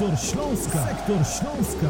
Sektor 0.00 0.18
Śląska. 0.18 0.86
Sektor 0.86 1.26
Śląska. 1.26 1.86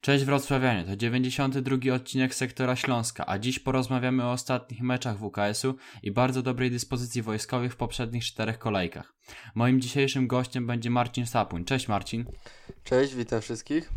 Cześć 0.00 0.24
Wrocławianie, 0.24 0.84
to 0.84 0.96
92 0.96 1.94
odcinek 1.94 2.34
Sektora 2.34 2.76
Śląska, 2.76 3.26
a 3.26 3.38
dziś 3.38 3.58
porozmawiamy 3.58 4.24
o 4.24 4.32
ostatnich 4.32 4.82
meczach 4.82 5.18
WKS-u 5.18 5.74
i 6.02 6.12
bardzo 6.12 6.42
dobrej 6.42 6.70
dyspozycji 6.70 7.22
wojskowych 7.22 7.72
w 7.72 7.76
poprzednich 7.76 8.24
czterech 8.24 8.58
kolejkach. 8.58 9.14
Moim 9.54 9.80
dzisiejszym 9.80 10.26
gościem 10.26 10.66
będzie 10.66 10.90
Marcin 10.90 11.26
Sapuń. 11.26 11.64
Cześć 11.64 11.88
Marcin. 11.88 12.24
Cześć, 12.84 13.14
witam 13.14 13.40
wszystkich. 13.40 13.90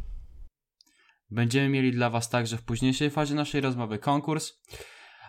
Będziemy 1.31 1.69
mieli 1.69 1.91
dla 1.91 2.09
Was 2.09 2.29
także 2.29 2.57
w 2.57 2.63
późniejszej 2.63 3.09
fazie 3.09 3.35
naszej 3.35 3.61
rozmowy 3.61 3.99
konkurs. 3.99 4.53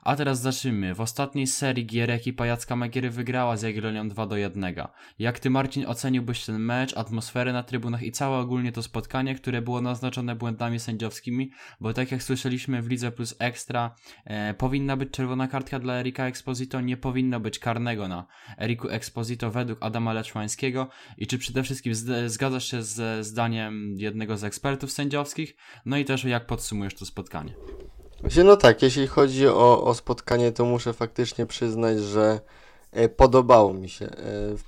A 0.06 0.16
teraz 0.16 0.40
zacznijmy. 0.40 0.94
W 0.94 1.00
ostatniej 1.00 1.46
serii 1.46 1.86
gier 1.86 2.10
ekipa 2.10 2.46
Jacka 2.46 2.76
Magiery 2.76 3.10
wygrała 3.10 3.56
z 3.56 3.62
Jagiellonią 3.62 4.08
2 4.08 4.26
do 4.26 4.36
1. 4.36 4.74
Jak 5.18 5.38
Ty 5.38 5.50
Marcin 5.50 5.86
oceniłbyś 5.86 6.44
ten 6.44 6.58
mecz, 6.58 6.96
atmosferę 6.96 7.52
na 7.52 7.62
trybunach 7.62 8.02
i 8.02 8.12
całe 8.12 8.38
ogólnie 8.38 8.72
to 8.72 8.82
spotkanie, 8.82 9.34
które 9.34 9.62
było 9.62 9.80
naznaczone 9.80 10.36
błędami 10.36 10.80
sędziowskimi, 10.80 11.50
bo 11.80 11.92
tak 11.92 12.12
jak 12.12 12.22
słyszeliśmy 12.22 12.82
w 12.82 12.86
Lidze 12.88 13.12
Plus 13.12 13.36
Extra 13.38 13.94
e, 14.24 14.54
powinna 14.54 14.96
być 14.96 15.10
czerwona 15.10 15.48
kartka 15.48 15.78
dla 15.78 15.94
Erika 15.94 16.26
Exposito, 16.26 16.80
nie 16.80 16.96
powinno 16.96 17.40
być 17.40 17.58
karnego 17.58 18.08
na 18.08 18.26
Eriku 18.58 18.88
Exposito 18.88 19.50
według 19.50 19.78
Adama 19.82 20.12
Leczmańskiego 20.12 20.88
i 21.18 21.26
czy 21.26 21.38
przede 21.38 21.62
wszystkim 21.62 21.92
zgadzasz 22.26 22.70
się 22.70 22.82
ze 22.82 23.24
zdaniem 23.24 23.94
jednego 23.96 24.36
z 24.36 24.44
ekspertów 24.44 24.92
sędziowskich, 24.92 25.56
no 25.86 25.96
i 25.96 26.04
też 26.04 26.24
jak 26.24 26.46
podsumujesz 26.46 26.94
to 26.94 27.06
spotkanie? 27.06 27.54
No 28.44 28.56
tak, 28.56 28.82
jeśli 28.82 29.06
chodzi 29.06 29.48
o, 29.48 29.84
o 29.84 29.94
spotkanie, 29.94 30.52
to 30.52 30.64
muszę 30.64 30.92
faktycznie 30.92 31.46
przyznać, 31.46 31.98
że 31.98 32.40
e, 32.92 33.08
podobało 33.08 33.74
mi 33.74 33.88
się. 33.88 34.06
E, 34.06 34.10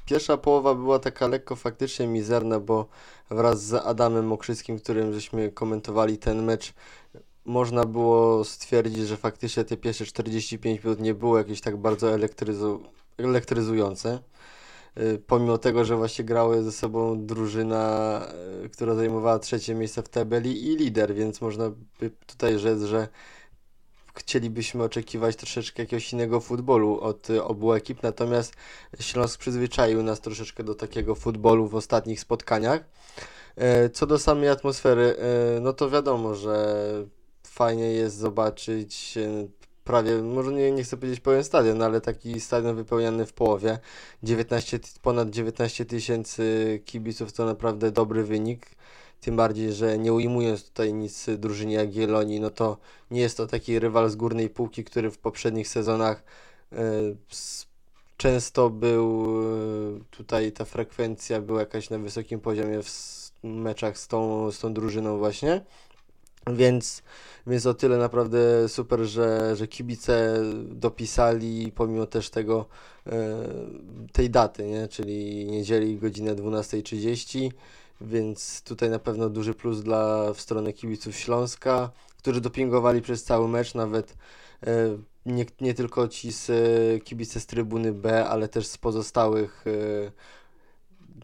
pierwsza 0.07 0.37
połowa 0.37 0.75
była 0.75 0.99
taka 0.99 1.27
lekko 1.27 1.57
faktycznie 1.57 2.07
mizerna, 2.07 2.61
bo 2.61 2.89
wraz 3.31 3.63
z 3.63 3.75
Adamem 3.75 4.27
Mokrzyskim, 4.27 4.79
którym 4.79 5.13
żeśmy 5.13 5.53
komentowali 5.53 6.19
ten 6.19 6.43
mecz, 6.43 6.75
można 7.45 7.85
było 7.85 8.45
stwierdzić, 8.45 9.07
że 9.07 9.17
faktycznie 9.17 9.65
te 9.65 9.77
pierwsze 9.77 10.07
45 10.07 10.85
minut 10.85 11.01
nie 11.01 11.15
było 11.15 11.39
jakieś 11.39 11.61
tak 11.61 11.77
bardzo 11.77 12.11
elektryzu 12.15 12.83
elektryzujące. 13.19 14.19
E, 14.95 15.19
pomimo 15.19 15.59
tego, 15.59 15.85
że 15.85 15.97
właśnie 15.97 16.25
grały 16.25 16.63
ze 16.63 16.73
sobą 16.73 17.27
drużyna, 17.27 18.23
która 18.73 18.95
zajmowała 18.95 19.39
trzecie 19.39 19.75
miejsce 19.75 20.03
w 20.03 20.09
tabeli 20.09 20.73
i 20.73 20.77
lider, 20.77 21.15
więc 21.15 21.41
można 21.41 21.71
by 22.01 22.11
tutaj 22.27 22.59
rzec, 22.59 22.83
że 22.83 23.09
chcielibyśmy 24.19 24.83
oczekiwać 24.83 25.37
troszeczkę 25.37 25.83
jakiegoś 25.83 26.13
innego 26.13 26.41
futbolu 26.41 27.01
od 27.01 27.31
y, 27.31 27.45
obu 27.45 27.73
ekip, 27.73 28.03
natomiast 28.03 28.55
Śląsk 29.01 29.41
przyzwyczaił 29.41 30.03
nas 30.03 30.21
troszeczkę 30.21 30.65
do 30.65 30.75
takiego 30.75 31.15
futbolu 31.15 31.69
w 31.69 31.75
ostatnich 31.75 32.21
spotkaniach. 32.21 32.85
E, 33.57 33.91
co 33.91 34.07
do 34.07 34.19
samej 34.19 34.49
atmosfery, 34.49 35.17
e, 35.57 35.61
no 35.61 35.73
to 35.73 35.91
wiadomo, 35.91 36.35
że 36.35 36.85
fajnie 37.43 37.93
jest 37.93 38.17
zobaczyć 38.17 39.15
e, 39.17 39.49
prawie, 39.85 40.23
może 40.23 40.53
nie, 40.53 40.73
nie 40.73 40.85
chcę 40.85 40.97
powiedzieć 40.97 41.21
pełen 41.21 41.45
stadion, 41.45 41.83
ale 41.83 42.01
taki 42.01 42.41
stadion 42.41 42.77
wypełniany 42.77 43.27
w 43.27 43.33
połowie. 43.33 43.79
19, 44.23 44.81
ponad 45.03 45.31
19 45.31 45.85
tysięcy 45.85 46.83
kibiców 46.85 47.33
to 47.33 47.45
naprawdę 47.45 47.91
dobry 47.91 48.25
wynik. 48.25 48.67
Tym 49.21 49.37
bardziej, 49.37 49.73
że 49.73 49.99
nie 49.99 50.13
ujmując 50.13 50.65
tutaj 50.65 50.95
nic 50.95 51.27
drużynie 51.39 51.75
Jagiellonii, 51.75 52.41
no 52.41 52.51
to 52.51 52.77
nie 53.11 53.21
jest 53.21 53.37
to 53.37 53.47
taki 53.47 53.79
rywal 53.79 54.11
z 54.11 54.17
górnej 54.17 54.51
półki, 54.51 54.85
który 54.85 55.11
w 55.11 55.19
poprzednich 55.19 55.69
sezonach 55.69 56.23
e, 56.73 56.77
często 58.17 58.71
był 58.71 59.27
e, 59.43 60.01
tutaj 60.11 60.53
ta 60.53 60.65
frekwencja 60.65 61.41
była 61.41 61.61
jakaś 61.61 61.91
na 61.91 61.99
wysokim 61.99 62.41
poziomie 62.41 62.83
w 62.83 62.91
meczach 63.43 63.99
z 63.99 64.09
tą, 64.09 64.53
z 64.53 64.59
tą 64.59 64.75
drużyną 64.75 65.19
właśnie. 65.19 65.65
Więc, 66.47 67.03
więc 67.47 67.67
o 67.67 67.75
tyle 67.75 67.99
naprawdę 67.99 68.69
super, 68.69 69.01
że, 69.01 69.57
że 69.57 69.69
kibice 69.69 70.35
dopisali 70.65 71.73
pomimo 71.73 72.07
też 72.07 72.31
tego 72.31 72.67
e, 73.07 73.13
tej 74.13 74.31
daty, 74.31 74.67
nie? 74.67 74.89
czyli 74.89 75.47
niedzieli 75.47 75.97
godzinę 75.97 76.35
12.30 76.35 77.51
więc 78.01 78.63
tutaj 78.63 78.91
na 78.91 78.99
pewno 78.99 79.29
duży 79.29 79.55
plus 79.55 79.83
dla 79.83 80.33
w 80.33 80.41
stronę 80.41 80.73
kibiców 80.73 81.17
Śląska, 81.17 81.91
którzy 82.19 82.41
dopingowali 82.41 83.03
przez 83.03 83.25
cały 83.25 83.49
mecz, 83.49 83.75
nawet 83.75 84.17
e, 84.67 84.99
nie, 85.27 85.47
nie 85.61 85.75
tylko 85.75 86.09
ci 86.09 86.33
z 86.33 86.51
e, 86.51 87.01
kibice 87.01 87.41
z 87.41 87.47
trybuny 87.47 87.93
B, 87.93 88.29
ale 88.29 88.49
też 88.49 88.67
z 88.67 88.79
pozostałych 88.79 89.65
e, 89.67 90.13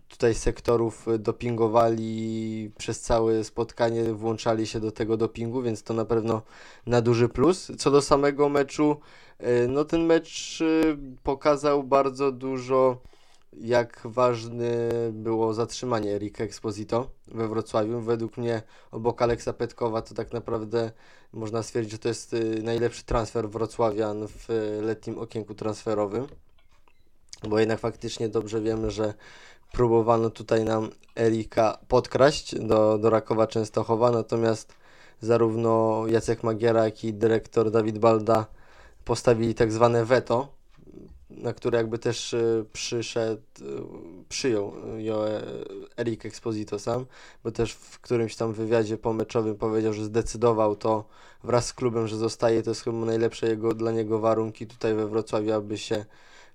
tutaj 0.09 0.35
sektorów 0.35 1.07
dopingowali 1.19 2.71
przez 2.79 3.01
całe 3.01 3.45
spotkanie, 3.45 4.05
włączali 4.05 4.67
się 4.67 4.81
do 4.81 4.93
tego 4.93 5.17
dopingu, 5.17 5.63
więc 5.63 5.83
to 5.83 5.95
na 5.95 6.05
pewno 6.05 6.43
na 6.87 7.01
duży 7.01 7.29
plus. 7.29 7.73
Co 7.79 7.91
do 7.91 8.03
samego 8.03 8.49
meczu, 8.49 9.01
no 9.69 9.85
ten 9.85 10.07
mecz 10.07 10.63
pokazał 11.23 11.83
bardzo 11.83 12.33
dużo 12.33 12.99
jak 13.61 14.01
ważne 14.05 14.67
było 15.13 15.55
zatrzymanie 15.55 16.15
Erika 16.15 16.45
Exposito 16.45 17.11
we 17.27 17.49
Wrocławiu. 17.49 18.01
Według 18.01 18.37
mnie 18.37 18.63
obok 18.91 19.23
Aleksa 19.23 19.53
Petkowa 19.53 20.03
to 20.03 20.15
tak 20.15 20.33
naprawdę 20.33 20.91
można 21.33 21.63
stwierdzić, 21.63 21.93
że 21.93 21.99
to 21.99 22.09
jest 22.09 22.33
y, 22.33 22.63
najlepszy 22.63 23.05
transfer 23.05 23.51
Wrocławian 23.51 24.29
w 24.29 24.49
letnim 24.83 25.19
okienku 25.19 25.55
transferowym. 25.55 26.27
Bo 27.49 27.59
jednak 27.59 27.81
faktycznie 27.81 28.29
dobrze 28.29 28.61
wiemy, 28.61 28.91
że 28.91 29.15
próbowano 29.73 30.31
tutaj 30.31 30.65
nam 30.65 30.91
Erika 31.19 31.79
podkraść 31.89 32.55
do, 32.59 32.99
do 32.99 33.11
Rakowa 33.11 33.47
Częstochowa, 33.47 34.11
natomiast 34.11 34.75
zarówno 35.21 36.03
Jacek 36.07 36.43
Magiera, 36.43 36.85
jak 36.85 37.05
i 37.05 37.15
dyrektor 37.15 37.71
Dawid 37.71 37.99
Balda 37.99 38.47
postawili 39.05 39.55
tak 39.55 39.73
zwane 39.73 40.05
veto 40.05 40.49
na 41.37 41.53
które 41.53 41.79
jakby 41.79 41.99
też 41.99 42.35
e, 42.35 42.65
przyszedł, 42.73 43.43
e, 43.61 43.65
przyjął 44.29 44.73
e, 45.27 45.43
Erik 46.01 46.27
Exposito 46.27 46.79
sam, 46.79 47.07
bo 47.45 47.51
też 47.51 47.73
w 47.73 48.01
którymś 48.01 48.37
tam 48.37 48.53
wywiadzie 48.53 48.99
pomeczowym 48.99 49.57
powiedział, 49.57 49.93
że 49.93 50.05
zdecydował 50.05 50.77
to 50.77 51.05
wraz 51.45 51.67
z 51.67 51.73
klubem, 51.73 52.09
że 52.09 52.17
zostaje, 52.17 52.63
to 52.63 52.71
jest 52.71 52.85
chyba 52.85 52.99
najlepsze 52.99 53.47
jego, 53.47 53.75
dla 53.75 53.93
niego 53.93 54.19
warunki 54.19 54.67
tutaj 54.67 54.95
we 54.95 55.09
Wrocławiu, 55.09 55.53
aby 55.53 55.79
się 55.79 56.05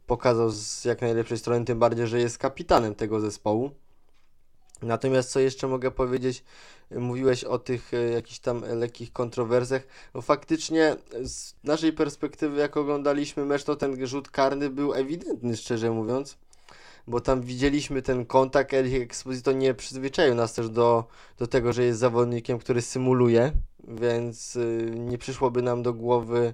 pokazał 0.08 0.50
z 0.50 0.86
jak 0.86 1.02
najlepszej 1.02 1.38
strony, 1.38 1.66
tym 1.66 1.80
bardziej, 1.80 2.08
że 2.08 2.20
jest 2.20 2.38
kapitanem 2.38 2.96
tego 2.96 3.20
zespołu. 3.20 3.72
Natomiast 4.82 5.32
co 5.32 5.40
jeszcze 5.40 5.68
mogę 5.68 5.92
powiedzieć, 5.92 6.44
mówiłeś 6.92 7.44
o 7.44 7.60
tych 7.60 7.94
e, 7.94 8.10
jakichś 8.10 8.40
tam 8.40 8.64
lekkich 8.80 9.14
kontrowersjach. 9.14 9.88
No 10.14 10.22
faktycznie 10.22 10.96
z 11.24 11.54
naszej 11.64 11.94
perspektywy, 11.94 12.60
jak 12.60 12.78
oglądaliśmy 12.78 13.46
mecz, 13.46 13.64
to 13.64 13.76
ten 13.76 14.08
rzut 14.08 14.30
karny 14.30 14.70
był 14.70 14.94
ewidentny, 14.94 15.58
szczerze 15.58 15.92
mówiąc. 15.92 16.38
Bo 17.08 17.20
tam 17.20 17.42
widzieliśmy 17.42 18.02
ten 18.02 18.26
kontakt, 18.26 18.74
Eric 18.74 19.04
Exposito 19.04 19.52
nie 19.52 19.74
przyzwyczaił 19.74 20.36
nas 20.36 20.54
też 20.54 20.70
do, 20.70 21.08
do 21.38 21.48
tego, 21.48 21.74
że 21.74 21.84
jest 21.84 22.00
zawodnikiem, 22.00 22.60
który 22.60 22.82
symuluje, 22.82 23.52
więc 23.88 24.56
y, 24.56 24.92
nie 24.96 25.18
przyszłoby 25.18 25.62
nam 25.62 25.84
do 25.84 25.94
głowy 25.94 26.54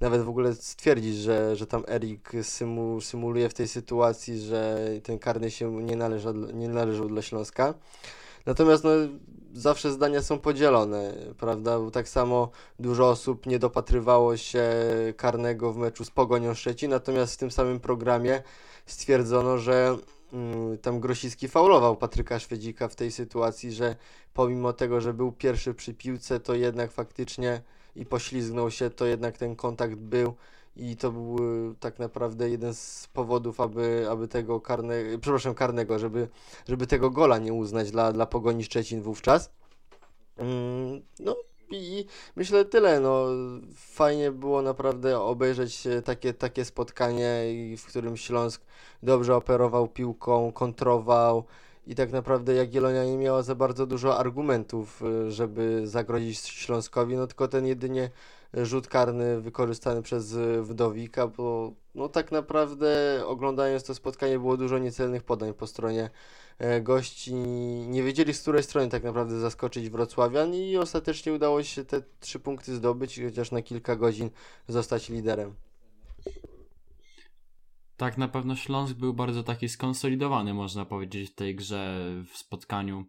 nawet 0.00 0.22
w 0.22 0.28
ogóle 0.28 0.54
stwierdzić, 0.54 1.16
że, 1.16 1.56
że 1.56 1.66
tam 1.66 1.84
Erik 1.88 2.32
symu, 2.42 3.00
symuluje 3.00 3.48
w 3.48 3.54
tej 3.54 3.68
sytuacji, 3.68 4.38
że 4.38 4.88
ten 5.02 5.18
karny 5.18 5.50
się 5.50 5.82
nie 5.82 5.96
należał, 5.96 6.34
nie 6.34 6.68
należał 6.68 7.08
dla 7.08 7.22
Śląska. 7.22 7.74
Natomiast 8.46 8.84
no, 8.84 8.90
zawsze 9.52 9.92
zdania 9.92 10.22
są 10.22 10.38
podzielone, 10.38 11.12
prawda? 11.38 11.78
Bo 11.78 11.90
tak 11.90 12.08
samo 12.08 12.50
dużo 12.78 13.10
osób 13.10 13.46
nie 13.46 13.58
dopatrywało 13.58 14.36
się 14.36 14.64
karnego 15.16 15.72
w 15.72 15.76
meczu 15.76 16.04
z 16.04 16.10
Pogonią 16.10 16.54
Szczecin, 16.54 16.90
natomiast 16.90 17.34
w 17.34 17.36
tym 17.36 17.50
samym 17.50 17.80
programie 17.80 18.42
stwierdzono, 18.86 19.58
że 19.58 19.96
mm, 20.32 20.78
tam 20.78 21.00
Grosicki 21.00 21.48
faulował 21.48 21.96
Patryka 21.96 22.38
Szwedzika 22.38 22.88
w 22.88 22.96
tej 22.96 23.12
sytuacji, 23.12 23.72
że 23.72 23.96
pomimo 24.34 24.72
tego, 24.72 25.00
że 25.00 25.14
był 25.14 25.32
pierwszy 25.32 25.74
przy 25.74 25.94
piłce, 25.94 26.40
to 26.40 26.54
jednak 26.54 26.92
faktycznie 26.92 27.62
i 27.96 28.06
poślizgnął 28.06 28.70
się, 28.70 28.90
to 28.90 29.06
jednak 29.06 29.38
ten 29.38 29.56
kontakt 29.56 29.94
był 29.94 30.34
i 30.76 30.96
to 30.96 31.12
był 31.12 31.36
e, 31.36 31.74
tak 31.80 31.98
naprawdę 31.98 32.50
jeden 32.50 32.74
z 32.74 33.08
powodów, 33.12 33.60
aby, 33.60 34.06
aby 34.10 34.28
tego 34.28 34.60
karnego, 34.60 35.18
przepraszam, 35.18 35.54
karnego, 35.54 35.98
żeby, 35.98 36.28
żeby 36.68 36.86
tego 36.86 37.10
gola 37.10 37.38
nie 37.38 37.52
uznać 37.52 37.90
dla, 37.90 38.12
dla 38.12 38.26
Pogoni 38.26 38.64
Szczecin 38.64 39.02
wówczas. 39.02 39.50
Mm, 40.36 41.02
no 41.18 41.36
i 41.70 42.06
myślę 42.36 42.64
tyle, 42.64 43.00
no 43.00 43.26
fajnie 43.76 44.32
było 44.32 44.62
naprawdę 44.62 45.20
obejrzeć 45.20 45.88
takie, 46.04 46.34
takie 46.34 46.64
spotkanie, 46.64 47.44
w 47.78 47.86
którym 47.86 48.16
Śląsk 48.16 48.62
dobrze 49.02 49.36
operował 49.36 49.88
piłką, 49.88 50.52
kontrował, 50.52 51.44
i 51.86 51.94
tak 51.94 52.12
naprawdę 52.12 52.54
Jagiellonia 52.54 53.04
nie 53.04 53.16
miała 53.16 53.42
za 53.42 53.54
bardzo 53.54 53.86
dużo 53.86 54.18
argumentów, 54.18 55.02
y, 55.02 55.30
żeby 55.30 55.86
zagrozić 55.86 56.38
Śląskowi, 56.38 57.16
no 57.16 57.26
tylko 57.26 57.48
ten 57.48 57.66
jedynie 57.66 58.10
rzut 58.54 58.88
karny 58.88 59.40
wykorzystany 59.40 60.02
przez 60.02 60.36
Wdowika, 60.62 61.26
bo 61.26 61.72
no 61.94 62.08
tak 62.08 62.32
naprawdę 62.32 63.22
oglądając 63.26 63.84
to 63.84 63.94
spotkanie 63.94 64.38
było 64.38 64.56
dużo 64.56 64.78
niecelnych 64.78 65.22
podań 65.22 65.54
po 65.54 65.66
stronie 65.66 66.10
e, 66.58 66.80
gości. 66.80 67.34
Nie 67.88 68.02
wiedzieli 68.02 68.34
z 68.34 68.40
której 68.42 68.62
strony 68.62 68.88
tak 68.88 69.04
naprawdę 69.04 69.40
zaskoczyć 69.40 69.90
Wrocławian 69.90 70.54
i 70.54 70.76
ostatecznie 70.76 71.32
udało 71.32 71.62
się 71.62 71.84
te 71.84 72.02
trzy 72.20 72.40
punkty 72.40 72.74
zdobyć, 72.74 73.20
chociaż 73.24 73.50
na 73.50 73.62
kilka 73.62 73.96
godzin 73.96 74.30
zostać 74.68 75.08
liderem. 75.08 75.54
Tak, 78.00 78.18
na 78.18 78.28
pewno 78.28 78.56
Śląsk 78.56 78.94
był 78.96 79.14
bardzo 79.14 79.42
taki 79.42 79.68
skonsolidowany, 79.68 80.54
można 80.54 80.84
powiedzieć, 80.84 81.30
w 81.30 81.34
tej 81.34 81.54
grze 81.54 82.00
w 82.32 82.36
spotkaniu 82.36 83.04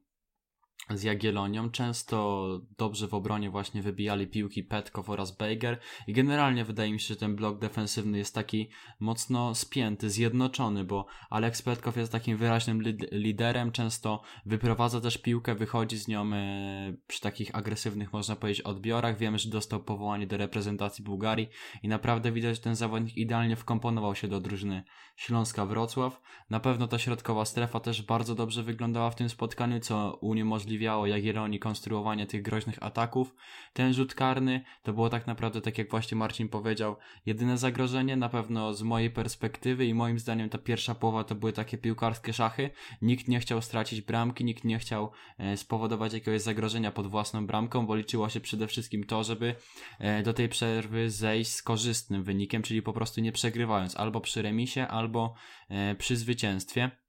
z 0.89 1.03
Jagiellonią. 1.03 1.71
Często 1.71 2.47
dobrze 2.77 3.07
w 3.07 3.13
obronie 3.13 3.49
właśnie 3.49 3.81
wybijali 3.81 4.27
piłki 4.27 4.63
Petkow 4.63 5.09
oraz 5.09 5.37
Bejger 5.37 5.79
i 6.07 6.13
generalnie 6.13 6.65
wydaje 6.65 6.91
mi 6.93 6.99
się, 6.99 7.07
że 7.07 7.15
ten 7.15 7.35
blok 7.35 7.59
defensywny 7.59 8.17
jest 8.17 8.35
taki 8.35 8.69
mocno 8.99 9.55
spięty, 9.55 10.09
zjednoczony, 10.09 10.83
bo 10.83 11.05
Alex 11.29 11.61
Petkow 11.61 11.97
jest 11.97 12.11
takim 12.11 12.37
wyraźnym 12.37 12.81
liderem, 13.11 13.71
często 13.71 14.21
wyprowadza 14.45 15.01
też 15.01 15.17
piłkę, 15.17 15.55
wychodzi 15.55 15.97
z 15.97 16.07
nią 16.07 16.33
e, 16.33 16.93
przy 17.07 17.21
takich 17.21 17.55
agresywnych, 17.55 18.13
można 18.13 18.35
powiedzieć, 18.35 18.61
odbiorach. 18.61 19.17
Wiemy, 19.17 19.39
że 19.39 19.49
dostał 19.49 19.83
powołanie 19.83 20.27
do 20.27 20.37
reprezentacji 20.37 21.03
Bułgarii 21.03 21.49
i 21.83 21.87
naprawdę 21.87 22.31
widać, 22.31 22.55
że 22.55 22.61
ten 22.61 22.75
zawodnik 22.75 23.17
idealnie 23.17 23.55
wkomponował 23.55 24.15
się 24.15 24.27
do 24.27 24.39
drużyny 24.39 24.83
Śląska 25.15 25.65
Wrocław. 25.65 26.21
Na 26.49 26.59
pewno 26.59 26.87
ta 26.87 26.99
środkowa 26.99 27.45
strefa 27.45 27.79
też 27.79 28.01
bardzo 28.01 28.35
dobrze 28.35 28.63
wyglądała 28.63 29.09
w 29.09 29.15
tym 29.15 29.29
spotkaniu, 29.29 29.79
co 29.79 30.17
uniemożliwiło 30.21 30.70
umożliwiało 30.71 31.07
Jagiellonii 31.07 31.59
konstruowanie 31.59 32.27
tych 32.27 32.41
groźnych 32.41 32.83
ataków. 32.83 33.35
Ten 33.73 33.93
rzut 33.93 34.15
karny 34.15 34.61
to 34.83 34.93
było 34.93 35.09
tak 35.09 35.27
naprawdę, 35.27 35.61
tak 35.61 35.77
jak 35.77 35.89
właśnie 35.89 36.17
Marcin 36.17 36.49
powiedział, 36.49 36.95
jedyne 37.25 37.57
zagrożenie, 37.57 38.15
na 38.15 38.29
pewno 38.29 38.73
z 38.73 38.81
mojej 38.81 39.09
perspektywy 39.09 39.85
i 39.85 39.93
moim 39.93 40.19
zdaniem 40.19 40.49
ta 40.49 40.57
pierwsza 40.57 40.95
połowa 40.95 41.23
to 41.23 41.35
były 41.35 41.53
takie 41.53 41.77
piłkarskie 41.77 42.33
szachy. 42.33 42.69
Nikt 43.01 43.27
nie 43.27 43.39
chciał 43.39 43.61
stracić 43.61 44.01
bramki, 44.01 44.45
nikt 44.45 44.63
nie 44.63 44.79
chciał 44.79 45.11
e, 45.37 45.57
spowodować 45.57 46.13
jakiegoś 46.13 46.41
zagrożenia 46.41 46.91
pod 46.91 47.07
własną 47.07 47.47
bramką, 47.47 47.85
bo 47.85 47.95
liczyło 47.95 48.29
się 48.29 48.39
przede 48.39 48.67
wszystkim 48.67 49.03
to, 49.03 49.23
żeby 49.23 49.55
e, 49.99 50.23
do 50.23 50.33
tej 50.33 50.49
przerwy 50.49 51.09
zejść 51.09 51.51
z 51.51 51.61
korzystnym 51.61 52.23
wynikiem, 52.23 52.61
czyli 52.61 52.81
po 52.81 52.93
prostu 52.93 53.21
nie 53.21 53.31
przegrywając 53.31 53.97
albo 53.97 54.21
przy 54.21 54.41
remisie, 54.41 54.87
albo 54.87 55.33
e, 55.69 55.95
przy 55.95 56.15
zwycięstwie. 56.15 57.00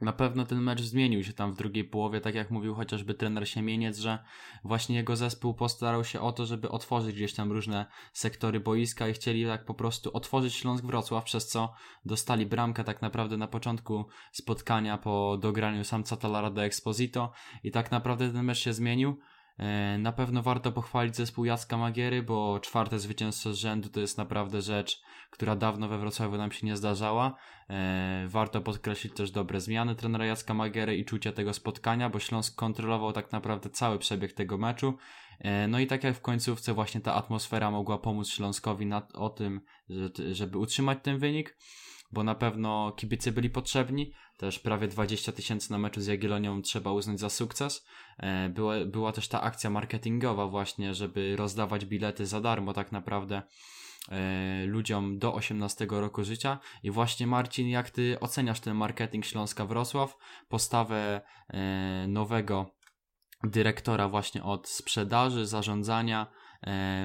Na 0.00 0.12
pewno 0.12 0.44
ten 0.44 0.60
mecz 0.60 0.80
zmienił 0.80 1.24
się 1.24 1.32
tam 1.32 1.52
w 1.52 1.56
drugiej 1.56 1.84
połowie, 1.84 2.20
tak 2.20 2.34
jak 2.34 2.50
mówił 2.50 2.74
chociażby 2.74 3.14
trener 3.14 3.48
Siemieniec, 3.48 3.98
że 3.98 4.18
właśnie 4.64 4.96
jego 4.96 5.16
zespół 5.16 5.54
postarał 5.54 6.04
się 6.04 6.20
o 6.20 6.32
to, 6.32 6.46
żeby 6.46 6.68
otworzyć 6.68 7.16
gdzieś 7.16 7.34
tam 7.34 7.52
różne 7.52 7.86
sektory 8.12 8.60
boiska 8.60 9.08
i 9.08 9.12
chcieli 9.12 9.46
tak 9.46 9.64
po 9.64 9.74
prostu 9.74 10.10
otworzyć 10.16 10.54
Śląsk 10.54 10.84
Wrocław, 10.84 11.24
przez 11.24 11.48
co 11.48 11.72
dostali 12.04 12.46
bramkę 12.46 12.84
tak 12.84 13.02
naprawdę 13.02 13.36
na 13.36 13.48
początku 13.48 14.04
spotkania 14.32 14.98
po 14.98 15.38
dograniu 15.40 15.84
samca 15.84 16.16
Talara 16.16 16.50
do 16.50 16.64
Exposito 16.64 17.32
i 17.62 17.70
tak 17.70 17.90
naprawdę 17.90 18.32
ten 18.32 18.44
mecz 18.44 18.58
się 18.58 18.72
zmienił. 18.72 19.18
E, 19.58 19.98
na 19.98 20.12
pewno 20.12 20.42
warto 20.42 20.72
pochwalić 20.72 21.16
zespół 21.16 21.44
Jacka 21.44 21.76
Magiery, 21.76 22.22
bo 22.22 22.60
czwarte 22.60 22.98
zwycięstwo 22.98 23.52
z 23.52 23.56
rzędu 23.56 23.88
to 23.88 24.00
jest 24.00 24.18
naprawdę 24.18 24.62
rzecz, 24.62 25.02
która 25.30 25.56
dawno 25.56 25.88
we 25.88 25.98
Wrocławiu 25.98 26.36
nam 26.36 26.52
się 26.52 26.66
nie 26.66 26.76
zdarzała. 26.76 27.36
E, 27.70 28.26
warto 28.28 28.60
podkreślić 28.60 29.14
też 29.14 29.30
dobre 29.30 29.60
zmiany 29.60 29.94
trenera 29.94 30.26
Jacka 30.26 30.54
Magiery 30.54 30.96
i 30.96 31.04
czucia 31.04 31.32
tego 31.32 31.54
spotkania, 31.54 32.10
bo 32.10 32.18
Śląsk 32.18 32.54
kontrolował 32.54 33.12
tak 33.12 33.32
naprawdę 33.32 33.70
cały 33.70 33.98
przebieg 33.98 34.32
tego 34.32 34.58
meczu. 34.58 34.94
E, 35.38 35.68
no 35.68 35.78
i 35.78 35.86
tak 35.86 36.04
jak 36.04 36.16
w 36.16 36.20
końcówce 36.20 36.74
właśnie 36.74 37.00
ta 37.00 37.14
atmosfera 37.14 37.70
mogła 37.70 37.98
pomóc 37.98 38.28
Śląskowi 38.28 38.90
o 39.14 39.30
tym, 39.30 39.60
żeby 40.32 40.58
utrzymać 40.58 40.98
ten 41.02 41.18
wynik 41.18 41.56
bo 42.12 42.24
na 42.24 42.34
pewno 42.34 42.92
kibice 42.96 43.32
byli 43.32 43.50
potrzebni. 43.50 44.12
Też 44.36 44.58
prawie 44.58 44.88
20 44.88 45.32
tysięcy 45.32 45.72
na 45.72 45.78
meczu 45.78 46.00
z 46.00 46.06
Jagiellonią 46.06 46.62
trzeba 46.62 46.92
uznać 46.92 47.20
za 47.20 47.30
sukces. 47.30 47.86
E, 48.18 48.48
była, 48.48 48.74
była 48.84 49.12
też 49.12 49.28
ta 49.28 49.40
akcja 49.40 49.70
marketingowa 49.70 50.46
właśnie, 50.46 50.94
żeby 50.94 51.36
rozdawać 51.36 51.84
bilety 51.84 52.26
za 52.26 52.40
darmo 52.40 52.72
tak 52.72 52.92
naprawdę 52.92 53.42
e, 54.08 54.64
ludziom 54.66 55.18
do 55.18 55.34
18 55.34 55.86
roku 55.90 56.24
życia. 56.24 56.58
I 56.82 56.90
właśnie 56.90 57.26
Marcin, 57.26 57.68
jak 57.68 57.90
ty 57.90 58.20
oceniasz 58.20 58.60
ten 58.60 58.76
marketing 58.76 59.24
Śląska 59.24 59.66
Wrocław, 59.66 60.16
postawę 60.48 61.20
e, 61.48 62.06
nowego 62.08 62.74
dyrektora 63.44 64.08
właśnie 64.08 64.42
od 64.42 64.68
sprzedaży, 64.68 65.46
zarządzania, 65.46 66.26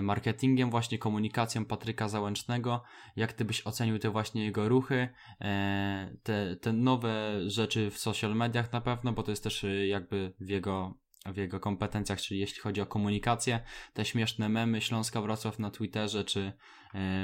marketingiem, 0.02 0.70
właśnie 0.70 0.98
komunikacją 0.98 1.66
Patryka 1.66 2.10
Załęcznego. 2.10 2.84
Jak 3.16 3.34
ty 3.34 3.46
byś 3.46 3.68
ocenił 3.68 4.00
te 4.00 4.10
właśnie 4.10 4.46
jego 4.46 4.70
ruchy, 4.70 5.10
e, 5.42 6.18
te, 6.24 6.56
te 6.56 6.74
nowe 6.74 7.42
rzeczy 7.50 7.92
w 7.92 7.98
social 7.98 8.36
mediach 8.36 8.74
na 8.74 8.82
pewno, 8.82 9.12
bo 9.14 9.24
to 9.24 9.32
jest 9.32 9.44
też 9.44 9.64
e, 9.64 9.88
jakby 9.88 10.34
w 10.40 10.50
jego 10.50 10.94
w 11.26 11.38
jego 11.38 11.60
kompetencjach, 11.60 12.22
czyli 12.22 12.40
jeśli 12.40 12.62
chodzi 12.62 12.82
o 12.82 12.86
komunikację, 12.86 13.60
te 13.94 14.06
śmieszne 14.06 14.50
memy 14.50 14.82
Śląska 14.82 15.22
Wrocław 15.22 15.60
na 15.60 15.72
Twitterze, 15.72 16.24
czy 16.24 16.54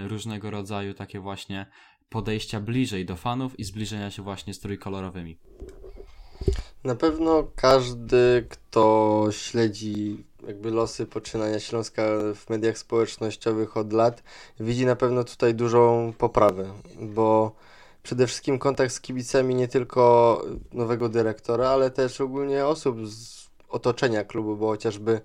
różnego 0.07 0.51
rodzaju 0.51 0.93
takie 0.93 1.19
właśnie 1.19 1.65
podejścia 2.09 2.59
bliżej 2.59 3.05
do 3.05 3.15
fanów 3.15 3.59
i 3.59 3.63
zbliżenia 3.63 4.11
się 4.11 4.21
właśnie 4.21 4.53
z 4.53 4.59
trójkolorowymi. 4.59 5.39
Na 6.83 6.95
pewno 6.95 7.51
każdy, 7.55 8.47
kto 8.49 9.27
śledzi 9.31 10.25
jakby 10.47 10.71
losy 10.71 11.05
poczynania 11.05 11.59
Śląska 11.59 12.03
w 12.35 12.49
mediach 12.49 12.77
społecznościowych 12.77 13.77
od 13.77 13.93
lat, 13.93 14.23
widzi 14.59 14.85
na 14.85 14.95
pewno 14.95 15.23
tutaj 15.23 15.55
dużą 15.55 16.13
poprawę, 16.17 16.73
bo 17.01 17.51
przede 18.03 18.27
wszystkim 18.27 18.59
kontakt 18.59 18.93
z 18.93 19.01
kibicami 19.01 19.55
nie 19.55 19.67
tylko 19.67 20.41
nowego 20.73 21.09
dyrektora, 21.09 21.69
ale 21.69 21.91
też 21.91 22.21
ogólnie 22.21 22.65
osób 22.65 23.07
z 23.07 23.43
otoczenia 23.69 24.23
klubu, 24.23 24.57
bo 24.57 24.67
chociażby 24.67 25.21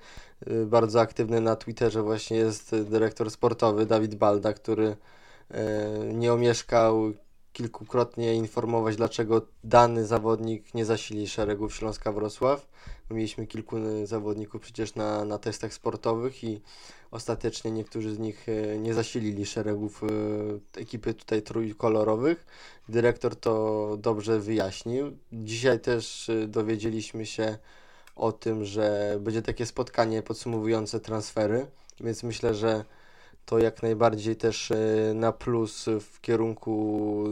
y, 0.49 0.67
bardzo 0.67 1.01
aktywny 1.01 1.41
na 1.41 1.57
Twitterze 1.57 2.03
właśnie 2.03 2.37
jest 2.37 2.77
dyrektor 2.77 3.31
sportowy 3.31 3.87
Dawid 3.87 4.15
Balda, 4.15 4.53
który 4.53 4.87
y, 4.87 6.15
nie 6.15 6.33
omieszkał 6.33 7.13
kilkukrotnie 7.59 8.35
informować, 8.35 8.97
dlaczego 8.97 9.43
dany 9.65 10.07
zawodnik 10.07 10.75
nie 10.75 10.85
zasili 10.85 11.29
szeregów 11.29 11.75
Śląska 11.75 12.13
Wrocław. 12.13 12.69
Mieliśmy 13.11 13.47
kilku 13.47 13.77
zawodników 14.05 14.63
przecież 14.63 14.95
na, 14.95 15.25
na 15.25 15.39
testach 15.39 15.75
sportowych 15.75 16.45
i 16.45 16.61
ostatecznie 17.11 17.71
niektórzy 17.71 18.15
z 18.15 18.19
nich 18.19 18.47
e, 18.49 18.79
nie 18.79 18.95
zasilili 18.95 19.47
szeregów 19.47 20.03
e, 20.03 20.81
ekipy 20.81 21.15
tutaj 21.15 21.43
trójkolorowych. 21.43 22.47
Dyrektor 22.89 23.37
to 23.37 23.97
dobrze 24.01 24.41
wyjaśnił. 24.41 25.17
Dzisiaj 25.33 25.81
też 25.81 26.29
e, 26.29 26.47
dowiedzieliśmy 26.47 27.27
się 27.27 27.59
o 28.17 28.33
tym, 28.33 28.65
że 28.65 29.17
będzie 29.21 29.43
takie 29.43 29.67
spotkanie 29.67 30.23
podsumowujące 30.23 31.01
transfery, 31.01 31.67
więc 32.01 32.23
myślę, 32.23 32.55
że 32.55 32.85
to 33.49 33.59
jak 33.59 33.83
najbardziej 33.83 34.37
też 34.37 34.71
e, 34.71 34.77
na 35.15 35.33
plus 35.33 35.87
w 36.01 36.21
kierunku 36.21 37.25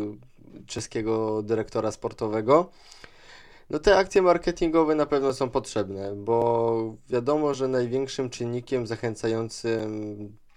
czeskiego 0.66 1.42
dyrektora 1.42 1.92
sportowego. 1.92 2.70
No 3.70 3.78
te 3.78 3.96
akcje 3.96 4.22
marketingowe 4.22 4.94
na 4.94 5.06
pewno 5.06 5.32
są 5.34 5.50
potrzebne, 5.50 6.14
bo 6.16 6.94
wiadomo, 7.10 7.54
że 7.54 7.68
największym 7.68 8.30
czynnikiem 8.30 8.86
zachęcającym 8.86 9.88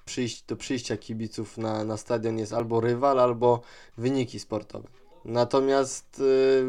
przyjść, 0.06 0.44
do 0.44 0.56
przyjścia 0.56 0.98
kibiców 0.98 1.58
na, 1.58 1.84
na 1.84 1.98
stadion 1.98 2.38
jest 2.38 2.54
albo 2.54 2.82
rywal, 2.82 3.20
albo 3.20 3.62
wyniki 3.98 4.40
sportowe. 4.40 4.88
Natomiast 5.26 6.20
y, 6.20 6.64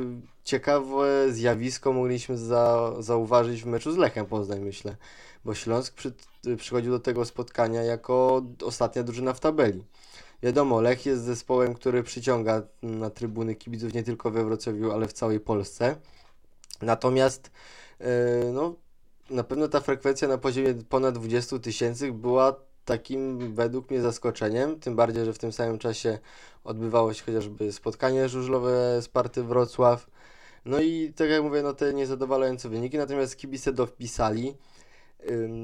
ciekawe 0.45 1.33
zjawisko 1.33 1.93
mogliśmy 1.93 2.39
za, 2.39 2.93
zauważyć 2.99 3.63
w 3.63 3.67
meczu 3.67 3.93
z 3.93 3.97
Lechem 3.97 4.27
Poznań, 4.27 4.61
myślę 4.61 4.97
bo 5.45 5.55
Śląsk 5.55 5.95
przy, 5.95 6.13
przychodził 6.57 6.93
do 6.93 7.01
tego 7.01 7.25
spotkania 7.25 7.83
jako 7.83 8.43
ostatnia 8.65 9.03
drużyna 9.03 9.33
w 9.33 9.41
tabeli. 9.41 9.85
Wiadomo, 10.43 10.81
Lech 10.81 11.07
jest 11.07 11.23
zespołem, 11.23 11.75
który 11.75 12.03
przyciąga 12.03 12.63
na 12.83 13.11
trybuny 13.11 13.55
kibiców 13.55 13.95
nie 13.95 14.03
tylko 14.03 14.31
we 14.31 14.45
Wrocławiu, 14.45 14.93
ale 14.93 15.09
w 15.09 15.13
całej 15.13 15.41
Polsce. 15.41 15.97
Natomiast 16.83 17.51
yy, 18.01 18.07
no, 18.53 18.75
na 19.31 19.45
pewno 19.45 19.69
ta 19.69 19.81
frekwencja 19.81 20.29
na 20.29 20.39
poziomie 20.39 20.75
ponad 20.89 21.15
20 21.15 21.59
tysięcy 21.59 22.13
była 22.13 22.57
takim 22.85 23.55
według 23.55 23.91
mnie 23.91 24.01
zaskoczeniem, 24.01 24.81
tym 24.81 24.97
bardziej, 24.97 25.25
że 25.25 25.33
w 25.33 25.39
tym 25.39 25.53
samym 25.53 25.79
czasie 25.79 26.19
odbywało 26.65 27.15
się 27.15 27.25
chociażby 27.25 27.73
spotkanie 27.73 28.29
żużlowe 28.29 29.03
z 29.03 29.09
Party 29.09 29.43
Wrocław. 29.43 30.07
No 30.65 30.81
i 30.81 31.13
tak 31.17 31.31
jak 31.31 31.43
mówię, 31.43 31.63
no 31.63 31.75
te 31.75 31.95
niezadowalające 31.95 32.69
wyniki, 32.69 32.99
natomiast 32.99 33.37
kibice 33.37 33.73
dopisali. 33.73 34.55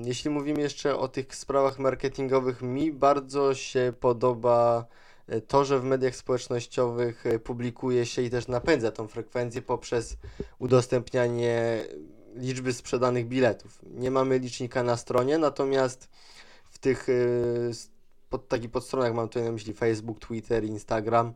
Jeśli 0.04 0.30
mówimy 0.30 0.60
jeszcze 0.60 0.96
o 0.96 1.08
tych 1.08 1.34
sprawach 1.34 1.78
marketingowych, 1.78 2.62
mi 2.62 2.92
bardzo 2.92 3.54
się 3.54 3.92
podoba 4.00 4.86
e, 5.26 5.40
to, 5.40 5.64
że 5.64 5.80
w 5.80 5.84
mediach 5.84 6.16
społecznościowych 6.16 7.26
e, 7.26 7.38
publikuje 7.38 8.06
się 8.06 8.22
i 8.22 8.30
też 8.30 8.48
napędza 8.48 8.90
tą 8.90 9.08
frekwencję 9.08 9.62
poprzez 9.62 10.16
udostępnianie 10.58 11.84
liczby 12.34 12.72
sprzedanych 12.72 13.28
biletów. 13.28 13.80
Nie 13.82 14.10
mamy 14.10 14.38
licznika 14.38 14.82
na 14.82 14.96
stronie, 14.96 15.38
natomiast 15.38 16.08
w 16.70 16.78
tych 16.78 17.08
e, 17.08 17.12
pod, 18.30 18.48
takich 18.48 18.70
podstronach, 18.70 19.14
mam 19.14 19.28
tutaj 19.28 19.42
na 19.44 19.52
myśli 19.52 19.75
Facebook, 19.75 20.18
Twitter, 20.18 20.64
Instagram. 20.64 21.34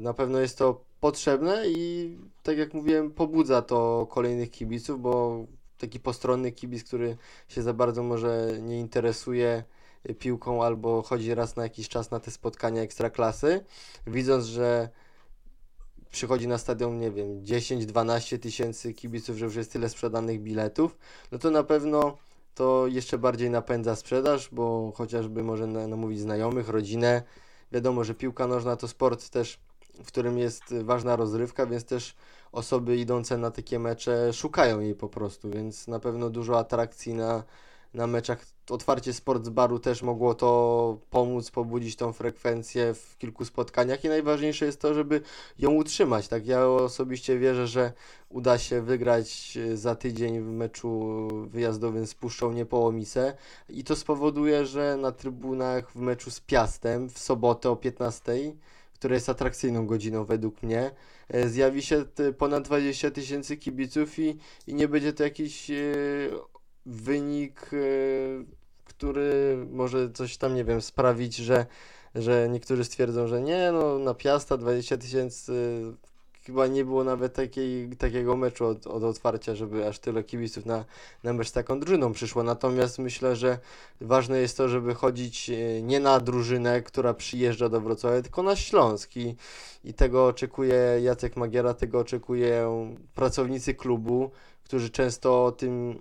Na 0.00 0.14
pewno 0.14 0.38
jest 0.38 0.58
to 0.58 0.84
potrzebne 1.00 1.68
i 1.68 2.16
tak 2.42 2.58
jak 2.58 2.74
mówiłem, 2.74 3.10
pobudza 3.10 3.62
to 3.62 4.06
kolejnych 4.10 4.50
kibiców, 4.50 5.00
bo 5.00 5.44
taki 5.82 6.00
postronny 6.00 6.52
kibic, 6.52 6.84
który 6.84 7.16
się 7.48 7.62
za 7.62 7.74
bardzo 7.74 8.02
może 8.02 8.48
nie 8.60 8.80
interesuje 8.80 9.64
piłką 10.18 10.64
albo 10.64 11.02
chodzi 11.02 11.34
raz 11.34 11.56
na 11.56 11.62
jakiś 11.62 11.88
czas 11.88 12.10
na 12.10 12.20
te 12.20 12.30
spotkania 12.30 12.82
ekstraklasy, 12.82 13.64
widząc, 14.06 14.44
że 14.44 14.88
przychodzi 16.10 16.48
na 16.48 16.58
stadion, 16.58 16.98
nie 16.98 17.10
wiem, 17.10 17.44
10-12 17.44 18.38
tysięcy 18.38 18.94
kibiców, 18.94 19.36
że 19.36 19.44
już 19.44 19.56
jest 19.56 19.72
tyle 19.72 19.88
sprzedanych 19.88 20.42
biletów, 20.42 20.98
no 21.32 21.38
to 21.38 21.50
na 21.50 21.62
pewno 21.62 22.18
to 22.54 22.86
jeszcze 22.86 23.18
bardziej 23.18 23.50
napędza 23.50 23.96
sprzedaż, 23.96 24.48
bo 24.52 24.92
chociażby 24.96 25.42
może 25.44 25.66
namówić 25.66 26.20
znajomych, 26.20 26.68
rodzinę. 26.68 27.22
Wiadomo, 27.72 28.04
że 28.04 28.14
piłka 28.14 28.46
nożna 28.46 28.76
to 28.76 28.88
sport 28.88 29.28
też, 29.30 29.60
w 30.04 30.06
którym 30.06 30.38
jest 30.38 30.74
ważna 30.82 31.16
rozrywka, 31.16 31.66
więc 31.66 31.84
też 31.84 32.14
osoby 32.52 32.96
idące 32.96 33.38
na 33.38 33.50
takie 33.50 33.78
mecze 33.78 34.32
szukają 34.32 34.80
jej 34.80 34.94
po 34.94 35.08
prostu, 35.08 35.50
więc 35.50 35.88
na 35.88 36.00
pewno 36.00 36.30
dużo 36.30 36.58
atrakcji 36.58 37.14
na, 37.14 37.42
na 37.94 38.06
meczach. 38.06 38.46
Otwarcie 38.70 39.12
sportsbaru 39.12 39.78
też 39.78 40.02
mogło 40.02 40.34
to 40.34 40.98
pomóc, 41.10 41.50
pobudzić 41.50 41.96
tą 41.96 42.12
frekwencję 42.12 42.94
w 42.94 43.18
kilku 43.18 43.44
spotkaniach 43.44 44.04
i 44.04 44.08
najważniejsze 44.08 44.66
jest 44.66 44.80
to, 44.80 44.94
żeby 44.94 45.20
ją 45.58 45.70
utrzymać. 45.70 46.28
Tak, 46.28 46.46
ja 46.46 46.66
osobiście 46.66 47.38
wierzę, 47.38 47.66
że 47.66 47.92
uda 48.28 48.58
się 48.58 48.82
wygrać 48.82 49.58
za 49.74 49.94
tydzień 49.94 50.40
w 50.40 50.50
meczu 50.50 51.28
wyjazdowym 51.46 52.06
z 52.06 52.14
Puszczą 52.14 52.52
Niepołomice 52.52 53.36
i 53.68 53.84
to 53.84 53.96
spowoduje, 53.96 54.66
że 54.66 54.96
na 54.96 55.12
trybunach 55.12 55.90
w 55.90 55.96
meczu 55.96 56.30
z 56.30 56.40
Piastem 56.40 57.08
w 57.08 57.18
sobotę 57.18 57.70
o 57.70 57.76
15 57.76 58.32
która 59.02 59.14
jest 59.14 59.28
atrakcyjną 59.28 59.86
godziną 59.86 60.24
według 60.24 60.62
mnie, 60.62 60.90
e, 61.28 61.48
zjawi 61.48 61.82
się 61.82 62.04
ponad 62.38 62.64
20 62.64 63.10
tysięcy 63.10 63.56
kibiców 63.56 64.18
i, 64.18 64.38
i 64.66 64.74
nie 64.74 64.88
będzie 64.88 65.12
to 65.12 65.24
jakiś 65.24 65.70
e, 65.70 65.74
wynik, 66.86 67.70
e, 67.72 67.76
który 68.84 69.56
może 69.70 70.10
coś 70.12 70.36
tam, 70.36 70.54
nie 70.54 70.64
wiem, 70.64 70.82
sprawić, 70.82 71.36
że, 71.36 71.66
że 72.14 72.48
niektórzy 72.48 72.84
stwierdzą, 72.84 73.26
że 73.26 73.40
nie, 73.40 73.72
no 73.72 73.98
na 73.98 74.14
Piasta 74.14 74.56
20 74.56 74.96
tysięcy 74.96 75.52
chyba 76.46 76.66
nie 76.66 76.84
było 76.84 77.04
nawet 77.04 77.34
takiej, 77.34 77.96
takiego 77.96 78.36
meczu 78.36 78.66
od, 78.66 78.86
od 78.86 79.02
otwarcia, 79.02 79.54
żeby 79.54 79.88
aż 79.88 79.98
tyle 79.98 80.24
kibiców 80.24 80.66
na, 80.66 80.84
na 81.22 81.32
mecz 81.32 81.48
z 81.48 81.52
taką 81.52 81.80
drużyną 81.80 82.12
przyszło. 82.12 82.42
Natomiast 82.42 82.98
myślę, 82.98 83.36
że 83.36 83.58
ważne 84.00 84.38
jest 84.38 84.56
to, 84.56 84.68
żeby 84.68 84.94
chodzić 84.94 85.50
e, 85.50 85.82
nie 85.82 86.00
na 86.00 86.20
drużynę, 86.20 86.82
która 86.82 87.14
przyjeżdża 87.14 87.68
do 87.68 87.80
Wrocławia, 87.80 88.22
tylko 88.22 88.42
na 88.42 88.56
Śląsk 88.56 89.16
i, 89.16 89.36
tego 89.96 90.26
oczekuje 90.26 90.98
Jacek 91.02 91.36
Magiera, 91.36 91.74
tego 91.74 91.98
oczekują 91.98 92.96
pracownicy 93.14 93.74
klubu, 93.74 94.30
którzy 94.64 94.90
często 94.90 95.44
o 95.44 95.52
tym 95.52 95.98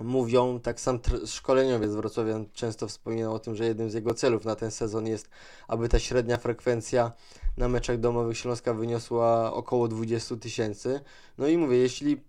mówią, 0.00 0.60
tak 0.60 0.80
sam 0.80 0.98
szkoleniowiec 1.26 1.92
Wrocławia 1.92 2.40
często 2.52 2.88
wspominał 2.88 3.34
o 3.34 3.38
tym, 3.38 3.54
że 3.54 3.64
jednym 3.64 3.90
z 3.90 3.94
jego 3.94 4.14
celów 4.14 4.44
na 4.44 4.56
ten 4.56 4.70
sezon 4.70 5.06
jest, 5.06 5.30
aby 5.68 5.88
ta 5.88 5.98
średnia 5.98 6.36
frekwencja 6.36 7.12
na 7.58 7.68
meczach 7.68 7.98
domowych 7.98 8.38
Śląska 8.38 8.74
wyniosła 8.74 9.52
około 9.52 9.88
20 9.88 10.36
tysięcy. 10.36 11.00
No 11.38 11.46
i 11.46 11.56
mówię, 11.56 11.76
jeśli 11.76 12.20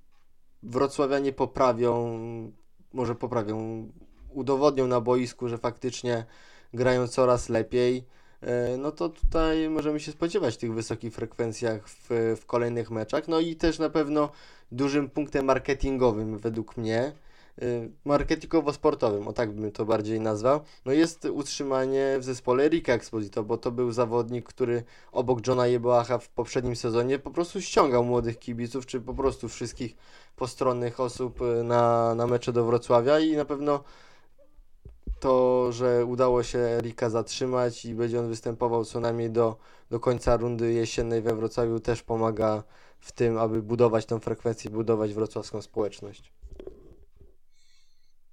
Wrocławianie 0.64 1.34
poprawią, 1.34 2.20
może 2.94 3.16
poprawią, 3.16 3.88
udowodnią 4.34 4.88
na 4.88 5.02
boisku, 5.02 5.48
że 5.48 5.58
faktycznie 5.58 6.26
grają 6.74 7.08
coraz 7.08 7.50
lepiej, 7.50 8.06
e, 8.42 8.78
no 8.78 8.92
to 8.92 9.10
tutaj 9.10 9.70
możemy 9.70 10.00
się 10.00 10.12
spodziewać 10.12 10.58
tych 10.58 10.74
wysokich 10.74 11.14
frekwencjach 11.14 11.90
w, 11.90 12.10
w 12.42 12.46
kolejnych 12.46 12.92
meczach. 12.92 13.28
No 13.28 13.40
i 13.40 13.56
też 13.56 13.80
na 13.80 13.90
pewno 13.90 14.30
dużym 14.72 15.10
punktem 15.10 15.46
marketingowym 15.46 16.38
według 16.38 16.78
mnie 16.78 17.12
marketingowo-sportowym, 18.06 19.28
o 19.28 19.34
tak 19.34 19.51
bym 19.51 19.72
to 19.72 19.86
bardziej 19.86 20.20
nazwał, 20.20 20.60
no 20.86 20.92
jest 20.92 21.25
utrzymanie 21.25 22.16
w 22.20 22.24
zespole 22.24 22.70
Rika 22.70 22.94
Exposito, 22.94 23.44
bo 23.44 23.58
to 23.58 23.72
był 23.72 23.92
zawodnik, 23.92 24.46
który 24.46 24.84
obok 25.12 25.48
Johna 25.48 25.68
Jeboacha 25.68 26.18
w 26.18 26.30
poprzednim 26.30 26.75
sezonie 26.75 27.20
po 27.20 27.32
prostu 27.32 27.62
ściągał 27.62 28.04
młodych 28.04 28.39
kibiców, 28.39 28.86
czy 28.86 29.01
po 29.01 29.13
prostu 29.13 29.50
wszystkich 29.50 29.96
postronnych 30.36 31.00
osób 31.00 31.42
y, 31.42 31.63
na, 31.63 32.16
na 32.16 32.28
mecze 32.28 32.54
do 32.54 32.66
Wrocławia 32.66 33.20
i 33.20 33.36
na 33.36 33.46
pewno 33.46 33.84
to, 35.20 35.72
że 35.72 36.06
udało 36.06 36.44
się 36.44 36.78
Rika 36.82 37.10
zatrzymać 37.10 37.86
i 37.86 37.96
będzie 37.96 38.20
on 38.20 38.28
występował 38.28 38.86
co 38.86 39.00
najmniej 39.00 39.32
do, 39.32 39.56
do 39.89 40.00
końca 40.00 40.38
rundy 40.38 40.74
jesiennej 40.74 41.22
we 41.22 41.36
Wrocławiu 41.36 41.80
też 41.80 42.04
pomaga 42.04 42.63
w 43.00 43.12
tym, 43.12 43.38
aby 43.38 43.62
budować 43.62 44.06
tę 44.06 44.20
frekwencję, 44.20 44.72
budować 44.72 45.13
wrocławską 45.13 45.62
społeczność 45.62 46.38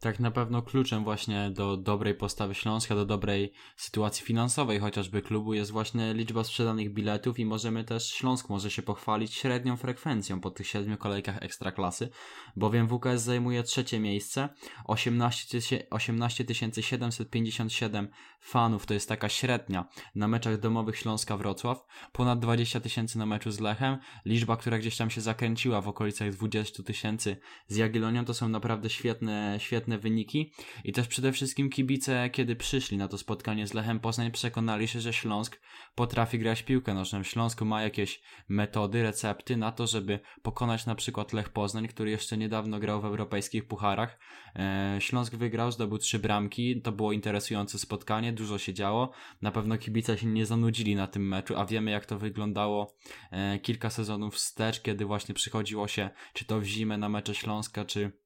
tak 0.07 0.21
na 0.21 0.31
pewno 0.31 0.63
kluczem 0.63 1.05
właśnie 1.05 1.51
do 1.51 1.77
dobrej 1.77 2.15
postawy 2.15 2.55
Śląska, 2.55 2.95
do 2.95 3.07
dobrej 3.07 3.53
sytuacji 3.77 4.27
finansowej 4.27 4.79
chociażby 4.79 5.23
klubu 5.23 5.55
jest 5.55 5.71
właśnie 5.71 6.15
liczba 6.15 6.45
sprzedanych 6.45 6.93
biletów 6.93 7.39
i 7.39 7.45
możemy 7.45 7.85
też, 7.85 8.11
Śląsk 8.11 8.49
może 8.49 8.71
się 8.71 8.83
pochwalić 8.83 9.35
średnią 9.35 9.77
frekwencją 9.77 10.41
po 10.41 10.51
tych 10.51 10.67
siedmiu 10.67 10.97
kolejkach 10.97 11.43
ekstraklasy, 11.43 12.09
bowiem 12.57 12.89
WKS 12.89 13.23
zajmuje 13.23 13.63
trzecie 13.63 14.01
miejsce, 14.01 14.49
18, 14.85 15.59
18 15.91 16.45
757 16.81 18.09
fanów 18.41 18.87
to 18.87 18.95
jest 18.95 19.09
taka 19.09 19.29
średnia 19.29 19.89
na 20.15 20.29
meczach 20.29 20.61
domowych 20.61 20.97
Śląska 20.97 21.37
Wrocław, 21.37 21.87
ponad 22.13 22.39
20 22.39 22.81
tysięcy 22.81 23.19
na 23.19 23.27
meczu 23.27 23.51
z 23.51 23.61
Lechem, 23.61 23.99
liczba, 24.25 24.57
która 24.57 24.79
gdzieś 24.79 24.97
tam 24.97 25.11
się 25.11 25.21
zakręciła 25.21 25.81
w 25.81 25.89
okolicach 25.89 26.31
20 26.31 26.83
tysięcy 26.83 27.37
z 27.69 27.77
Jagiellonią, 27.77 28.25
to 28.25 28.35
są 28.35 28.49
naprawdę 28.49 28.91
świetne, 28.91 29.57
świetne 29.59 29.96
wyniki 29.99 30.53
i 30.85 30.93
też 30.93 31.09
przede 31.09 31.33
wszystkim 31.33 31.71
kibice, 31.71 32.31
kiedy 32.31 32.57
przyszli 32.57 32.97
na 32.97 33.09
to 33.09 33.19
spotkanie 33.19 33.67
z 33.67 33.75
Lechem 33.75 34.01
Poznań, 34.01 34.31
przekonali 34.31 34.89
się, 34.89 35.01
że 35.01 35.13
Śląsk 35.13 35.61
potrafi 35.95 36.39
grać 36.39 36.63
piłkę 36.63 36.95
nożną. 36.95 37.23
Śląsk 37.23 37.63
ma 37.63 37.83
jakieś 37.83 38.23
metody, 38.49 39.03
recepty 39.03 39.57
na 39.57 39.73
to, 39.73 39.87
żeby 39.87 40.21
pokonać 40.43 40.87
na 40.87 40.95
przykład 40.95 41.33
Lech 41.33 41.49
Poznań, 41.49 41.89
który 41.89 42.11
jeszcze 42.11 42.37
niedawno 42.37 42.79
grał 42.79 43.01
w 43.01 43.05
europejskich 43.05 43.69
pucharach. 43.69 44.19
E, 44.57 44.97
Śląsk 45.01 45.35
wygrał, 45.35 45.73
zdobył 45.73 45.99
trzy 45.99 46.19
bramki, 46.19 46.83
to 46.83 46.93
było 46.93 47.13
interesujące 47.13 47.79
spotkanie, 47.79 48.33
dużo 48.33 48.59
się 48.59 48.75
działo. 48.75 49.11
Na 49.43 49.51
pewno 49.51 49.79
kibice 49.79 50.19
się 50.19 50.27
nie 50.27 50.47
zanudzili 50.47 50.97
na 50.97 51.07
tym 51.07 51.29
meczu, 51.29 51.57
a 51.57 51.67
wiemy 51.67 51.91
jak 51.91 52.07
to 52.07 52.19
wyglądało 52.19 52.95
e, 53.31 53.59
kilka 53.59 53.91
sezonów 53.91 54.35
wstecz, 54.35 54.83
kiedy 54.83 55.05
właśnie 55.05 55.35
przychodziło 55.35 55.89
się, 55.89 56.11
czy 56.33 56.45
to 56.45 56.61
w 56.61 56.65
zimę 56.65 56.99
na 56.99 57.09
mecze 57.09 57.35
Śląska, 57.35 57.85
czy 57.85 58.26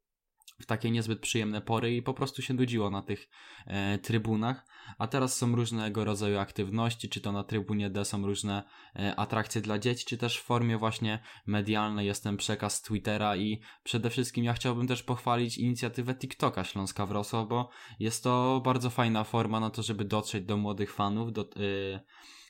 w 0.60 0.66
takie 0.66 0.90
niezbyt 0.90 1.20
przyjemne 1.20 1.60
pory 1.60 1.96
i 1.96 2.02
po 2.02 2.14
prostu 2.14 2.42
się 2.42 2.54
nudziło 2.54 2.90
na 2.90 3.02
tych 3.02 3.28
e, 3.66 3.98
trybunach. 3.98 4.66
A 4.98 5.06
teraz 5.06 5.36
są 5.36 5.56
różnego 5.56 6.04
rodzaju 6.04 6.38
aktywności, 6.38 7.08
czy 7.08 7.20
to 7.20 7.32
na 7.32 7.44
trybunie 7.44 7.90
D 7.90 8.04
są 8.04 8.26
różne 8.26 8.62
e, 8.96 9.16
atrakcje 9.16 9.60
dla 9.60 9.78
dzieci, 9.78 10.04
czy 10.06 10.18
też 10.18 10.38
w 10.38 10.42
formie 10.42 10.78
właśnie 10.78 11.18
medialnej 11.46 12.06
jest 12.06 12.22
ten 12.22 12.36
przekaz 12.36 12.82
Twittera 12.82 13.36
i 13.36 13.60
przede 13.82 14.10
wszystkim 14.10 14.44
ja 14.44 14.52
chciałbym 14.52 14.86
też 14.86 15.02
pochwalić 15.02 15.58
inicjatywę 15.58 16.14
TikToka 16.14 16.64
Śląska 16.64 17.06
Wrocław, 17.06 17.48
bo 17.48 17.70
jest 17.98 18.24
to 18.24 18.60
bardzo 18.64 18.90
fajna 18.90 19.24
forma 19.24 19.60
na 19.60 19.70
to, 19.70 19.82
żeby 19.82 20.04
dotrzeć 20.04 20.44
do 20.44 20.56
młodych 20.56 20.94
fanów, 20.94 21.32
do, 21.32 21.42
e, 21.42 22.00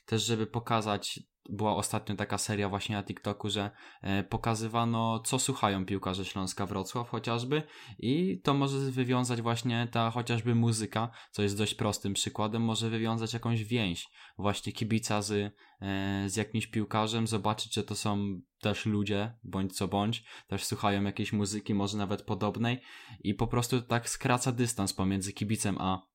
też 0.05 0.25
żeby 0.25 0.47
pokazać 0.47 1.19
była 1.49 1.75
ostatnio 1.75 2.15
taka 2.15 2.37
seria 2.37 2.69
właśnie 2.69 2.95
na 2.95 3.03
TikToku, 3.03 3.49
że 3.49 3.71
e, 4.01 4.23
pokazywano, 4.23 5.19
co 5.19 5.39
słuchają 5.39 5.85
piłkarze 5.85 6.25
Śląska 6.25 6.65
Wrocław 6.65 7.09
chociażby 7.09 7.63
i 7.99 8.41
to 8.43 8.53
może 8.53 8.77
wywiązać 8.77 9.41
właśnie 9.41 9.87
ta 9.91 10.11
chociażby 10.11 10.55
muzyka, 10.55 11.09
co 11.31 11.43
jest 11.43 11.57
dość 11.57 11.75
prostym 11.75 12.13
przykładem, 12.13 12.61
może 12.61 12.89
wywiązać 12.89 13.33
jakąś 13.33 13.63
więź. 13.63 14.09
Właśnie 14.37 14.73
kibica 14.73 15.21
z, 15.21 15.53
e, 15.81 16.29
z 16.29 16.35
jakimś 16.35 16.67
piłkarzem, 16.67 17.27
zobaczyć, 17.27 17.73
że 17.73 17.83
to 17.83 17.95
są 17.95 18.41
też 18.61 18.85
ludzie, 18.85 19.33
bądź 19.43 19.77
co 19.77 19.87
bądź, 19.87 20.23
też 20.47 20.63
słuchają 20.63 21.03
jakiejś 21.03 21.33
muzyki, 21.33 21.73
może 21.73 21.97
nawet 21.97 22.21
podobnej 22.21 22.81
i 23.23 23.33
po 23.33 23.47
prostu 23.47 23.81
tak 23.81 24.09
skraca 24.09 24.51
dystans 24.51 24.93
pomiędzy 24.93 25.33
kibicem 25.33 25.77
a 25.79 26.10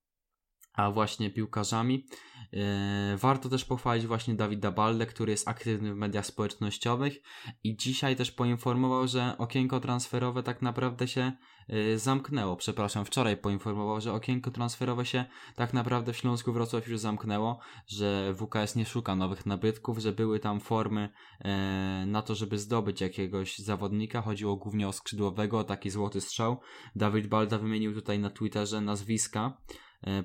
a 0.76 0.90
właśnie 0.90 1.30
piłkarzami. 1.30 2.06
E, 2.52 3.16
warto 3.16 3.48
też 3.48 3.64
pochwalić 3.64 4.06
właśnie 4.06 4.34
Dawida 4.34 4.70
Balde, 4.70 5.06
który 5.06 5.30
jest 5.30 5.48
aktywny 5.48 5.94
w 5.94 5.96
mediach 5.96 6.26
społecznościowych 6.26 7.22
i 7.64 7.76
dzisiaj 7.76 8.16
też 8.16 8.32
poinformował, 8.32 9.08
że 9.08 9.34
okienko 9.38 9.80
transferowe 9.80 10.42
tak 10.42 10.62
naprawdę 10.62 11.08
się 11.08 11.32
e, 11.68 11.98
zamknęło. 11.98 12.56
Przepraszam, 12.56 13.04
wczoraj 13.04 13.36
poinformował, 13.36 14.00
że 14.00 14.12
okienko 14.12 14.50
transferowe 14.50 15.06
się 15.06 15.24
tak 15.54 15.74
naprawdę 15.74 16.12
w 16.12 16.16
Śląsku 16.16 16.52
Wrocław 16.52 16.88
już 16.88 17.00
zamknęło, 17.00 17.58
że 17.86 18.34
WKS 18.34 18.76
nie 18.76 18.84
szuka 18.84 19.16
nowych 19.16 19.46
nabytków, 19.46 19.98
że 19.98 20.12
były 20.12 20.40
tam 20.40 20.60
formy 20.60 21.08
e, 21.40 22.04
na 22.06 22.22
to, 22.22 22.34
żeby 22.34 22.58
zdobyć 22.58 23.00
jakiegoś 23.00 23.58
zawodnika. 23.58 24.22
Chodziło 24.22 24.56
głównie 24.56 24.88
o 24.88 24.92
skrzydłowego, 24.92 25.58
o 25.58 25.64
taki 25.64 25.90
złoty 25.90 26.20
strzał. 26.20 26.60
Dawid 26.96 27.26
Balda 27.26 27.58
wymienił 27.58 27.94
tutaj 27.94 28.18
na 28.18 28.30
Twitterze 28.30 28.80
nazwiska 28.80 29.56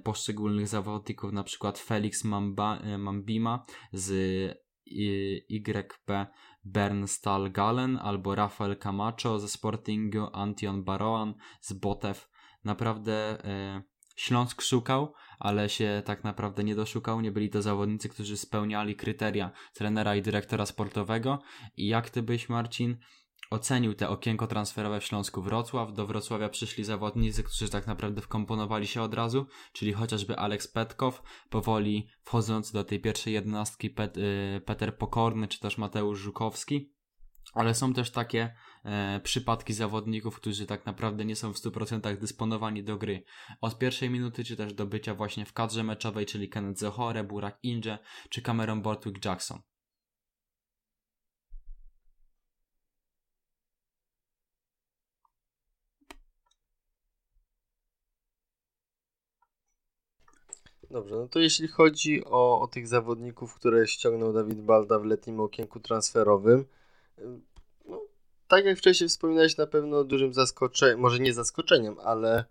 poszczególnych 0.04 0.68
zawodników, 0.68 1.32
na 1.32 1.44
przykład 1.44 1.80
Felix 1.80 2.24
Mamba, 2.24 2.78
e, 2.78 2.98
Mambima 2.98 3.66
z 3.94 4.12
YP 5.50 6.28
Bernstal 6.64 7.52
Galen 7.52 7.98
albo 7.98 8.36
Rafael 8.36 8.78
Camacho 8.78 9.40
ze 9.40 9.48
Sportingu, 9.48 10.28
Antion 10.34 10.84
Baroan 10.84 11.34
z 11.62 11.74
Botev. 11.74 12.20
Naprawdę 12.64 13.46
e, 13.46 13.84
Śląsk 14.16 14.62
szukał, 14.62 15.14
ale 15.40 15.70
się 15.70 16.02
tak 16.06 16.24
naprawdę 16.24 16.64
nie 16.64 16.76
doszukał. 16.76 17.22
Nie 17.22 17.32
byli 17.32 17.50
to 17.50 17.62
zawodnicy, 17.62 18.10
którzy 18.10 18.38
spełniali 18.38 18.96
kryteria 18.96 19.52
trenera 19.74 20.16
i 20.16 20.22
dyrektora 20.22 20.66
sportowego. 20.66 21.40
I 21.78 21.88
jak 21.88 22.10
ty 22.10 22.24
byś, 22.24 22.50
Marcin, 22.50 22.98
ocenił 23.52 23.94
te 23.94 24.10
okienko 24.10 24.48
transferowe 24.48 25.00
w 25.00 25.04
Śląsku 25.04 25.42
Wrocław. 25.42 25.94
Do 25.94 26.08
Wrocławia 26.08 26.50
przyszli 26.50 26.84
zawodnicy, 26.84 27.44
którzy 27.44 27.70
tak 27.70 27.88
naprawdę 27.88 28.22
wkomponowali 28.22 28.88
się 28.88 29.02
od 29.02 29.14
razu, 29.14 29.48
czyli 29.74 29.94
chociażby 29.94 30.38
Aleks 30.38 30.68
Petkow, 30.68 31.24
powoli 31.50 32.08
wchodząc 32.24 32.72
do 32.72 32.84
tej 32.84 33.00
pierwszej 33.00 33.34
jedenastki 33.34 33.90
Pet, 33.90 34.18
y, 34.18 34.62
Peter 34.66 34.98
Pokorny, 34.98 35.48
czy 35.48 35.60
też 35.60 35.78
Mateusz 35.78 36.20
Żukowski. 36.20 36.94
Ale 37.54 37.76
są 37.76 37.94
też 37.94 38.12
takie 38.12 38.56
e, 38.86 39.20
przypadki 39.24 39.74
zawodników, 39.74 40.36
którzy 40.36 40.66
tak 40.66 40.86
naprawdę 40.86 41.26
nie 41.26 41.36
są 41.36 41.54
w 41.54 41.58
100% 41.58 42.18
dysponowani 42.18 42.84
do 42.84 42.98
gry. 42.98 43.24
Od 43.62 43.78
pierwszej 43.78 44.10
minuty, 44.10 44.44
czy 44.44 44.56
też 44.56 44.74
do 44.74 44.86
bycia 44.86 45.16
właśnie 45.16 45.46
w 45.46 45.54
kadrze 45.54 45.84
meczowej, 45.84 46.26
czyli 46.26 46.50
Kenneth 46.50 46.80
Zohore, 46.80 47.24
Burak 47.24 47.60
Inge, 47.64 47.98
czy 48.30 48.42
Cameron 48.42 48.82
Bortwick 48.82 49.26
Jackson. 49.26 49.62
Dobrze, 60.92 61.16
no 61.16 61.28
to 61.28 61.40
jeśli 61.40 61.68
chodzi 61.68 62.26
o, 62.26 62.62
o 62.62 62.68
tych 62.68 62.88
zawodników, 62.88 63.56
które 63.56 63.88
ściągnął 63.88 64.34
Dawid 64.34 64.62
Balda 64.62 65.00
w 65.00 65.06
letnim 65.06 65.40
okienku 65.40 65.80
transferowym, 65.80 66.66
no, 67.86 68.02
tak 68.48 68.66
jak 68.66 68.78
wcześniej 68.78 69.10
wspominałeś, 69.10 69.58
na 69.58 69.68
pewno 69.68 70.04
dużym 70.04 70.34
zaskoczeniem, 70.34 71.00
może 71.00 71.20
nie 71.20 71.34
zaskoczeniem, 71.34 72.00
ale 72.00 72.46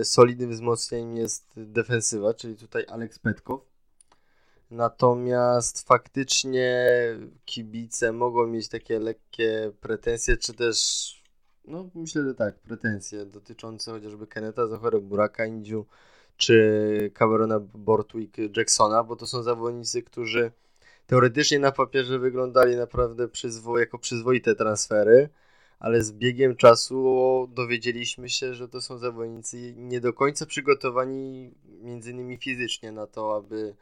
y, 0.00 0.04
solidnym 0.04 0.50
wzmocnieniem 0.50 1.16
jest 1.16 1.46
defensywa, 1.56 2.34
czyli 2.34 2.56
tutaj 2.56 2.84
Aleks 2.88 3.18
Petkow. 3.18 3.60
Natomiast 4.70 5.86
faktycznie 5.86 6.88
kibice 7.44 8.12
mogą 8.12 8.46
mieć 8.46 8.68
takie 8.68 8.98
lekkie 8.98 9.72
pretensje, 9.80 10.36
czy 10.36 10.54
też, 10.54 10.78
no 11.64 11.90
myślę, 11.94 12.22
że 12.22 12.34
tak, 12.34 12.58
pretensje 12.58 13.26
dotyczące 13.26 13.90
chociażby 13.90 14.26
Keneta 14.26 14.66
Zochora, 14.66 15.00
Buraka 15.00 15.46
Indziu, 15.46 15.86
czy 16.36 17.10
Camerona 17.14 17.60
Bortwick 17.60 18.36
Jacksona, 18.56 19.04
bo 19.04 19.16
to 19.16 19.26
są 19.26 19.42
zawodnicy, 19.42 20.02
którzy 20.02 20.52
teoretycznie 21.06 21.58
na 21.58 21.72
papierze 21.72 22.18
wyglądali 22.18 22.76
naprawdę 22.76 23.28
przyzwo 23.28 23.78
jako 23.78 23.98
przyzwoite 23.98 24.54
transfery, 24.54 25.28
ale 25.78 26.02
z 26.02 26.12
biegiem 26.12 26.56
czasu 26.56 27.48
dowiedzieliśmy 27.54 28.28
się, 28.28 28.54
że 28.54 28.68
to 28.68 28.80
są 28.80 28.98
zawodnicy 28.98 29.74
nie 29.76 30.00
do 30.00 30.12
końca 30.12 30.46
przygotowani 30.46 31.54
między 31.82 32.10
innymi 32.10 32.36
fizycznie 32.36 32.92
na 32.92 33.06
to, 33.06 33.36
aby 33.36 33.74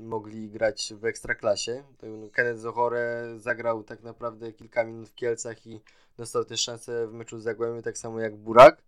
mogli 0.00 0.50
grać 0.50 0.92
w 1.00 1.04
ekstraklasie. 1.04 1.84
Kenneth 2.32 2.60
Zohore 2.60 3.34
zagrał 3.36 3.82
tak 3.82 4.02
naprawdę 4.02 4.52
kilka 4.52 4.84
minut 4.84 5.08
w 5.08 5.14
Kielcach 5.14 5.66
i 5.66 5.80
dostał 6.16 6.44
też 6.44 6.60
szansę 6.60 7.06
w 7.06 7.12
meczu 7.12 7.38
z 7.38 7.42
Zagłębiem, 7.42 7.82
tak 7.82 7.98
samo 7.98 8.20
jak 8.20 8.36
Burak. 8.36 8.87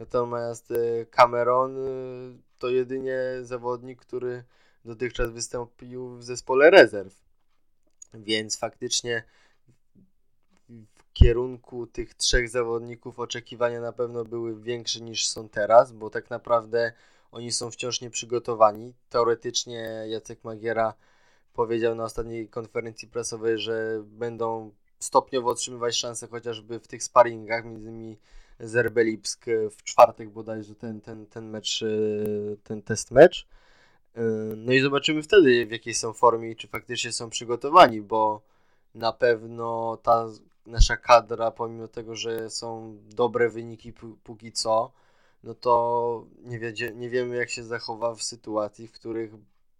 Natomiast 0.00 0.70
e, 0.70 1.06
Cameron 1.06 1.76
e, 1.76 1.80
to 2.58 2.68
jedynie 2.68 3.18
zawodnik, 3.42 4.00
który 4.00 4.44
dotychczas 4.84 5.30
wystąpił 5.30 6.16
w 6.16 6.24
zespole 6.24 6.70
rezerw. 6.70 7.20
Więc 8.14 8.58
faktycznie 8.58 9.24
w 10.68 11.12
kierunku 11.12 11.86
tych 11.86 12.14
trzech 12.14 12.48
zawodników 12.48 13.18
oczekiwania 13.18 13.80
na 13.80 13.92
pewno 13.92 14.24
były 14.24 14.62
większe 14.62 15.00
niż 15.00 15.28
są 15.28 15.48
teraz, 15.48 15.92
bo 15.92 16.10
tak 16.10 16.30
naprawdę 16.30 16.92
oni 17.32 17.52
są 17.52 17.70
wciąż 17.70 18.00
nieprzygotowani. 18.00 18.94
Teoretycznie 19.08 20.04
Jacek 20.06 20.44
Magiera 20.44 20.94
powiedział 21.52 21.94
na 21.94 22.04
ostatniej 22.04 22.48
konferencji 22.48 23.08
prasowej, 23.08 23.58
że 23.58 24.02
będą 24.04 24.72
stopniowo 24.98 25.50
otrzymywać 25.50 25.96
szanse 25.96 26.28
chociażby 26.28 26.80
w 26.80 26.88
tych 26.88 27.02
sparingach, 27.02 27.64
między 27.64 27.88
innymi 27.88 28.18
Zerbelipsk 28.60 29.44
w 29.70 29.82
czwartek 29.84 30.30
bodajże 30.30 30.74
ten, 30.74 31.00
ten, 31.00 31.26
ten 31.26 31.50
mecz, 31.50 31.82
e, 31.82 31.86
ten 32.64 32.82
test 32.82 33.10
mecz. 33.10 33.46
E, 34.14 34.22
no 34.56 34.72
i 34.72 34.80
zobaczymy 34.80 35.22
wtedy 35.22 35.66
w 35.66 35.70
jakiej 35.70 35.94
są 35.94 36.12
formie 36.12 36.50
i 36.50 36.56
czy 36.56 36.68
faktycznie 36.68 37.12
są 37.12 37.30
przygotowani, 37.30 38.00
bo 38.00 38.42
na 38.94 39.12
pewno 39.12 39.98
ta 40.02 40.26
nasza 40.66 40.96
kadra, 40.96 41.50
pomimo 41.50 41.88
tego, 41.88 42.16
że 42.16 42.50
są 42.50 42.96
dobre 43.10 43.48
wyniki 43.48 43.92
póki 44.24 44.52
co, 44.52 44.92
no 45.44 45.54
to 45.54 46.24
nie, 46.44 46.58
wiedzie, 46.58 46.92
nie 46.94 47.10
wiemy 47.10 47.36
jak 47.36 47.50
się 47.50 47.64
zachowa 47.64 48.14
w 48.14 48.22
sytuacji, 48.22 48.88
w 48.88 48.92
których 48.92 49.32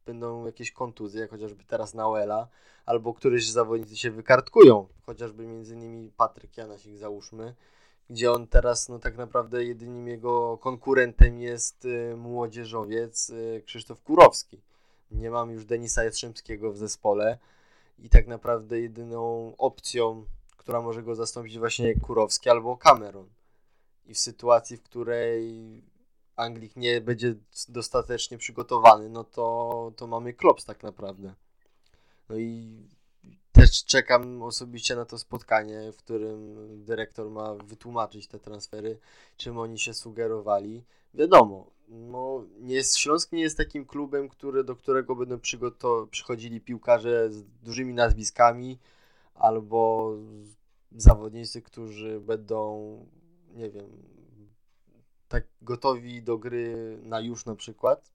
będą 0.07 0.47
jakieś 0.47 0.73
kontuzje, 0.73 1.29
chociażby 1.29 1.65
teraz 1.65 1.95
Nauela, 1.95 2.49
albo 2.87 3.15
któryś 3.15 3.51
zawodnicy 3.51 3.97
się 3.97 4.11
wykartkują, 4.11 4.87
chociażby 5.07 5.47
między 5.47 5.75
innymi 5.75 6.11
Patryk 6.17 6.57
Janasik 6.57 6.97
załóżmy, 6.97 7.55
gdzie 8.11 8.33
on 8.33 8.47
teraz 8.47 8.89
no 8.89 8.99
tak 8.99 9.17
naprawdę 9.17 9.65
jedynym 9.65 10.09
jego 10.09 10.59
konkurentem 10.59 11.41
jest 11.41 11.85
y, 11.85 12.17
młodzieżowiec 12.17 13.31
y, 13.31 13.63
Krzysztof 13.67 14.03
Kurowski. 14.03 14.61
Nie 15.11 15.31
mam 15.31 15.51
już 15.51 15.65
Denisa 15.65 16.05
Jastrzębskiego 16.05 16.73
w 16.73 16.77
zespole 16.77 17.39
i 17.99 18.09
tak 18.09 18.27
naprawdę 18.27 18.81
jedyną 18.81 19.53
opcją, 19.59 20.25
która 20.57 20.81
może 20.81 21.03
go 21.03 21.15
zastąpić 21.15 21.59
właśnie 21.59 21.95
Kurowski 21.95 22.51
albo 22.51 22.77
Cameron. 22.77 23.29
I 24.07 24.15
w 24.15 24.19
sytuacji, 24.19 24.77
w 24.77 24.83
której 24.83 25.83
Anglik 26.37 26.77
nie 26.77 27.01
będzie 27.01 27.35
dostatecznie 27.69 28.39
przygotowany, 28.39 29.09
no 29.09 29.25
to, 29.25 29.93
to 29.97 30.07
mamy 30.07 30.33
klops 30.33 30.65
tak 30.65 30.83
naprawdę. 30.83 31.35
No 32.29 32.37
i 32.37 32.81
też 33.61 33.85
czekam 33.85 34.43
osobiście 34.43 34.97
na 34.97 35.05
to 35.05 35.19
spotkanie, 35.19 35.93
w 35.93 35.97
którym 35.97 36.57
dyrektor 36.85 37.31
ma 37.31 37.55
wytłumaczyć 37.55 38.27
te 38.27 38.39
transfery, 38.39 38.99
czym 39.37 39.59
oni 39.59 39.79
się 39.79 39.95
sugerowali. 39.95 40.85
Wiadomo, 41.15 41.71
no, 41.89 42.45
nie 42.59 42.75
jest, 42.75 42.97
Śląsk 42.97 43.33
nie 43.33 43.41
jest 43.41 43.57
takim 43.57 43.87
klubem, 43.87 44.29
który, 44.29 44.65
do 44.65 44.77
którego 44.77 45.17
będą 45.17 45.39
przychodzili 46.11 46.61
piłkarze 46.61 47.33
z 47.33 47.45
dużymi 47.63 47.95
nazwiskami 47.95 48.79
albo 49.35 50.13
zawodnicy, 50.93 51.63
którzy 51.63 52.21
będą, 52.21 53.07
nie 53.55 53.71
wiem, 53.71 53.91
tak 55.29 55.45
gotowi 55.63 56.23
do 56.23 56.39
gry 56.39 56.99
na 57.03 57.21
już 57.21 57.45
na 57.45 57.55
przykład. 57.55 58.11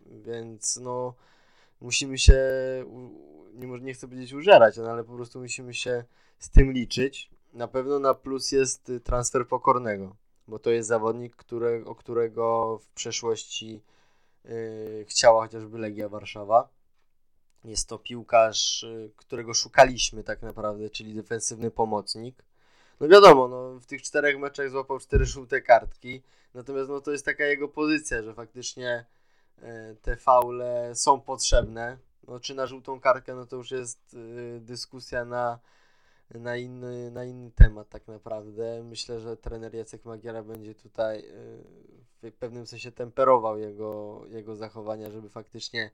Więc 0.00 0.76
no, 0.76 1.14
musimy 1.80 2.18
się 2.18 2.40
nie, 3.56 3.80
nie 3.80 3.94
chcę 3.94 4.08
powiedzieć 4.08 4.32
użerać, 4.32 4.76
no, 4.76 4.90
ale 4.90 5.04
po 5.04 5.12
prostu 5.12 5.40
musimy 5.40 5.74
się 5.74 6.04
z 6.38 6.50
tym 6.50 6.72
liczyć. 6.72 7.30
Na 7.52 7.68
pewno 7.68 7.98
na 7.98 8.14
plus 8.14 8.52
jest 8.52 8.92
transfer 9.04 9.48
pokornego, 9.48 10.16
bo 10.48 10.58
to 10.58 10.70
jest 10.70 10.88
zawodnik, 10.88 11.44
o 11.84 11.94
którego 11.94 12.78
w 12.78 12.86
przeszłości 12.86 13.82
yy, 14.44 15.04
chciała 15.08 15.42
chociażby 15.42 15.78
Legia 15.78 16.08
Warszawa. 16.08 16.68
Jest 17.64 17.88
to 17.88 17.98
piłkarz, 17.98 18.82
yy, 18.82 19.10
którego 19.16 19.54
szukaliśmy 19.54 20.24
tak 20.24 20.42
naprawdę, 20.42 20.90
czyli 20.90 21.14
defensywny 21.14 21.70
pomocnik. 21.70 22.44
No 23.00 23.08
wiadomo, 23.08 23.48
no, 23.48 23.80
w 23.80 23.86
tych 23.86 24.02
czterech 24.02 24.38
meczach 24.38 24.70
złapał 24.70 24.98
cztery 24.98 25.26
żółte 25.26 25.60
kartki, 25.60 26.22
natomiast 26.54 26.88
no, 26.88 27.00
to 27.00 27.12
jest 27.12 27.24
taka 27.24 27.44
jego 27.44 27.68
pozycja, 27.68 28.22
że 28.22 28.34
faktycznie 28.34 29.04
yy, 29.58 29.96
te 30.02 30.16
faule 30.16 30.94
są 30.94 31.20
potrzebne 31.20 31.98
no, 32.28 32.40
czy 32.40 32.54
na 32.54 32.66
żółtą 32.66 33.00
kartkę, 33.00 33.34
no 33.34 33.46
to 33.46 33.56
już 33.56 33.70
jest 33.70 34.14
y, 34.14 34.60
dyskusja 34.60 35.24
na, 35.24 35.58
na, 36.34 36.56
inny, 36.56 37.10
na 37.10 37.24
inny 37.24 37.50
temat 37.50 37.88
tak 37.88 38.08
naprawdę. 38.08 38.82
Myślę, 38.84 39.20
że 39.20 39.36
trener 39.36 39.74
Jacek 39.74 40.04
Magiera 40.04 40.42
będzie 40.42 40.74
tutaj 40.74 41.18
y, 41.18 41.86
w 42.30 42.32
pewnym 42.32 42.66
sensie 42.66 42.92
temperował 42.92 43.58
jego, 43.58 44.22
jego 44.28 44.56
zachowania, 44.56 45.10
żeby 45.10 45.28
faktycznie 45.28 45.90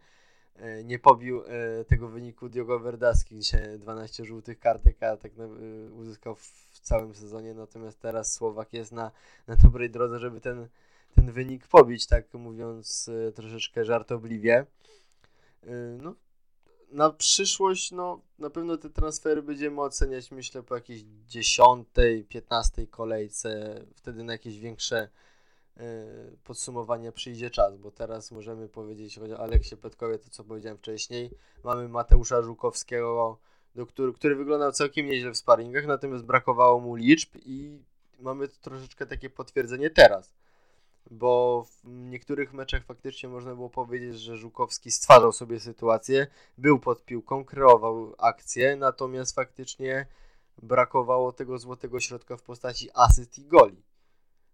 y, 0.56 0.84
nie 0.84 0.98
pobił 0.98 1.42
y, 1.42 1.84
tego 1.84 2.08
wyniku 2.08 2.48
Diogo 2.48 2.78
Verdaski, 2.78 3.36
gdzie 3.36 3.78
12 3.78 4.24
żółtych 4.24 4.58
kartek, 4.58 5.02
a 5.02 5.16
tak 5.16 5.32
y, 5.38 5.92
uzyskał 5.92 6.34
w 6.34 6.80
całym 6.82 7.14
sezonie, 7.14 7.54
natomiast 7.54 8.00
teraz 8.00 8.32
Słowak 8.32 8.72
jest 8.72 8.92
na, 8.92 9.10
na 9.46 9.56
dobrej 9.56 9.90
drodze, 9.90 10.18
żeby 10.18 10.40
ten, 10.40 10.68
ten 11.14 11.32
wynik 11.32 11.66
pobić, 11.66 12.06
tak 12.06 12.34
mówiąc 12.34 13.10
troszeczkę 13.34 13.84
żartobliwie. 13.84 14.66
No, 15.98 16.14
na 16.92 17.10
przyszłość, 17.10 17.90
no 17.90 18.20
na 18.38 18.50
pewno 18.50 18.76
te 18.76 18.90
transfery 18.90 19.42
będziemy 19.42 19.80
oceniać, 19.80 20.30
myślę, 20.30 20.62
po 20.62 20.74
jakiejś 20.74 21.02
10, 21.28 21.88
15 22.28 22.86
kolejce, 22.86 23.80
wtedy 23.94 24.24
na 24.24 24.32
jakieś 24.32 24.58
większe 24.58 25.08
podsumowania 26.44 27.12
przyjdzie 27.12 27.50
czas, 27.50 27.76
bo 27.76 27.90
teraz 27.90 28.30
możemy 28.30 28.68
powiedzieć 28.68 29.18
o 29.18 29.38
Aleksie 29.38 29.76
Petkowie 29.76 30.18
to, 30.18 30.30
co 30.30 30.44
powiedziałem 30.44 30.78
wcześniej. 30.78 31.30
Mamy 31.64 31.88
Mateusza 31.88 32.42
Żukowskiego, 32.42 33.38
do 33.74 33.86
który, 33.86 34.12
który 34.12 34.36
wyglądał 34.36 34.72
całkiem 34.72 35.06
nieźle 35.06 35.30
w 35.30 35.36
sparingach, 35.36 35.86
natomiast 35.86 36.24
brakowało 36.24 36.80
mu 36.80 36.94
liczb 36.94 37.28
i 37.44 37.78
mamy 38.18 38.48
troszeczkę 38.48 39.06
takie 39.06 39.30
potwierdzenie 39.30 39.90
teraz. 39.90 40.32
Bo 41.10 41.64
w 41.64 41.88
niektórych 41.88 42.52
meczach 42.52 42.84
faktycznie 42.84 43.28
można 43.28 43.54
było 43.54 43.70
powiedzieć, 43.70 44.20
że 44.20 44.36
Żukowski 44.36 44.90
stwarzał 44.90 45.32
sobie 45.32 45.60
sytuację, 45.60 46.26
był 46.58 46.78
pod 46.78 47.04
piłką, 47.04 47.44
kreował 47.44 48.14
akcję, 48.18 48.76
natomiast 48.76 49.34
faktycznie 49.34 50.06
brakowało 50.62 51.32
tego 51.32 51.58
złotego 51.58 52.00
środka 52.00 52.36
w 52.36 52.42
postaci 52.42 52.88
asyst 52.94 53.38
i 53.38 53.44
goli. 53.44 53.82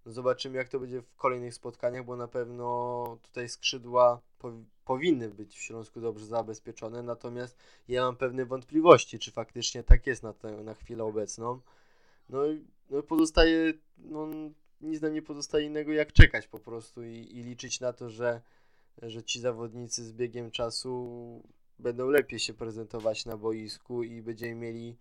Zobaczymy, 0.07 0.59
jak 0.59 0.69
to 0.69 0.81
będzie 0.81 1.03
w 1.03 1.17
kolejnych 1.17 1.55
spotkaniach, 1.55 2.05
bo 2.05 2.17
na 2.17 2.29
pewno 2.29 3.19
tutaj 3.23 3.49
skrzydła 3.49 4.21
powinny 4.85 5.29
być 5.29 5.57
w 5.57 5.63
Śląsku 5.63 6.01
dobrze 6.01 6.27
zabezpieczone, 6.27 7.03
natomiast 7.03 7.57
ja 7.89 8.03
mam 8.03 8.17
pewne 8.17 8.47
wątpliwości, 8.47 9.19
czy 9.19 9.33
faktycznie 9.33 9.83
tak 9.83 10.07
jest 10.07 10.23
na, 10.23 10.33
te, 10.33 10.51
na 10.51 10.75
chwilę 10.75 11.05
obecną. 11.05 11.61
No 12.29 12.47
i 12.47 12.65
no 12.91 13.03
pozostaje, 13.03 13.73
no, 13.99 14.27
nic 14.99 15.03
nam 15.03 15.15
nie 15.15 15.23
pozostaje 15.23 15.67
innego 15.67 15.93
jak 15.93 16.13
czekać 16.13 16.47
po 16.47 16.59
prostu 16.59 17.05
i, 17.05 17.29
i 17.31 17.43
liczyć 17.43 17.81
na 17.81 17.93
to, 17.93 18.11
że, 18.11 18.41
że 19.03 19.23
ci 19.23 19.41
zawodnicy 19.41 20.05
z 20.05 20.13
biegiem 20.13 20.51
czasu 20.51 21.43
będą 21.79 22.11
lepiej 22.11 22.39
się 22.39 22.55
prezentować 22.55 23.27
na 23.27 23.37
boisku 23.37 24.03
i 24.03 24.23
będziemy 24.23 24.55
mieli 24.55 24.97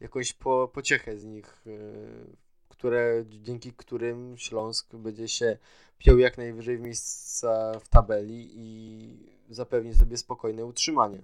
jakąś 0.00 0.32
po, 0.32 0.68
pociechę 0.68 1.18
z 1.18 1.24
nich, 1.24 1.62
yy, 1.66 2.36
które, 2.68 3.24
dzięki 3.28 3.72
którym 3.72 4.38
Śląsk 4.38 4.96
będzie 4.96 5.28
się 5.28 5.58
piął 5.98 6.18
jak 6.18 6.38
najwyżej 6.38 6.78
w 6.78 6.80
miejsca 6.80 7.78
w 7.78 7.88
tabeli 7.88 8.50
i 8.54 9.54
zapewni 9.54 9.94
sobie 9.94 10.16
spokojne 10.16 10.64
utrzymanie. 10.64 11.22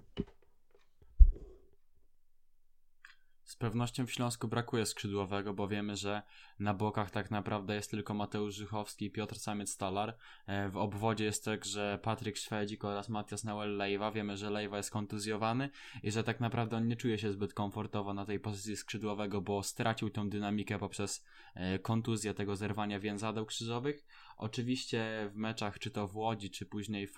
Z 3.49 3.55
pewnością 3.55 4.05
w 4.05 4.11
Śląsku 4.11 4.47
brakuje 4.47 4.85
skrzydłowego, 4.85 5.53
bo 5.53 5.67
wiemy, 5.67 5.95
że 5.95 6.21
na 6.59 6.73
bokach 6.73 7.11
tak 7.11 7.31
naprawdę 7.31 7.75
jest 7.75 7.91
tylko 7.91 8.13
Mateusz 8.13 8.55
Żychowski 8.55 9.05
i 9.05 9.11
Piotr 9.11 9.35
Samiec-Stalar. 9.35 10.13
E, 10.47 10.69
w 10.69 10.77
obwodzie 10.77 11.25
jest 11.25 11.45
także 11.45 11.99
Patryk 12.01 12.37
Szwedzik 12.37 12.85
oraz 12.85 13.09
Matias 13.09 13.45
Nauel-Lejwa. 13.45 14.13
Wiemy, 14.13 14.37
że 14.37 14.49
Lejwa 14.49 14.77
jest 14.77 14.91
kontuzjowany 14.91 15.69
i 16.03 16.11
że 16.11 16.23
tak 16.23 16.39
naprawdę 16.39 16.77
on 16.77 16.87
nie 16.87 16.95
czuje 16.95 17.17
się 17.17 17.31
zbyt 17.31 17.53
komfortowo 17.53 18.13
na 18.13 18.25
tej 18.25 18.39
pozycji 18.39 18.77
skrzydłowego, 18.77 19.41
bo 19.41 19.63
stracił 19.63 20.09
tą 20.09 20.29
dynamikę 20.29 20.79
poprzez 20.79 21.25
e, 21.53 21.79
kontuzję 21.79 22.33
tego 22.33 22.55
zerwania 22.55 22.99
więzadeł 22.99 23.45
krzyżowych. 23.45 24.05
Oczywiście 24.37 25.29
w 25.33 25.35
meczach, 25.35 25.79
czy 25.79 25.91
to 25.91 26.07
w 26.07 26.15
Łodzi, 26.15 26.49
czy 26.49 26.65
później 26.65 27.07
w, 27.07 27.17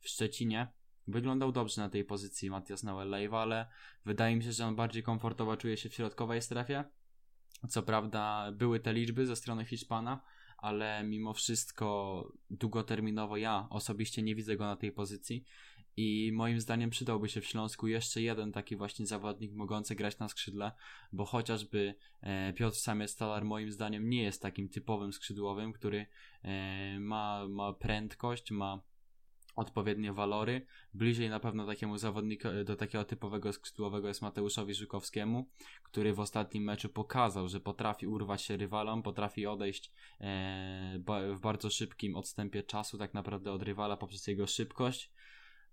w 0.00 0.08
Szczecinie, 0.08 0.68
Wyglądał 1.08 1.52
dobrze 1.52 1.80
na 1.80 1.88
tej 1.88 2.04
pozycji 2.04 2.50
Matias 2.50 2.84
Nauel-Leiva, 2.84 3.42
ale 3.42 3.66
wydaje 4.04 4.36
mi 4.36 4.42
się, 4.42 4.52
że 4.52 4.66
on 4.66 4.76
bardziej 4.76 5.02
komfortowo 5.02 5.56
czuje 5.56 5.76
się 5.76 5.88
w 5.88 5.94
środkowej 5.94 6.42
strefie. 6.42 6.84
Co 7.68 7.82
prawda 7.82 8.52
były 8.52 8.80
te 8.80 8.92
liczby 8.92 9.26
ze 9.26 9.36
strony 9.36 9.64
Hiszpana, 9.64 10.20
ale 10.58 11.04
mimo 11.04 11.34
wszystko 11.34 12.32
długoterminowo 12.50 13.36
ja 13.36 13.66
osobiście 13.70 14.22
nie 14.22 14.34
widzę 14.34 14.56
go 14.56 14.64
na 14.64 14.76
tej 14.76 14.92
pozycji 14.92 15.44
i 15.96 16.32
moim 16.32 16.60
zdaniem 16.60 16.90
przydałby 16.90 17.28
się 17.28 17.40
w 17.40 17.46
Śląsku 17.46 17.88
jeszcze 17.88 18.22
jeden 18.22 18.52
taki 18.52 18.76
właśnie 18.76 19.06
zawodnik 19.06 19.52
mogący 19.52 19.94
grać 19.94 20.18
na 20.18 20.28
skrzydle, 20.28 20.72
bo 21.12 21.24
chociażby 21.24 21.94
e, 22.20 22.52
Piotr 22.52 22.76
Samiec-Talar 22.76 23.44
moim 23.44 23.72
zdaniem 23.72 24.10
nie 24.10 24.22
jest 24.22 24.42
takim 24.42 24.68
typowym 24.68 25.12
skrzydłowym, 25.12 25.72
który 25.72 26.06
e, 26.42 27.00
ma, 27.00 27.48
ma 27.48 27.72
prędkość, 27.72 28.50
ma 28.50 28.80
odpowiednie 29.60 30.12
walory. 30.12 30.66
Bliżej 30.94 31.30
na 31.30 31.40
pewno 31.40 31.66
takiemu 31.66 31.98
zawodnikowi, 31.98 32.64
do 32.64 32.76
takiego 32.76 33.04
typowego 33.04 33.52
skrzydłowego 33.52 34.08
jest 34.08 34.22
Mateuszowi 34.22 34.74
Żukowskiemu, 34.74 35.48
który 35.82 36.14
w 36.14 36.20
ostatnim 36.20 36.64
meczu 36.64 36.88
pokazał, 36.88 37.48
że 37.48 37.60
potrafi 37.60 38.06
urwać 38.06 38.42
się 38.42 38.56
rywalom, 38.56 39.02
potrafi 39.02 39.46
odejść 39.46 39.92
e, 40.20 41.00
w 41.36 41.40
bardzo 41.40 41.70
szybkim 41.70 42.16
odstępie 42.16 42.62
czasu 42.62 42.98
tak 42.98 43.14
naprawdę 43.14 43.52
od 43.52 43.62
rywala 43.62 43.96
poprzez 43.96 44.26
jego 44.26 44.46
szybkość 44.46 45.12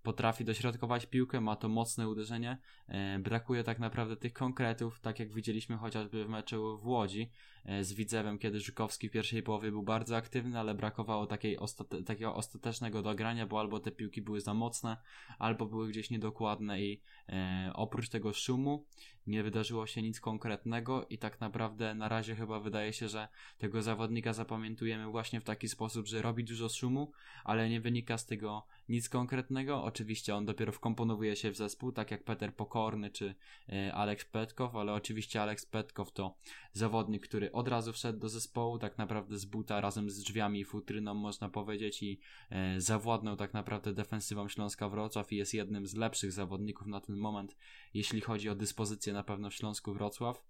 potrafi 0.08 0.44
dośrodkować 0.44 1.06
piłkę, 1.06 1.40
ma 1.40 1.56
to 1.56 1.68
mocne 1.68 2.08
uderzenie. 2.08 2.58
E, 2.88 3.18
brakuje 3.18 3.64
tak 3.64 3.78
naprawdę 3.78 4.16
tych 4.16 4.32
konkretów, 4.32 5.00
tak 5.00 5.18
jak 5.18 5.32
widzieliśmy 5.32 5.76
chociażby 5.76 6.24
w 6.24 6.28
meczu 6.28 6.78
w 6.78 6.86
Łodzi 6.86 7.30
e, 7.64 7.84
z 7.84 7.92
Widzewem, 7.92 8.38
kiedy 8.38 8.60
Żukowski 8.60 9.08
w 9.08 9.12
pierwszej 9.12 9.42
połowie 9.42 9.70
był 9.70 9.82
bardzo 9.82 10.16
aktywny, 10.16 10.58
ale 10.58 10.74
brakowało 10.74 11.26
takiej 11.26 11.58
ostate 11.58 12.02
takiego 12.02 12.34
ostatecznego 12.34 13.02
dogrania, 13.02 13.46
bo 13.46 13.60
albo 13.60 13.80
te 13.80 13.90
piłki 13.90 14.22
były 14.22 14.40
za 14.40 14.54
mocne, 14.54 14.96
albo 15.38 15.66
były 15.66 15.88
gdzieś 15.88 16.10
niedokładne 16.10 16.80
i 16.82 17.00
e, 17.28 17.70
oprócz 17.74 18.08
tego 18.08 18.32
szumu 18.32 18.84
nie 19.28 19.42
wydarzyło 19.42 19.86
się 19.86 20.02
nic 20.02 20.20
konkretnego 20.20 21.06
i 21.10 21.18
tak 21.18 21.40
naprawdę 21.40 21.94
na 21.94 22.08
razie 22.08 22.36
chyba 22.36 22.60
wydaje 22.60 22.92
się, 22.92 23.08
że 23.08 23.28
tego 23.58 23.82
zawodnika 23.82 24.32
zapamiętujemy 24.32 25.06
właśnie 25.06 25.40
w 25.40 25.44
taki 25.44 25.68
sposób, 25.68 26.06
że 26.06 26.22
robi 26.22 26.44
dużo 26.44 26.68
szumu, 26.68 27.12
ale 27.44 27.68
nie 27.68 27.80
wynika 27.80 28.18
z 28.18 28.26
tego 28.26 28.66
nic 28.88 29.08
konkretnego. 29.08 29.84
Oczywiście 29.84 30.34
on 30.36 30.46
dopiero 30.46 30.72
wkomponowuje 30.72 31.36
się 31.36 31.50
w 31.50 31.56
zespół, 31.56 31.92
tak 31.92 32.10
jak 32.10 32.24
Peter 32.24 32.54
Pokorny 32.56 33.10
czy 33.10 33.34
e, 33.68 33.94
Alex 33.94 34.24
Petkow, 34.24 34.74
ale 34.74 34.92
oczywiście 34.92 35.42
Alex 35.42 35.66
Petkow 35.66 36.12
to 36.12 36.36
zawodnik, 36.72 37.28
który 37.28 37.52
od 37.52 37.68
razu 37.68 37.92
wszedł 37.92 38.18
do 38.18 38.28
zespołu, 38.28 38.78
tak 38.78 38.98
naprawdę 38.98 39.38
z 39.38 39.44
buta 39.44 39.80
razem 39.80 40.10
z 40.10 40.18
drzwiami 40.18 40.60
i 40.60 40.64
futryną 40.64 41.14
można 41.14 41.48
powiedzieć 41.48 42.02
i 42.02 42.20
e, 42.50 42.80
zawładnął 42.80 43.36
tak 43.36 43.54
naprawdę 43.54 43.92
defensywą 43.92 44.48
Śląska 44.48 44.88
Wrocław 44.88 45.32
i 45.32 45.36
jest 45.36 45.54
jednym 45.54 45.86
z 45.86 45.94
lepszych 45.94 46.32
zawodników 46.32 46.86
na 46.86 47.00
ten 47.00 47.16
moment, 47.16 47.56
jeśli 47.94 48.20
chodzi 48.20 48.48
o 48.48 48.54
dyspozycję 48.54 49.12
na 49.12 49.24
pewno 49.24 49.50
w 49.50 49.54
Śląsku 49.54 49.92
Wrocław. 49.92 50.44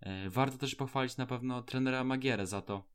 E, 0.00 0.30
warto 0.30 0.58
też 0.58 0.74
pochwalić 0.74 1.16
na 1.16 1.26
pewno 1.26 1.62
trenera 1.62 2.04
Magierę 2.04 2.46
za 2.46 2.62
to, 2.62 2.93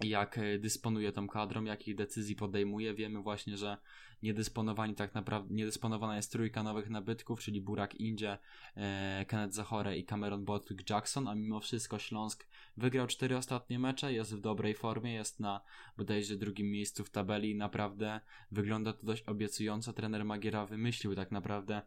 jak 0.00 0.38
e, 0.38 0.58
dysponuje 0.58 1.12
tą 1.12 1.28
kadrą, 1.28 1.64
jakich 1.64 1.94
decyzji 1.94 2.36
podejmuje. 2.36 2.94
Wiemy 2.94 3.22
właśnie, 3.22 3.56
że 3.56 3.76
niedysponowani 4.22 4.94
tak 4.94 5.14
naprawdę, 5.14 5.54
niedysponowana 5.54 6.16
jest 6.16 6.32
trójka 6.32 6.62
nowych 6.62 6.90
nabytków, 6.90 7.40
czyli 7.40 7.60
Burak 7.60 7.94
Indzie, 7.94 8.38
e, 8.76 9.24
Kenneth 9.28 9.54
Zachore 9.54 9.98
i 9.98 10.04
Cameron 10.04 10.44
Botwick 10.44 10.90
Jackson, 10.90 11.28
a 11.28 11.34
mimo 11.34 11.60
wszystko 11.60 11.98
Śląsk 11.98 12.46
wygrał 12.76 13.06
cztery 13.06 13.36
ostatnie 13.36 13.78
mecze, 13.78 14.12
jest 14.12 14.34
w 14.36 14.40
dobrej 14.40 14.74
formie, 14.74 15.14
jest 15.14 15.40
na 15.40 15.60
bodajże 15.96 16.36
drugim 16.36 16.70
miejscu 16.70 17.04
w 17.04 17.10
tabeli 17.10 17.50
i 17.50 17.54
naprawdę 17.54 18.20
wygląda 18.50 18.92
to 18.92 19.06
dość 19.06 19.22
obiecująco. 19.22 19.92
Trener 19.92 20.24
Magiera 20.24 20.66
wymyślił 20.66 21.14
tak 21.14 21.30
naprawdę 21.30 21.82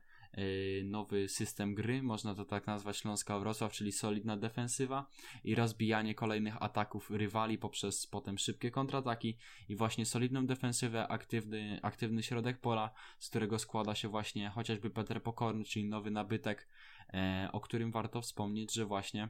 nowy 0.84 1.30
system 1.30 1.76
gry, 1.76 2.04
można 2.04 2.36
to 2.36 2.46
tak 2.46 2.68
nazwać 2.68 2.98
Śląska 2.98 3.40
Wrocław, 3.40 3.74
czyli 3.74 3.92
solidna 3.92 4.38
defensywa 4.38 5.10
i 5.44 5.56
rozbijanie 5.56 6.16
kolejnych 6.16 6.64
ataków 6.64 7.12
rywali 7.12 7.58
poprzez 7.58 8.08
potem 8.08 8.38
szybkie 8.38 8.72
kontrataki 8.72 9.38
i 9.70 9.76
właśnie 9.76 10.06
solidną 10.06 10.46
defensywę, 10.46 11.08
aktywny, 11.08 11.80
aktywny 11.82 12.24
środek 12.24 12.62
pola, 12.62 12.94
z 13.20 13.30
którego 13.30 13.60
składa 13.60 13.96
się 13.96 14.10
właśnie 14.10 14.50
chociażby 14.50 14.90
Peter 14.90 15.24
Pokorny, 15.24 15.64
czyli 15.64 15.86
nowy 15.86 16.12
nabytek, 16.12 16.68
e, 17.14 17.50
o 17.52 17.60
którym 17.60 17.92
warto 17.92 18.22
wspomnieć, 18.22 18.74
że 18.74 18.86
właśnie 18.86 19.30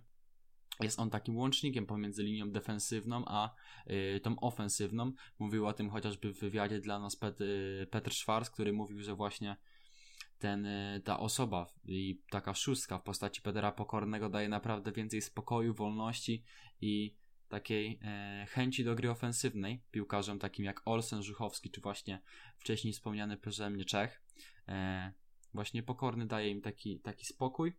jest 0.81 0.99
on 0.99 1.09
takim 1.09 1.37
łącznikiem 1.37 1.85
pomiędzy 1.85 2.23
linią 2.23 2.51
defensywną 2.51 3.23
a 3.25 3.55
y, 3.87 4.19
tą 4.19 4.39
ofensywną. 4.39 5.11
Mówił 5.39 5.67
o 5.67 5.73
tym 5.73 5.89
chociażby 5.89 6.33
w 6.33 6.39
wywiadzie 6.39 6.79
dla 6.79 6.99
nas 6.99 7.15
Pet, 7.15 7.41
y, 7.41 7.87
Petr 7.91 8.13
Schwarz, 8.13 8.49
który 8.49 8.73
mówił, 8.73 9.01
że 9.01 9.15
właśnie 9.15 9.57
ten, 10.39 10.65
e, 10.65 11.01
ta 11.03 11.19
osoba 11.19 11.67
i 11.85 12.21
taka 12.29 12.53
szóstka 12.53 12.97
w 12.97 13.03
postaci 13.03 13.41
Petera 13.41 13.71
Pokornego 13.71 14.29
daje 14.29 14.49
naprawdę 14.49 14.91
więcej 14.91 15.21
spokoju, 15.21 15.73
wolności 15.73 16.43
i 16.81 17.15
takiej 17.49 17.99
e, 18.01 18.45
chęci 18.49 18.83
do 18.83 18.95
gry 18.95 19.11
ofensywnej 19.11 19.83
piłkarzom 19.91 20.39
takim 20.39 20.65
jak 20.65 20.81
Olsen, 20.85 21.23
Żuchowski 21.23 21.71
czy 21.71 21.81
właśnie 21.81 22.21
wcześniej 22.57 22.93
wspomniany 22.93 23.37
przeze 23.37 23.69
mnie 23.69 23.85
Czech. 23.85 24.21
E, 24.67 25.13
właśnie 25.53 25.83
Pokorny 25.83 26.25
daje 26.25 26.49
im 26.49 26.61
taki, 26.61 26.99
taki 26.99 27.25
spokój 27.25 27.73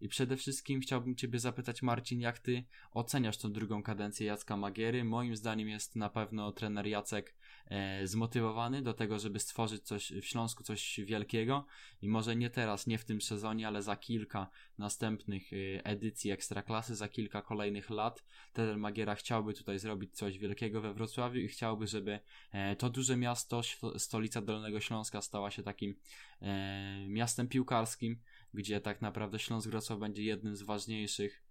i 0.00 0.08
przede 0.08 0.36
wszystkim 0.36 0.80
chciałbym 0.80 1.16
Ciebie 1.16 1.38
zapytać, 1.38 1.82
Marcin, 1.82 2.20
jak 2.20 2.38
Ty 2.38 2.64
oceniasz 2.92 3.36
tą 3.36 3.52
drugą 3.52 3.82
kadencję 3.82 4.26
Jacka 4.26 4.56
Magiery? 4.56 5.04
Moim 5.04 5.36
zdaniem 5.36 5.68
jest 5.68 5.96
na 5.96 6.08
pewno 6.08 6.52
trener 6.52 6.86
Jacek 6.86 7.34
e, 7.66 8.06
zmotywowany 8.06 8.82
do 8.82 8.94
tego, 8.94 9.18
żeby 9.18 9.40
stworzyć 9.40 9.82
coś 9.82 10.12
w 10.12 10.24
Śląsku, 10.24 10.64
coś 10.64 11.00
wielkiego 11.04 11.66
i 12.02 12.08
może 12.08 12.36
nie 12.36 12.50
teraz, 12.50 12.86
nie 12.86 12.98
w 12.98 13.04
tym 13.04 13.20
sezonie, 13.20 13.68
ale 13.68 13.82
za 13.82 13.96
kilka 13.96 14.50
następnych 14.78 15.52
e, 15.52 15.56
edycji 15.84 16.30
Ekstraklasy, 16.30 16.94
za 16.94 17.08
kilka 17.08 17.42
kolejnych 17.42 17.90
lat 17.90 18.24
trener 18.52 18.76
Magiera 18.76 19.14
chciałby 19.14 19.54
tutaj 19.54 19.78
zrobić 19.78 20.16
coś 20.16 20.38
wielkiego 20.38 20.80
we 20.80 20.94
Wrocławiu 20.94 21.40
i 21.40 21.48
chciałby, 21.48 21.86
żeby 21.86 22.20
e, 22.52 22.76
to 22.76 22.90
duże 22.90 23.16
miasto, 23.16 23.62
stolica 23.96 24.42
Dolnego 24.42 24.80
Śląska 24.80 25.22
stała 25.22 25.50
się 25.50 25.62
takim 25.62 25.94
e, 26.42 27.06
miastem 27.08 27.48
piłkarskim, 27.48 28.20
gdzie 28.54 28.80
tak 28.80 29.02
naprawdę 29.02 29.38
Śląsk 29.38 29.68
Wrocław 29.68 29.98
będzie 29.98 30.22
jednym 30.22 30.56
z 30.56 30.62
ważniejszych 30.62 31.42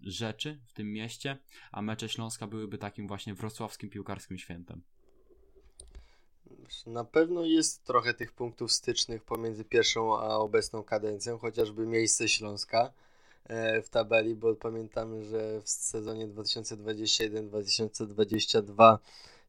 rzeczy 0.00 0.60
w 0.66 0.72
tym 0.72 0.92
mieście, 0.92 1.38
a 1.72 1.82
mecze 1.82 2.08
Śląska 2.08 2.46
byłyby 2.46 2.78
takim 2.78 3.08
właśnie 3.08 3.34
wrocławskim 3.34 3.90
piłkarskim 3.90 4.38
świętem. 4.38 4.82
Na 6.86 7.04
pewno 7.04 7.44
jest 7.44 7.84
trochę 7.84 8.14
tych 8.14 8.32
punktów 8.32 8.72
stycznych 8.72 9.24
pomiędzy 9.24 9.64
pierwszą 9.64 10.20
a 10.20 10.36
obecną 10.36 10.82
kadencją, 10.82 11.38
chociażby 11.38 11.86
miejsce 11.86 12.28
Śląska 12.28 12.92
e, 13.44 13.82
w 13.82 13.88
tabeli, 13.88 14.34
bo 14.34 14.54
pamiętamy, 14.54 15.24
że 15.24 15.60
w 15.62 15.68
sezonie 15.68 16.28
2021-2022 16.28 18.98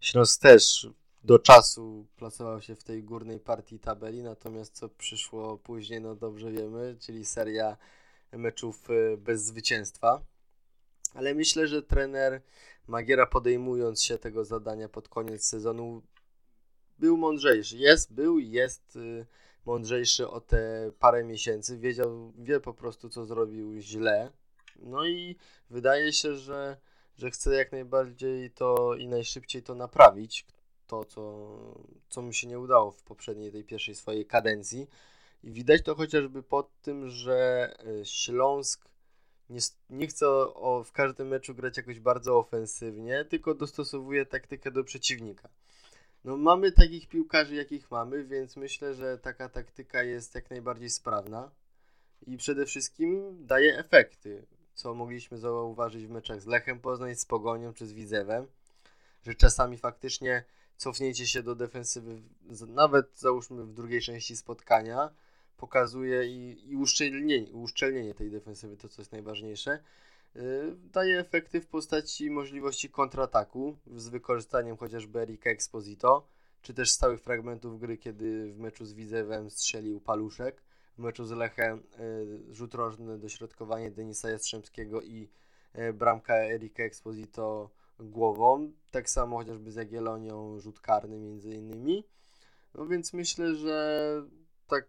Śląsk 0.01 0.41
też 0.41 0.87
do 1.25 1.39
czasu 1.39 2.05
plasował 2.15 2.61
się 2.61 2.75
w 2.75 2.83
tej 2.83 3.03
górnej 3.03 3.39
partii 3.39 3.79
tabeli, 3.79 4.23
natomiast 4.23 4.73
co 4.73 4.89
przyszło 4.89 5.57
później, 5.57 6.01
no 6.01 6.15
dobrze 6.15 6.51
wiemy, 6.51 6.95
czyli 6.99 7.25
seria 7.25 7.77
meczów 8.31 8.89
e, 8.89 9.17
bez 9.17 9.45
zwycięstwa. 9.45 10.21
Ale 11.13 11.33
myślę, 11.33 11.67
że 11.67 11.83
trener 11.83 12.41
Magiera 12.87 13.25
podejmując 13.25 14.03
się 14.03 14.17
tego 14.17 14.45
zadania 14.45 14.89
pod 14.89 15.09
koniec 15.09 15.45
sezonu 15.45 16.01
był 16.99 17.17
mądrzejszy. 17.17 17.77
Jest, 17.77 18.13
był 18.13 18.39
i 18.39 18.49
jest 18.49 18.95
y, 18.95 19.25
mądrzejszy 19.65 20.29
o 20.29 20.41
te 20.41 20.91
parę 20.99 21.23
miesięcy. 21.23 21.77
Wiedział, 21.77 22.33
wie 22.37 22.59
po 22.59 22.73
prostu, 22.73 23.09
co 23.09 23.25
zrobił 23.25 23.79
źle. 23.79 24.31
No 24.79 25.05
i 25.05 25.35
wydaje 25.69 26.13
się, 26.13 26.35
że, 26.35 26.77
że 27.17 27.31
chce 27.31 27.55
jak 27.55 27.71
najbardziej 27.71 28.51
to 28.51 28.95
i 28.95 29.07
najszybciej 29.07 29.63
to 29.63 29.75
naprawić. 29.75 30.45
To, 30.87 31.05
co, 31.05 31.47
co 32.09 32.21
mu 32.21 32.33
się 32.33 32.47
nie 32.47 32.59
udało 32.59 32.91
w 32.91 33.03
poprzedniej, 33.03 33.51
tej 33.51 33.63
pierwszej 33.63 33.95
swojej 33.95 34.25
kadencji. 34.25 34.87
I 35.43 35.51
widać 35.51 35.81
to 35.83 35.95
chociażby 35.95 36.43
po 36.43 36.69
tym, 36.81 37.09
że 37.09 37.69
y, 38.01 38.05
Śląsk 38.05 38.89
nie, 39.49 39.59
nie 39.89 40.07
chce 40.07 40.27
o, 40.27 40.83
w 40.83 40.91
każdym 40.91 41.27
meczu 41.27 41.55
grać 41.55 41.77
jakoś 41.77 41.99
bardzo 41.99 42.37
ofensywnie, 42.37 43.25
tylko 43.25 43.55
dostosowuje 43.55 44.25
taktykę 44.25 44.71
do 44.71 44.83
przeciwnika. 44.83 45.49
No 46.23 46.37
mamy 46.37 46.71
takich 46.71 47.07
piłkarzy, 47.07 47.55
jakich 47.55 47.91
mamy, 47.91 48.23
więc 48.23 48.55
myślę, 48.55 48.93
że 48.93 49.17
taka 49.17 49.49
taktyka 49.49 50.03
jest 50.03 50.35
jak 50.35 50.49
najbardziej 50.49 50.89
sprawna 50.89 51.51
i 52.27 52.37
przede 52.37 52.65
wszystkim 52.65 53.37
daje 53.45 53.77
efekty, 53.77 54.45
co 54.73 54.93
mogliśmy 54.93 55.37
zauważyć 55.37 56.07
w 56.07 56.09
meczach 56.09 56.41
z 56.41 56.45
Lechem 56.45 56.79
Poznań, 56.79 57.15
z 57.15 57.25
Pogonią 57.25 57.73
czy 57.73 57.87
z 57.87 57.93
Widzewem, 57.93 58.47
że 59.23 59.35
czasami 59.35 59.77
faktycznie 59.77 60.43
cofnięcie 60.77 61.27
się 61.27 61.43
do 61.43 61.55
defensywy, 61.55 62.21
nawet 62.67 63.19
załóżmy 63.19 63.63
w 63.63 63.73
drugiej 63.73 64.01
części 64.01 64.35
spotkania, 64.35 65.09
pokazuje 65.57 66.25
i, 66.27 66.69
i 66.69 66.75
uszczelnienie, 66.75 67.53
uszczelnienie 67.53 68.13
tej 68.13 68.31
defensywy, 68.31 68.77
to 68.77 68.89
co 68.89 69.01
jest 69.01 69.11
najważniejsze, 69.11 69.79
Y, 70.35 70.75
daje 70.93 71.19
efekty 71.19 71.61
w 71.61 71.67
postaci 71.67 72.31
możliwości 72.31 72.89
kontrataku 72.89 73.77
z 73.95 74.07
wykorzystaniem 74.07 74.77
chociażby 74.77 75.19
Erika 75.19 75.49
Exposito, 75.49 76.27
czy 76.61 76.73
też 76.73 76.91
stałych 76.91 77.21
fragmentów 77.21 77.79
gry, 77.79 77.97
kiedy 77.97 78.53
w 78.53 78.59
meczu 78.59 78.85
z 78.85 78.93
Widzewem 78.93 79.49
strzelił 79.49 80.01
Paluszek, 80.01 80.61
w 80.97 80.99
meczu 80.99 81.25
z 81.25 81.31
Lechem 81.31 81.83
y, 81.99 82.53
rzut 82.53 82.73
rożny, 82.73 83.17
dośrodkowanie 83.17 83.91
Denisa 83.91 84.29
Jastrzębskiego 84.29 85.01
i 85.01 85.29
y, 85.75 85.93
bramka 85.93 86.33
Erika 86.33 86.83
Exposito 86.83 87.69
głową, 87.99 88.71
tak 88.91 89.09
samo 89.09 89.37
chociażby 89.37 89.71
z 89.71 89.75
Jagiellonią 89.75 90.59
rzut 90.59 90.79
karny 90.79 91.19
między 91.19 91.49
innymi. 91.49 92.05
No 92.73 92.85
więc 92.85 93.13
myślę, 93.13 93.55
że 93.55 94.23
tak 94.67 94.87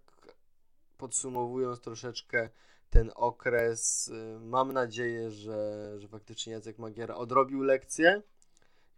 podsumowując 0.98 1.80
troszeczkę 1.80 2.48
ten 2.90 3.10
okres. 3.14 4.08
Y, 4.08 4.40
mam 4.40 4.72
nadzieję, 4.72 5.30
że, 5.30 5.92
że 5.98 6.08
faktycznie 6.08 6.52
Jacek 6.52 6.78
Magiera 6.78 7.14
odrobił 7.14 7.62
lekcję. 7.62 8.22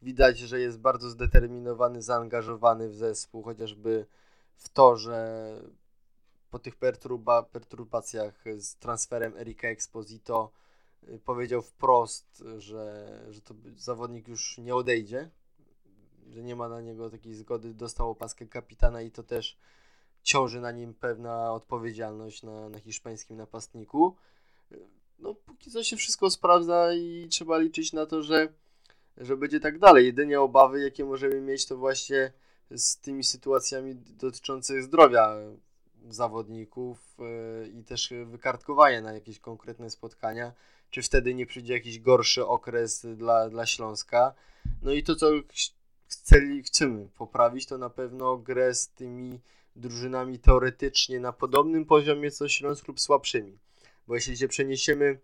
Widać, 0.02 0.38
że 0.38 0.60
jest 0.60 0.78
bardzo 0.78 1.10
zdeterminowany, 1.10 2.02
zaangażowany 2.02 2.88
w 2.88 2.94
zespół, 2.94 3.42
chociażby 3.42 4.06
w 4.56 4.68
to, 4.68 4.96
że 4.96 5.48
po 6.50 6.58
tych 6.58 6.76
perturba, 6.76 7.42
perturbacjach 7.42 8.44
z 8.56 8.76
transferem 8.76 9.36
Erika 9.36 9.68
Exposito 9.68 10.50
powiedział 11.24 11.62
wprost, 11.62 12.44
że, 12.58 13.08
że 13.30 13.40
to 13.40 13.54
zawodnik 13.76 14.28
już 14.28 14.58
nie 14.58 14.74
odejdzie, 14.74 15.30
że 16.28 16.42
nie 16.42 16.56
ma 16.56 16.68
na 16.68 16.80
niego 16.80 17.10
takiej 17.10 17.34
zgody, 17.34 17.74
dostał 17.74 18.10
opaskę 18.10 18.46
kapitana 18.46 19.02
i 19.02 19.10
to 19.10 19.22
też 19.22 19.58
ciąży 20.22 20.60
na 20.60 20.72
nim 20.72 20.94
pewna 20.94 21.52
odpowiedzialność 21.52 22.42
na, 22.42 22.68
na 22.68 22.78
hiszpańskim 22.78 23.36
napastniku. 23.36 24.16
No, 25.18 25.34
póki 25.34 25.70
co 25.70 25.84
się 25.84 25.96
wszystko 25.96 26.30
sprawdza 26.30 26.94
i 26.94 27.28
trzeba 27.30 27.58
liczyć 27.58 27.92
na 27.92 28.06
to, 28.06 28.22
że, 28.22 28.48
że 29.16 29.36
będzie 29.36 29.60
tak 29.60 29.78
dalej. 29.78 30.06
Jedynie 30.06 30.40
obawy, 30.40 30.80
jakie 30.80 31.04
możemy 31.04 31.40
mieć, 31.40 31.66
to 31.66 31.76
właśnie 31.76 32.32
z 32.70 32.96
tymi 32.96 33.24
sytuacjami 33.24 33.94
dotyczących 33.94 34.82
zdrowia 34.82 35.36
zawodników 36.10 37.16
yy, 37.18 37.68
i 37.68 37.84
też 37.84 38.12
wykartkowania 38.26 39.00
na 39.00 39.12
jakieś 39.12 39.40
konkretne 39.40 39.90
spotkania, 39.90 40.52
czy 40.90 41.02
wtedy 41.02 41.34
nie 41.34 41.46
przyjdzie 41.46 41.72
jakiś 41.72 42.00
gorszy 42.00 42.46
okres 42.46 43.06
dla, 43.16 43.48
dla 43.48 43.66
Śląska. 43.66 44.34
No 44.82 44.92
i 44.92 45.02
to, 45.02 45.16
co 45.16 45.30
chceli, 46.06 46.62
chcemy 46.62 47.08
poprawić, 47.18 47.66
to 47.66 47.78
na 47.78 47.90
pewno 47.90 48.36
grę 48.36 48.74
z 48.74 48.88
tymi 48.88 49.40
drużynami 49.76 50.38
teoretycznie 50.38 51.20
na 51.20 51.32
podobnym 51.32 51.84
poziomie 51.84 52.30
co 52.30 52.48
Śląsk 52.48 52.88
lub 52.88 53.00
słabszymi. 53.00 53.58
Bo 54.06 54.14
jeśli 54.14 54.36
się 54.36 54.48
przeniesiemy 54.48 55.18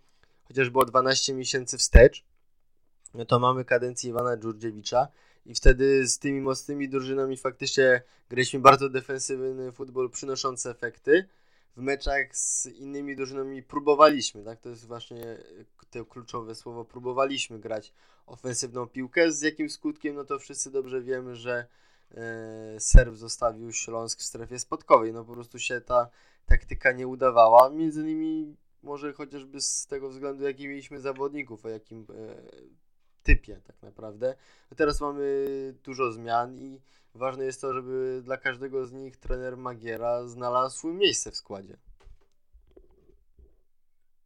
chociażby 0.44 0.78
o 0.78 0.84
12 0.84 1.34
miesięcy 1.34 1.78
wstecz, 1.78 2.24
no 3.14 3.24
to 3.24 3.38
mamy 3.38 3.64
kadencję 3.64 4.10
Iwana 4.10 4.36
Dżurdziewicza 4.36 5.08
i 5.46 5.54
wtedy 5.54 6.06
z 6.08 6.18
tymi 6.18 6.40
mocnymi 6.40 6.88
drużynami 6.88 7.36
faktycznie 7.36 8.02
graliśmy 8.28 8.60
bardzo 8.60 8.88
defensywny 8.88 9.72
futbol 9.72 10.10
przynoszący 10.10 10.70
efekty. 10.70 11.28
W 11.76 11.80
meczach 11.80 12.36
z 12.36 12.66
innymi 12.66 13.16
drużynami 13.16 13.62
próbowaliśmy, 13.62 14.44
tak? 14.44 14.60
To 14.60 14.68
jest 14.68 14.86
właśnie 14.86 15.38
to 15.90 16.04
kluczowe 16.04 16.54
słowo, 16.54 16.84
próbowaliśmy 16.84 17.58
grać 17.58 17.92
ofensywną 18.26 18.86
piłkę. 18.86 19.32
Z 19.32 19.42
jakim 19.42 19.70
skutkiem, 19.70 20.14
no 20.14 20.24
to 20.24 20.38
wszyscy 20.38 20.70
dobrze 20.70 21.02
wiemy, 21.02 21.36
że 21.36 21.66
E, 22.16 22.80
serw 22.80 23.16
zostawił 23.16 23.72
Śląsk 23.72 24.20
w 24.20 24.22
strefie 24.22 24.58
spotkowej. 24.58 25.12
No 25.12 25.24
po 25.24 25.32
prostu 25.32 25.58
się 25.58 25.80
ta 25.80 26.10
taktyka 26.46 26.92
nie 26.92 27.06
udawała. 27.06 27.70
Między 27.70 28.00
innymi 28.00 28.56
może 28.82 29.12
chociażby 29.12 29.60
z 29.60 29.86
tego 29.86 30.08
względu, 30.08 30.44
jaki 30.44 30.68
mieliśmy 30.68 31.00
zawodników, 31.00 31.64
o 31.64 31.68
jakim 31.68 32.06
e, 32.10 32.36
typie 33.22 33.60
tak 33.66 33.82
naprawdę. 33.82 34.34
Teraz 34.76 35.00
mamy 35.00 35.46
dużo 35.84 36.12
zmian 36.12 36.58
i 36.58 36.80
ważne 37.14 37.44
jest 37.44 37.60
to, 37.60 37.74
żeby 37.74 38.22
dla 38.24 38.36
każdego 38.36 38.86
z 38.86 38.92
nich 38.92 39.16
trener 39.16 39.56
Magiera 39.56 40.28
znalazł 40.28 40.92
miejsce 40.92 41.30
w 41.30 41.36
składzie. 41.36 41.78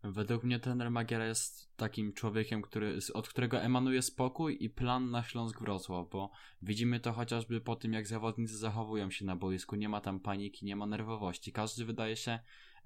Według 0.02 0.44
mnie 0.44 0.60
trener 0.60 0.90
Magiera 0.90 1.26
jest 1.26 1.76
takim 1.76 2.12
człowiekiem, 2.12 2.62
który, 2.62 2.98
od 3.14 3.28
którego 3.28 3.60
emanuje 3.60 4.02
spokój 4.02 4.64
i 4.64 4.70
plan 4.70 5.10
na 5.10 5.22
Śląsk 5.22 5.60
Wrocław, 5.60 6.08
bo 6.10 6.30
widzimy 6.62 7.00
to 7.00 7.12
chociażby 7.12 7.60
po 7.60 7.76
tym, 7.76 7.92
jak 7.92 8.06
zawodnicy 8.06 8.56
zachowują 8.56 9.10
się 9.10 9.24
na 9.24 9.36
boisku. 9.36 9.76
Nie 9.76 9.88
ma 9.88 10.00
tam 10.00 10.20
paniki, 10.20 10.66
nie 10.66 10.76
ma 10.76 10.86
nerwowości. 10.86 11.52
Każdy 11.52 11.84
wydaje 11.84 12.16
się, 12.16 12.38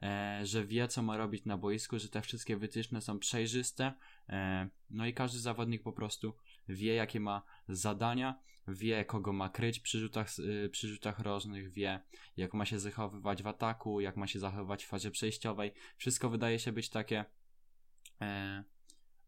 e, 0.02 0.40
że 0.42 0.64
wie, 0.64 0.88
co 0.88 1.02
ma 1.02 1.16
robić 1.16 1.44
na 1.44 1.58
boisku, 1.58 1.98
że 1.98 2.08
te 2.08 2.22
wszystkie 2.22 2.56
wytyczne 2.56 3.00
są 3.00 3.18
przejrzyste. 3.18 3.92
E, 4.28 4.68
no 4.90 5.06
i 5.06 5.14
każdy 5.14 5.38
zawodnik 5.38 5.82
po 5.82 5.92
prostu 5.92 6.34
wie, 6.68 6.94
jakie 6.94 7.20
ma 7.20 7.42
zadania, 7.68 8.38
wie, 8.68 9.04
kogo 9.04 9.32
ma 9.32 9.48
kryć 9.48 9.80
przy 9.80 9.98
rzutach, 9.98 10.28
y, 10.38 10.68
przy 10.72 10.88
rzutach 10.88 11.18
rożnych, 11.18 11.72
wie, 11.72 12.00
jak 12.36 12.54
ma 12.54 12.66
się 12.66 12.78
zachowywać 12.78 13.42
w 13.42 13.46
ataku, 13.46 14.00
jak 14.00 14.16
ma 14.16 14.26
się 14.26 14.38
zachowywać 14.38 14.84
w 14.84 14.88
fazie 14.88 15.10
przejściowej. 15.10 15.72
Wszystko 15.96 16.30
wydaje 16.30 16.58
się 16.58 16.72
być 16.72 16.88
takie 16.88 17.24
e, 18.20 18.64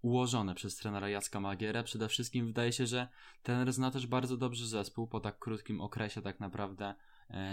ułożone 0.03 0.55
przez 0.55 0.77
trenera 0.77 1.09
Jacka 1.09 1.41
Magierę. 1.41 1.85
Przede 1.85 2.09
wszystkim 2.09 2.47
wydaje 2.47 2.73
się, 2.73 2.87
że 2.87 3.09
trener 3.43 3.73
zna 3.73 3.91
też 3.91 4.07
bardzo 4.07 4.37
dobrze 4.37 4.67
zespół 4.67 5.07
po 5.07 5.21
tak 5.21 5.39
krótkim 5.39 5.81
okresie 5.81 6.23
tak 6.23 6.41
naprawdę 6.41 6.95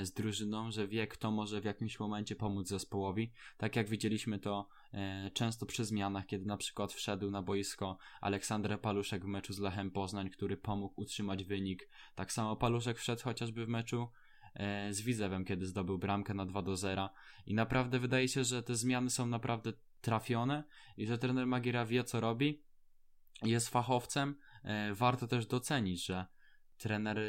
z 0.04 0.14
drużyną, 0.14 0.72
że 0.72 0.88
wie, 0.88 1.08
kto 1.08 1.32
może 1.32 1.62
w 1.62 1.66
jakimś 1.66 2.00
momencie 2.00 2.36
pomóc 2.36 2.68
zespołowi. 2.68 3.32
Tak 3.58 3.76
jak 3.76 3.90
widzieliśmy 3.90 4.40
to 4.40 4.68
e, 4.94 5.32
często 5.34 5.66
przy 5.66 5.86
zmianach, 5.86 6.26
kiedy 6.26 6.46
na 6.46 6.58
przykład 6.58 6.94
wszedł 6.94 7.32
na 7.32 7.42
boisko 7.42 7.98
Aleksander 8.22 8.82
Paluszek 8.82 9.26
w 9.26 9.28
meczu 9.28 9.54
z 9.54 9.60
Lechem 9.60 9.92
Poznań, 9.92 10.30
który 10.30 10.58
pomógł 10.58 11.02
utrzymać 11.02 11.44
wynik. 11.44 11.90
Tak 12.16 12.32
samo 12.32 12.56
Paluszek 12.56 12.98
wszedł 12.98 13.24
chociażby 13.24 13.66
w 13.66 13.70
meczu 13.70 14.08
e, 14.54 14.94
z 14.94 15.02
Widzewem, 15.02 15.46
kiedy 15.46 15.66
zdobył 15.66 15.98
bramkę 15.98 16.34
na 16.34 16.46
2 16.46 16.62
do 16.62 16.78
0 16.78 17.10
i 17.46 17.54
naprawdę 17.54 18.00
wydaje 18.00 18.28
się, 18.28 18.44
że 18.44 18.64
te 18.64 18.76
zmiany 18.76 19.10
są 19.10 19.26
naprawdę 19.26 19.74
trafione 20.02 20.64
i 20.98 21.06
że 21.06 21.18
trener 21.18 21.48
Magiera 21.48 21.86
wie 21.86 22.04
co 22.04 22.20
robi, 22.20 22.64
jest 23.44 23.70
fachowcem. 23.70 24.36
Warto 24.94 25.28
też 25.28 25.46
docenić, 25.46 26.06
że 26.06 26.26
trener 26.78 27.20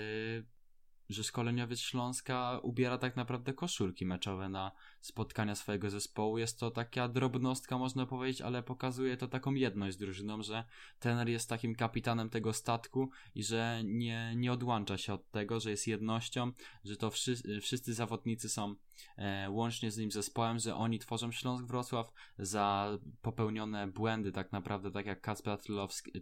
że 1.12 1.24
szkoleniowiec 1.24 1.80
Śląska 1.80 2.58
ubiera 2.62 2.98
tak 2.98 3.16
naprawdę 3.16 3.52
koszulki 3.54 4.06
meczowe 4.06 4.48
na 4.48 4.72
spotkania 5.02 5.54
swojego 5.54 5.90
zespołu. 5.90 6.38
Jest 6.38 6.60
to 6.60 6.70
taka 6.70 7.08
drobnostka, 7.08 7.78
można 7.78 8.06
powiedzieć, 8.06 8.40
ale 8.40 8.62
pokazuje 8.62 9.16
to 9.16 9.28
taką 9.28 9.54
jedność 9.54 9.94
z 9.94 9.98
drużyną, 9.98 10.42
że 10.42 10.64
trener 10.98 11.28
jest 11.28 11.48
takim 11.48 11.74
kapitanem 11.74 12.30
tego 12.30 12.52
statku 12.52 13.10
i 13.34 13.42
że 13.42 13.82
nie, 13.84 14.32
nie 14.36 14.52
odłącza 14.52 14.98
się 14.98 15.14
od 15.14 15.30
tego, 15.30 15.60
że 15.60 15.70
jest 15.70 15.86
jednością, 15.86 16.52
że 16.84 16.96
to 16.96 17.10
wszyscy, 17.10 17.60
wszyscy 17.60 17.94
zawodnicy 17.94 18.48
są 18.48 18.74
e, 19.16 19.50
łącznie 19.50 19.90
z 19.90 19.98
nim 19.98 20.10
zespołem, 20.10 20.58
że 20.58 20.74
oni 20.74 20.98
tworzą 20.98 21.32
Śląsk 21.32 21.64
Wrocław 21.64 22.12
za 22.38 22.98
popełnione 23.22 23.86
błędy, 23.86 24.32
tak 24.32 24.52
naprawdę, 24.52 24.90
tak 24.90 25.06
jak 25.06 25.20
Kacpra 25.20 25.58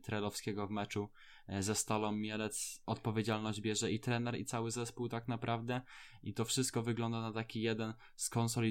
Trelowskiego 0.02 0.66
w 0.66 0.70
meczu 0.70 1.08
e, 1.48 1.62
ze 1.62 1.74
Stalą 1.74 2.12
Mielec, 2.12 2.82
odpowiedzialność 2.86 3.60
bierze 3.60 3.92
i 3.92 4.00
trener, 4.00 4.38
i 4.38 4.44
cały 4.44 4.70
zespół 4.70 5.08
tak 5.08 5.28
naprawdę 5.28 5.80
i 6.22 6.34
to 6.34 6.44
wszystko 6.44 6.82
wygląda 6.82 7.20
na 7.20 7.32
taki 7.32 7.62
jeden 7.62 7.94
skonsolidowany, 8.16 8.69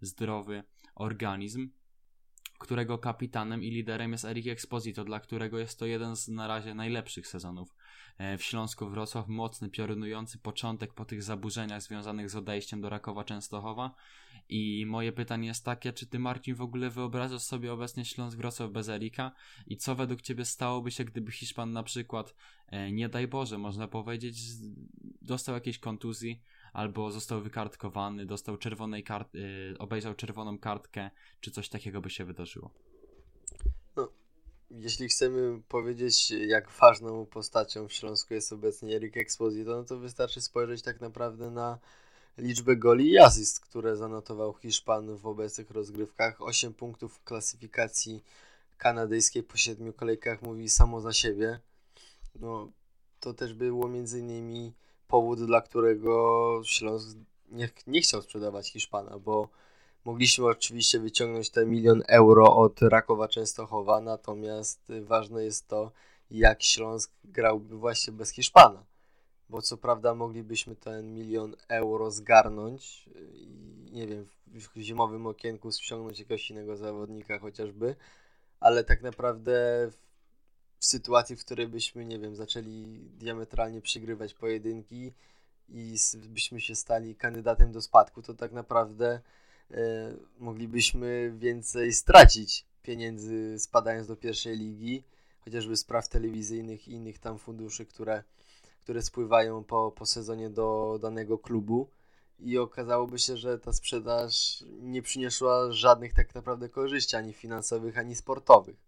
zdrowy 0.00 0.62
organizm 0.94 1.70
którego 2.58 2.98
kapitanem 2.98 3.62
i 3.62 3.70
liderem 3.70 4.12
jest 4.12 4.24
Eric 4.24 4.46
Exposito, 4.46 5.04
dla 5.04 5.20
którego 5.20 5.58
jest 5.58 5.78
to 5.78 5.86
jeden 5.86 6.16
z 6.16 6.28
na 6.28 6.46
razie 6.46 6.74
najlepszych 6.74 7.26
sezonów 7.26 7.74
e, 8.18 8.38
w 8.38 8.42
Śląsku 8.42 8.88
Wrocław. 8.88 9.28
Mocny, 9.28 9.70
piorunujący 9.70 10.38
początek 10.38 10.94
po 10.94 11.04
tych 11.04 11.22
zaburzeniach 11.22 11.82
związanych 11.82 12.30
z 12.30 12.36
odejściem 12.36 12.80
do 12.80 12.88
Rakowa 12.88 13.24
Częstochowa. 13.24 13.94
I 14.48 14.86
moje 14.86 15.12
pytanie 15.12 15.48
jest 15.48 15.64
takie, 15.64 15.92
czy 15.92 16.06
ty 16.06 16.18
Marcin 16.18 16.54
w 16.54 16.60
ogóle 16.60 16.90
wyobrażasz 16.90 17.42
sobie 17.42 17.72
obecnie 17.72 18.04
Śląsk 18.04 18.38
Wrocław 18.38 18.70
bez 18.70 18.88
Erika? 18.88 19.32
I 19.66 19.76
co 19.76 19.94
według 19.94 20.22
ciebie 20.22 20.44
stałoby 20.44 20.90
się, 20.90 21.04
gdyby 21.04 21.32
Hiszpan 21.32 21.72
na 21.72 21.82
przykład, 21.82 22.34
e, 22.66 22.92
nie 22.92 23.08
daj 23.08 23.28
Boże, 23.28 23.58
można 23.58 23.88
powiedzieć, 23.88 24.38
dostał 25.22 25.54
jakiejś 25.54 25.78
kontuzji, 25.78 26.42
albo 26.72 27.10
został 27.10 27.42
wykartkowany, 27.42 28.26
dostał 28.26 28.56
czerwonej 28.56 29.04
kart, 29.04 29.34
yy, 29.34 29.76
obejrzał 29.78 30.14
czerwoną 30.14 30.58
kartkę, 30.58 31.10
czy 31.40 31.50
coś 31.50 31.68
takiego 31.68 32.00
by 32.00 32.10
się 32.10 32.24
wydarzyło. 32.24 32.70
No, 33.96 34.08
jeśli 34.70 35.08
chcemy 35.08 35.62
powiedzieć, 35.68 36.30
jak 36.30 36.70
ważną 36.70 37.26
postacią 37.26 37.88
w 37.88 37.92
Śląsku 37.92 38.34
jest 38.34 38.52
obecnie 38.52 38.96
Erik 38.96 39.16
Exposito, 39.16 39.76
no 39.76 39.84
to 39.84 39.98
wystarczy 39.98 40.40
spojrzeć 40.40 40.82
tak 40.82 41.00
naprawdę 41.00 41.50
na 41.50 41.78
liczbę 42.38 42.76
goli 42.76 43.10
i 43.10 43.18
asyst, 43.18 43.60
które 43.60 43.96
zanotował 43.96 44.54
Hiszpan 44.54 45.16
w 45.16 45.26
obecnych 45.26 45.70
rozgrywkach. 45.70 46.42
8 46.42 46.74
punktów 46.74 47.14
w 47.14 47.24
klasyfikacji 47.24 48.24
kanadyjskiej 48.76 49.42
po 49.42 49.56
7 49.56 49.92
kolejkach 49.92 50.42
mówi 50.42 50.68
samo 50.68 51.00
za 51.00 51.12
siebie. 51.12 51.60
No, 52.34 52.72
to 53.20 53.34
też 53.34 53.54
było 53.54 53.88
między 53.88 54.18
innymi 54.18 54.74
powód, 55.08 55.44
dla 55.44 55.60
którego 55.60 56.60
Śląsk 56.64 57.18
nie, 57.50 57.68
nie 57.86 58.00
chciał 58.00 58.22
sprzedawać 58.22 58.70
Hiszpana, 58.70 59.18
bo 59.18 59.48
mogliśmy 60.04 60.46
oczywiście 60.46 61.00
wyciągnąć 61.00 61.50
ten 61.50 61.70
milion 61.70 62.02
euro 62.08 62.56
od 62.56 62.82
Rakowa 62.82 63.28
Częstochowa, 63.28 64.00
natomiast 64.00 64.92
ważne 65.02 65.44
jest 65.44 65.68
to, 65.68 65.92
jak 66.30 66.62
Śląsk 66.62 67.12
grałby 67.24 67.76
właśnie 67.76 68.12
bez 68.12 68.30
Hiszpana. 68.30 68.84
Bo 69.48 69.62
co 69.62 69.76
prawda 69.76 70.14
moglibyśmy 70.14 70.76
ten 70.76 71.14
milion 71.14 71.56
euro 71.68 72.10
zgarnąć 72.10 73.08
nie 73.92 74.06
wiem, 74.06 74.26
w 74.46 74.80
zimowym 74.80 75.26
okienku 75.26 75.72
ściągnąć 75.72 76.18
jakiegoś 76.18 76.50
innego 76.50 76.76
zawodnika 76.76 77.38
chociażby, 77.38 77.96
ale 78.60 78.84
tak 78.84 79.02
naprawdę 79.02 79.52
w 79.90 80.07
sytuacji, 80.80 81.36
w 81.36 81.44
której 81.44 81.68
byśmy, 81.68 82.04
nie 82.04 82.18
wiem, 82.18 82.36
zaczęli 82.36 82.86
diametralnie 83.18 83.80
przegrywać 83.80 84.34
pojedynki 84.34 85.12
i 85.68 85.96
byśmy 86.14 86.60
się 86.60 86.74
stali 86.74 87.16
kandydatem 87.16 87.72
do 87.72 87.82
spadku, 87.82 88.22
to 88.22 88.34
tak 88.34 88.52
naprawdę 88.52 89.20
e, 89.70 90.14
moglibyśmy 90.38 91.32
więcej 91.38 91.92
stracić 91.92 92.64
pieniędzy 92.82 93.58
spadając 93.58 94.06
do 94.06 94.16
pierwszej 94.16 94.56
ligi, 94.56 95.04
chociażby 95.40 95.76
z 95.76 95.84
praw 95.84 96.08
telewizyjnych 96.08 96.88
i 96.88 96.92
innych 96.92 97.18
tam 97.18 97.38
funduszy, 97.38 97.86
które, 97.86 98.22
które 98.82 99.02
spływają 99.02 99.64
po, 99.64 99.92
po 99.92 100.06
sezonie 100.06 100.50
do 100.50 100.98
danego 101.02 101.38
klubu. 101.38 101.88
I 102.40 102.58
okazałoby 102.58 103.18
się, 103.18 103.36
że 103.36 103.58
ta 103.58 103.72
sprzedaż 103.72 104.64
nie 104.80 105.02
przyniosła 105.02 105.72
żadnych 105.72 106.12
tak 106.14 106.34
naprawdę 106.34 106.68
korzyści 106.68 107.16
ani 107.16 107.32
finansowych, 107.32 107.98
ani 107.98 108.14
sportowych 108.14 108.87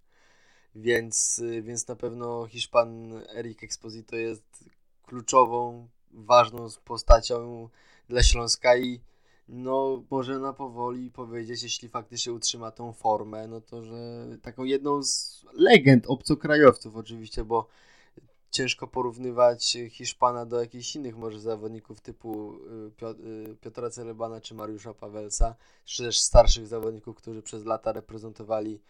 więc, 0.75 1.43
więc 1.63 1.89
na 1.89 1.97
pewno 1.97 2.47
Hiszpan 2.47 3.13
Eric 3.35 3.65
Exposito 3.65 4.17
jest 4.17 4.65
kluczową, 5.03 5.89
ważną 6.11 6.67
postacią 6.85 7.69
dla 8.09 8.23
Śląska 8.23 8.77
i 8.77 9.01
no 9.49 10.03
można 10.11 10.53
powoli 10.53 11.11
powiedzieć, 11.11 11.63
jeśli 11.63 11.89
faktycznie 11.89 12.33
utrzyma 12.33 12.71
tą 12.71 12.93
formę, 12.93 13.49
no 13.49 13.61
to 13.61 13.85
że 13.85 14.27
taką 14.43 14.65
jedną 14.65 15.03
z 15.03 15.45
legend 15.53 16.07
obcokrajowców 16.07 16.97
oczywiście, 16.97 17.45
bo 17.45 17.67
ciężko 18.51 18.87
porównywać 18.87 19.77
Hiszpana 19.91 20.47
do 20.47 20.61
jakichś 20.61 20.97
innych 20.97 21.17
może 21.17 21.41
zawodników 21.41 22.01
typu 22.01 22.55
y, 23.03 23.51
y, 23.51 23.57
Piotra 23.61 23.91
Celebana 23.91 24.41
czy 24.41 24.55
Mariusza 24.55 24.95
Pawelsa, 24.95 25.55
czy 25.85 26.03
też 26.03 26.21
starszych 26.21 26.67
zawodników, 26.67 27.17
którzy 27.17 27.43
przez 27.43 27.65
lata 27.65 27.93
reprezentowali 27.93 28.81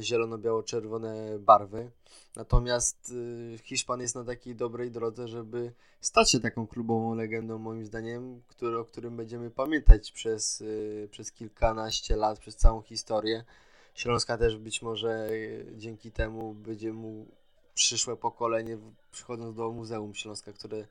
zielono-biało-czerwone 0.00 1.38
barwy. 1.38 1.90
Natomiast 2.36 3.12
e, 3.54 3.58
Hiszpan 3.58 4.00
jest 4.00 4.14
na 4.14 4.24
takiej 4.24 4.56
dobrej 4.56 4.90
drodze, 4.90 5.28
żeby 5.28 5.72
stać 6.00 6.30
się 6.30 6.40
taką 6.40 6.66
klubową 6.66 7.14
legendą, 7.14 7.58
moim 7.58 7.84
zdaniem, 7.84 8.42
który, 8.48 8.78
o 8.78 8.84
którym 8.84 9.16
będziemy 9.16 9.50
pamiętać 9.50 10.12
przez, 10.12 10.62
e, 11.04 11.08
przez 11.08 11.32
kilkanaście 11.32 12.16
lat, 12.16 12.38
przez 12.38 12.56
całą 12.56 12.82
historię. 12.82 13.44
Śląska 13.94 14.38
też 14.38 14.56
być 14.56 14.82
może 14.82 15.30
dzięki 15.76 16.12
temu 16.12 16.54
będzie 16.54 16.92
mu 16.92 17.26
przyszłe 17.74 18.16
pokolenie, 18.16 18.78
przychodząc 19.12 19.56
do 19.56 19.70
Muzeum 19.70 20.14
Śląska, 20.14 20.52
które 20.52 20.86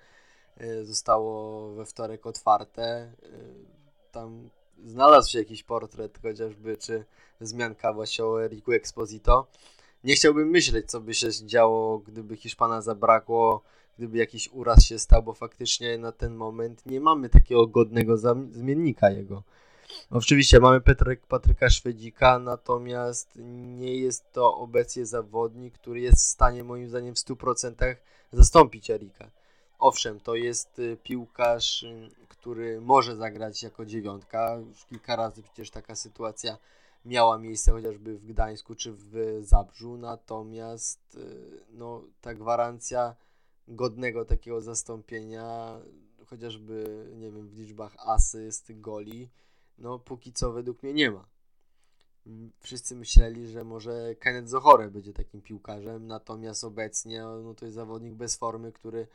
zostało 0.83 1.69
we 1.73 1.85
wtorek 1.85 2.25
otwarte. 2.25 3.13
Tam 4.11 4.49
znalazł 4.85 5.31
się 5.31 5.39
jakiś 5.39 5.63
portret 5.63 6.19
chociażby, 6.21 6.77
czy 6.77 7.05
wzmianka 7.41 7.93
właśnie 7.93 8.25
o 8.25 8.43
Eriku 8.43 8.71
Exposito. 8.71 9.47
Nie 10.03 10.15
chciałbym 10.15 10.49
myśleć, 10.49 10.91
co 10.91 11.01
by 11.01 11.13
się 11.13 11.31
działo, 11.45 11.99
gdyby 11.99 12.37
Hiszpana 12.37 12.81
zabrakło, 12.81 13.61
gdyby 13.97 14.17
jakiś 14.17 14.49
uraz 14.51 14.83
się 14.83 14.99
stał, 14.99 15.23
bo 15.23 15.33
faktycznie 15.33 15.97
na 15.97 16.11
ten 16.11 16.35
moment 16.35 16.85
nie 16.85 16.99
mamy 16.99 17.29
takiego 17.29 17.67
godnego 17.67 18.17
zmiennika 18.51 19.09
jego. 19.09 19.43
Oczywiście 20.09 20.59
mamy 20.59 20.81
Petrek, 20.81 21.25
Patryka 21.27 21.69
Szwedzika, 21.69 22.39
natomiast 22.39 23.29
nie 23.77 23.97
jest 23.97 24.31
to 24.31 24.55
obecnie 24.55 25.05
zawodnik, 25.05 25.73
który 25.73 25.99
jest 25.99 26.17
w 26.17 26.29
stanie 26.29 26.63
moim 26.63 26.89
zdaniem 26.89 27.15
w 27.15 27.17
100% 27.17 27.95
zastąpić 28.31 28.89
Erika. 28.89 29.29
Owszem, 29.83 30.19
to 30.19 30.35
jest 30.35 30.79
y, 30.79 30.97
piłkarz, 31.03 31.83
y, 31.83 32.09
który 32.27 32.81
może 32.81 33.15
zagrać 33.15 33.63
jako 33.63 33.85
dziewiątka. 33.85 34.57
Już 34.69 34.85
kilka 34.85 35.15
razy 35.15 35.43
przecież 35.43 35.69
taka 35.69 35.95
sytuacja 35.95 36.57
miała 37.05 37.37
miejsce 37.37 37.71
chociażby 37.71 38.17
w 38.17 38.25
Gdańsku 38.25 38.75
czy 38.75 38.91
w 38.91 39.39
Zabrzu, 39.41 39.97
natomiast 39.97 41.15
y, 41.15 41.63
no, 41.69 42.03
ta 42.21 42.33
gwarancja 42.33 43.15
godnego 43.67 44.25
takiego 44.25 44.61
zastąpienia, 44.61 45.79
chociażby 46.25 47.07
nie 47.15 47.31
wiem, 47.31 47.47
w 47.47 47.57
liczbach 47.57 47.95
asyst, 47.97 48.79
goli, 48.81 49.29
no 49.77 49.99
póki 49.99 50.33
co 50.33 50.51
według 50.51 50.83
mnie 50.83 50.93
nie 50.93 51.11
ma. 51.11 51.25
Wszyscy 52.59 52.95
myśleli, 52.95 53.47
że 53.47 53.63
może 53.63 54.15
Kenneth 54.15 54.49
Zohore 54.49 54.91
będzie 54.91 55.13
takim 55.13 55.41
piłkarzem, 55.41 56.07
natomiast 56.07 56.63
obecnie 56.63 57.21
no, 57.21 57.53
to 57.53 57.65
jest 57.65 57.75
zawodnik 57.75 58.13
bez 58.13 58.37
formy, 58.37 58.71
który 58.71 59.07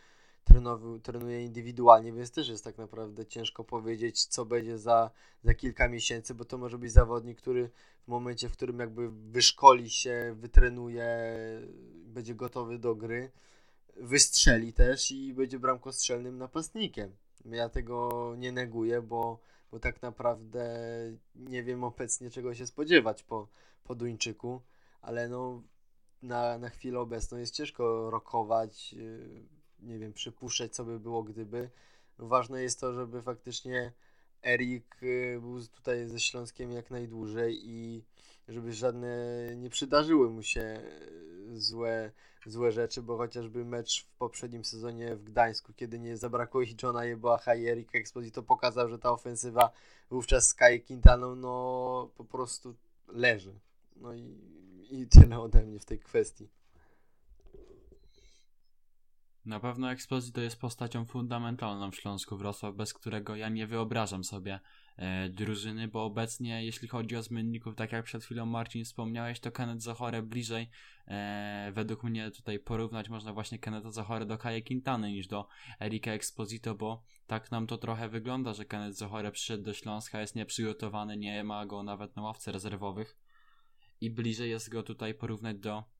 trenowy, 0.48 1.00
trenuje 1.00 1.44
indywidualnie, 1.44 2.12
więc 2.12 2.30
też 2.30 2.48
jest 2.48 2.64
tak 2.64 2.78
naprawdę 2.78 3.26
ciężko 3.26 3.64
powiedzieć, 3.64 4.24
co 4.24 4.44
będzie 4.44 4.78
za, 4.78 5.11
za 5.44 5.55
kilka 5.55 5.88
miesięcy, 5.88 6.34
bo 6.34 6.44
to 6.44 6.59
może 6.59 6.78
być 6.78 6.92
zawodnik, 6.92 7.38
który 7.38 7.70
w 8.05 8.09
momencie, 8.09 8.49
w 8.49 8.53
którym 8.53 8.78
jakby 8.78 9.11
wyszkoli 9.11 9.90
się, 9.90 10.36
wytrenuje, 10.40 11.07
będzie 12.05 12.34
gotowy 12.34 12.78
do 12.78 12.94
gry, 12.94 13.30
wystrzeli 13.96 14.72
też 14.72 15.11
i 15.11 15.34
będzie 15.34 15.59
bramkostrzelnym 15.59 16.38
napastnikiem. 16.38 17.16
Ja 17.44 17.68
tego 17.68 18.34
nie 18.38 18.53
neguję, 18.53 19.03
bo, 19.03 19.38
bo 19.72 19.80
tak 19.80 20.03
naprawdę 20.03 20.80
nie 21.34 21.62
wiem 21.62 21.84
obecnie 21.84 22.30
czego 22.30 22.55
się 22.55 22.66
spodziewać 22.66 23.22
po, 23.22 23.49
po 23.84 23.94
Duńczyku, 23.94 24.61
ale 25.03 25.28
no 25.28 25.62
na, 26.22 26.59
na 26.59 26.68
chwilę 26.70 27.01
obecną 27.01 27.38
jest 27.38 27.55
ciężko 27.55 28.11
rokować 28.11 28.94
nie 29.81 29.99
wiem, 29.99 30.12
przypuszczać, 30.12 30.74
co 30.74 30.85
by 30.85 31.01
było, 31.01 31.22
gdyby. 31.22 31.70
Ważne 32.18 32.62
jest 32.62 32.81
to, 32.81 32.93
żeby 32.93 33.22
faktycznie 33.22 33.93
Erik 34.47 35.03
y, 35.03 35.39
był 35.41 35.66
tutaj 35.66 36.07
ze 36.07 36.20
Śląskiem 36.20 36.72
jak 36.72 36.91
najdłużej 36.91 37.59
i 37.62 38.05
żeby 38.49 38.72
żadne 38.72 39.37
nie 39.57 39.70
przydarzyły 39.70 40.31
mu 40.31 40.43
się 40.43 40.81
złe, 41.53 42.12
złe 42.47 42.72
rzeczy, 42.72 43.03
bo 43.03 43.16
chociażby 43.16 43.64
mecz 43.64 44.05
w 44.05 44.16
poprzednim 44.18 44.64
sezonie 44.64 45.16
w 45.16 45.24
Gdańsku, 45.24 45.72
kiedy 45.72 45.99
nie 45.99 46.16
zabrakło 46.16 46.62
ich 46.62 46.83
Johna 46.83 47.05
Jeboacha 47.05 47.55
i 47.55 47.66
Erika 47.66 47.99
Exposito 47.99 48.43
pokazał, 48.43 48.89
że 48.89 48.99
ta 48.99 49.11
ofensywa 49.11 49.70
wówczas 50.11 50.49
z 50.49 50.55
Kai 50.55 50.81
Quintaną 50.81 51.37
no 51.37 52.11
po 52.16 52.24
prostu 52.24 52.74
leży. 53.09 53.61
No 53.97 54.14
i, 54.14 54.39
i 54.91 55.07
tyle 55.07 55.41
ode 55.41 55.62
mnie 55.62 55.81
w 55.81 55.85
tej 55.85 55.99
kwestii. 55.99 56.49
Na 59.45 59.61
pewno 59.61 59.93
Exposito 59.93 60.41
jest 60.41 60.61
postacią 60.61 61.05
fundamentalną 61.05 61.91
w 61.91 61.97
Śląsku 61.97 62.36
Wrocław, 62.36 62.74
bez 62.74 62.95
którego 62.95 63.36
ja 63.36 63.49
nie 63.49 63.66
wyobrażam 63.66 64.24
sobie 64.24 64.61
e, 64.97 65.28
drużyny, 65.28 65.89
bo 65.89 66.05
obecnie 66.05 66.64
jeśli 66.64 66.89
chodzi 66.89 67.16
o 67.16 67.22
zmienników, 67.22 67.74
tak 67.74 67.93
jak 67.93 68.05
przed 68.05 68.24
chwilą 68.24 68.47
Marcin 68.47 68.84
wspomniałeś, 68.84 69.41
to 69.41 69.53
Kenneth 69.53 69.82
Zachore 69.82 70.22
bliżej 70.22 70.70
e, 71.07 71.72
według 71.74 72.05
mnie 72.05 72.30
tutaj 72.30 72.59
porównać 72.59 73.09
można 73.09 73.32
właśnie 73.32 73.59
Kenneth 73.59 73.93
Zachore 73.93 74.26
do 74.26 74.39
Kaje 74.39 74.62
Quintany 74.62 75.12
niż 75.12 75.26
do 75.26 75.49
Erika 75.80 76.12
Exposito, 76.12 76.74
bo 76.74 77.03
tak 77.26 77.51
nam 77.51 77.66
to 77.66 77.78
trochę 77.78 78.09
wygląda, 78.09 78.55
że 78.55 78.64
Kenneth 78.64 78.99
Zachore 78.99 79.30
przyszedł 79.30 79.64
do 79.64 79.74
Śląska, 79.74 80.20
jest 80.20 80.36
nieprzygotowany, 80.36 81.16
nie 81.16 81.45
ma 81.45 81.66
go 81.66 81.82
nawet 81.82 82.16
na 82.16 82.22
ławce 82.22 82.53
rezerwowych 82.53 83.16
i 84.01 84.11
bliżej 84.11 84.51
jest 84.51 84.70
go 84.70 84.82
tutaj 84.82 85.14
porównać 85.14 85.59
do 85.59 85.97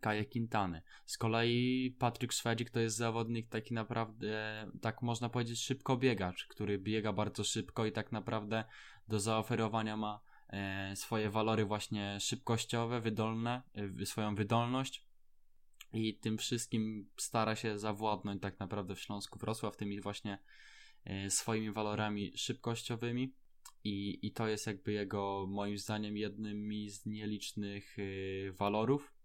Kaje 0.00 0.24
Quintany. 0.24 0.82
Z 1.06 1.18
kolei 1.18 1.90
Patryk 1.98 2.32
Szwedzik 2.32 2.70
to 2.70 2.80
jest 2.80 2.96
zawodnik 2.96 3.48
taki 3.48 3.74
naprawdę, 3.74 4.66
tak 4.80 5.02
można 5.02 5.28
powiedzieć, 5.28 5.60
szybko 5.60 5.96
biegacz, 5.96 6.46
który 6.46 6.78
biega 6.78 7.12
bardzo 7.12 7.44
szybko 7.44 7.86
i 7.86 7.92
tak 7.92 8.12
naprawdę 8.12 8.64
do 9.08 9.20
zaoferowania 9.20 9.96
ma 9.96 10.20
e, 10.48 10.96
swoje 10.96 11.30
walory 11.30 11.64
właśnie 11.64 12.20
szybkościowe, 12.20 13.00
wydolne, 13.00 13.62
e, 13.74 14.06
swoją 14.06 14.34
wydolność 14.34 15.06
i 15.92 16.18
tym 16.18 16.38
wszystkim 16.38 17.10
stara 17.16 17.56
się 17.56 17.78
zawładnąć 17.78 18.42
tak 18.42 18.60
naprawdę 18.60 18.94
w 18.94 19.00
Śląsku 19.00 19.38
Wrocław 19.38 19.76
tymi 19.76 20.00
właśnie 20.00 20.38
e, 21.04 21.30
swoimi 21.30 21.72
walorami 21.72 22.32
szybkościowymi. 22.36 23.34
I, 23.84 24.26
I 24.26 24.32
to 24.32 24.48
jest 24.48 24.66
jakby 24.66 24.92
jego, 24.92 25.46
moim 25.48 25.78
zdaniem, 25.78 26.16
jednym 26.16 26.70
z 26.88 27.06
nielicznych 27.06 27.96
walorów 28.52 29.15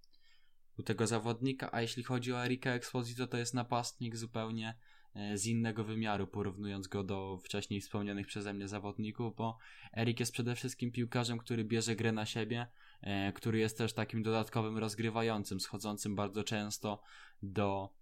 u 0.82 0.84
tego 0.84 1.08
zawodnika, 1.08 1.70
a 1.72 1.82
jeśli 1.82 2.04
chodzi 2.04 2.34
o 2.34 2.46
Erika 2.46 2.72
Exposito, 2.72 3.28
to 3.28 3.38
jest 3.38 3.54
napastnik 3.54 4.16
zupełnie 4.16 4.78
e, 5.16 5.38
z 5.38 5.46
innego 5.46 5.84
wymiaru, 5.84 6.28
porównując 6.28 6.88
go 6.88 7.04
do 7.04 7.38
wcześniej 7.38 7.82
wspomnianych 7.82 8.28
przeze 8.28 8.54
mnie 8.54 8.68
zawodników, 8.68 9.36
bo 9.36 9.58
Erik 9.98 10.20
jest 10.20 10.32
przede 10.32 10.56
wszystkim 10.56 10.92
piłkarzem, 10.92 11.38
który 11.38 11.64
bierze 11.64 11.96
grę 11.96 12.12
na 12.12 12.26
siebie, 12.26 12.68
e, 13.02 13.34
który 13.34 13.60
jest 13.60 13.78
też 13.78 13.94
takim 13.94 14.24
dodatkowym 14.24 14.78
rozgrywającym, 14.78 15.60
schodzącym 15.60 16.16
bardzo 16.16 16.44
często 16.44 17.02
do 17.44 17.94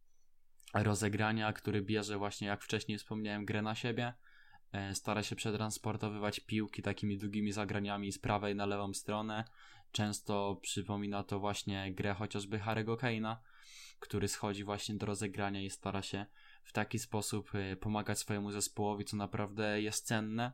rozegrania, 0.74 1.54
który 1.54 1.82
bierze 1.82 2.18
właśnie, 2.18 2.48
jak 2.48 2.64
wcześniej 2.64 2.98
wspomniałem, 2.98 3.46
grę 3.46 3.62
na 3.62 3.76
siebie. 3.76 4.14
E, 4.72 4.96
stara 4.96 5.24
się 5.24 5.36
przetransportowywać 5.36 6.40
piłki 6.40 6.82
takimi 6.82 7.18
długimi 7.18 7.52
zagraniami 7.52 8.12
z 8.12 8.20
prawej 8.20 8.56
na 8.56 8.66
lewą 8.66 8.94
stronę, 8.94 9.44
Często 9.92 10.60
przypomina 10.62 11.24
to 11.24 11.40
właśnie 11.40 11.94
grę 11.94 12.14
chociażby 12.14 12.60
Harry'ego 12.60 12.98
Kane'a, 12.98 13.36
który 14.00 14.28
schodzi 14.28 14.64
właśnie 14.64 14.96
do 14.96 15.06
rozegrania 15.06 15.62
i 15.62 15.70
stara 15.70 16.02
się 16.02 16.26
w 16.64 16.74
taki 16.74 17.00
sposób 17.00 17.56
y, 17.56 17.76
pomagać 17.76 18.20
swojemu 18.20 18.52
zespołowi, 18.52 19.06
co 19.06 19.18
naprawdę 19.18 19.82
jest 19.82 20.06
cenne. 20.06 20.54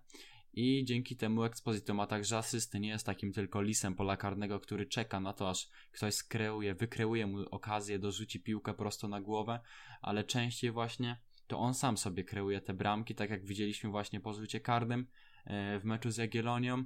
I 0.54 0.86
dzięki 0.86 1.18
temu 1.18 1.44
Exposito 1.44 1.94
ma 1.94 2.08
także 2.08 2.38
asysty, 2.38 2.80
nie 2.80 2.90
jest 2.90 3.06
takim 3.06 3.34
tylko 3.34 3.62
lisem 3.62 3.96
pola 3.96 4.18
karnego, 4.18 4.60
który 4.60 4.86
czeka 4.86 5.20
na 5.20 5.34
to, 5.34 5.50
aż 5.50 5.70
ktoś 5.92 6.14
skreuje, 6.14 6.76
wykreuje 6.76 7.28
mu 7.28 7.50
okazję, 7.52 8.00
dorzuci 8.00 8.40
piłkę 8.40 8.74
prosto 8.74 9.08
na 9.08 9.22
głowę, 9.22 9.60
ale 10.02 10.24
częściej 10.24 10.72
właśnie 10.72 11.18
to 11.48 11.60
on 11.60 11.74
sam 11.74 11.98
sobie 11.98 12.24
kreuje 12.24 12.62
te 12.62 12.74
bramki, 12.74 13.16
tak 13.16 13.30
jak 13.30 13.46
widzieliśmy 13.46 13.90
właśnie 13.90 14.20
po 14.20 14.34
rzucie 14.34 14.60
karnym 14.60 15.02
y, 15.02 15.80
w 15.80 15.82
meczu 15.84 16.12
z 16.12 16.18
Jagiellonią 16.18 16.86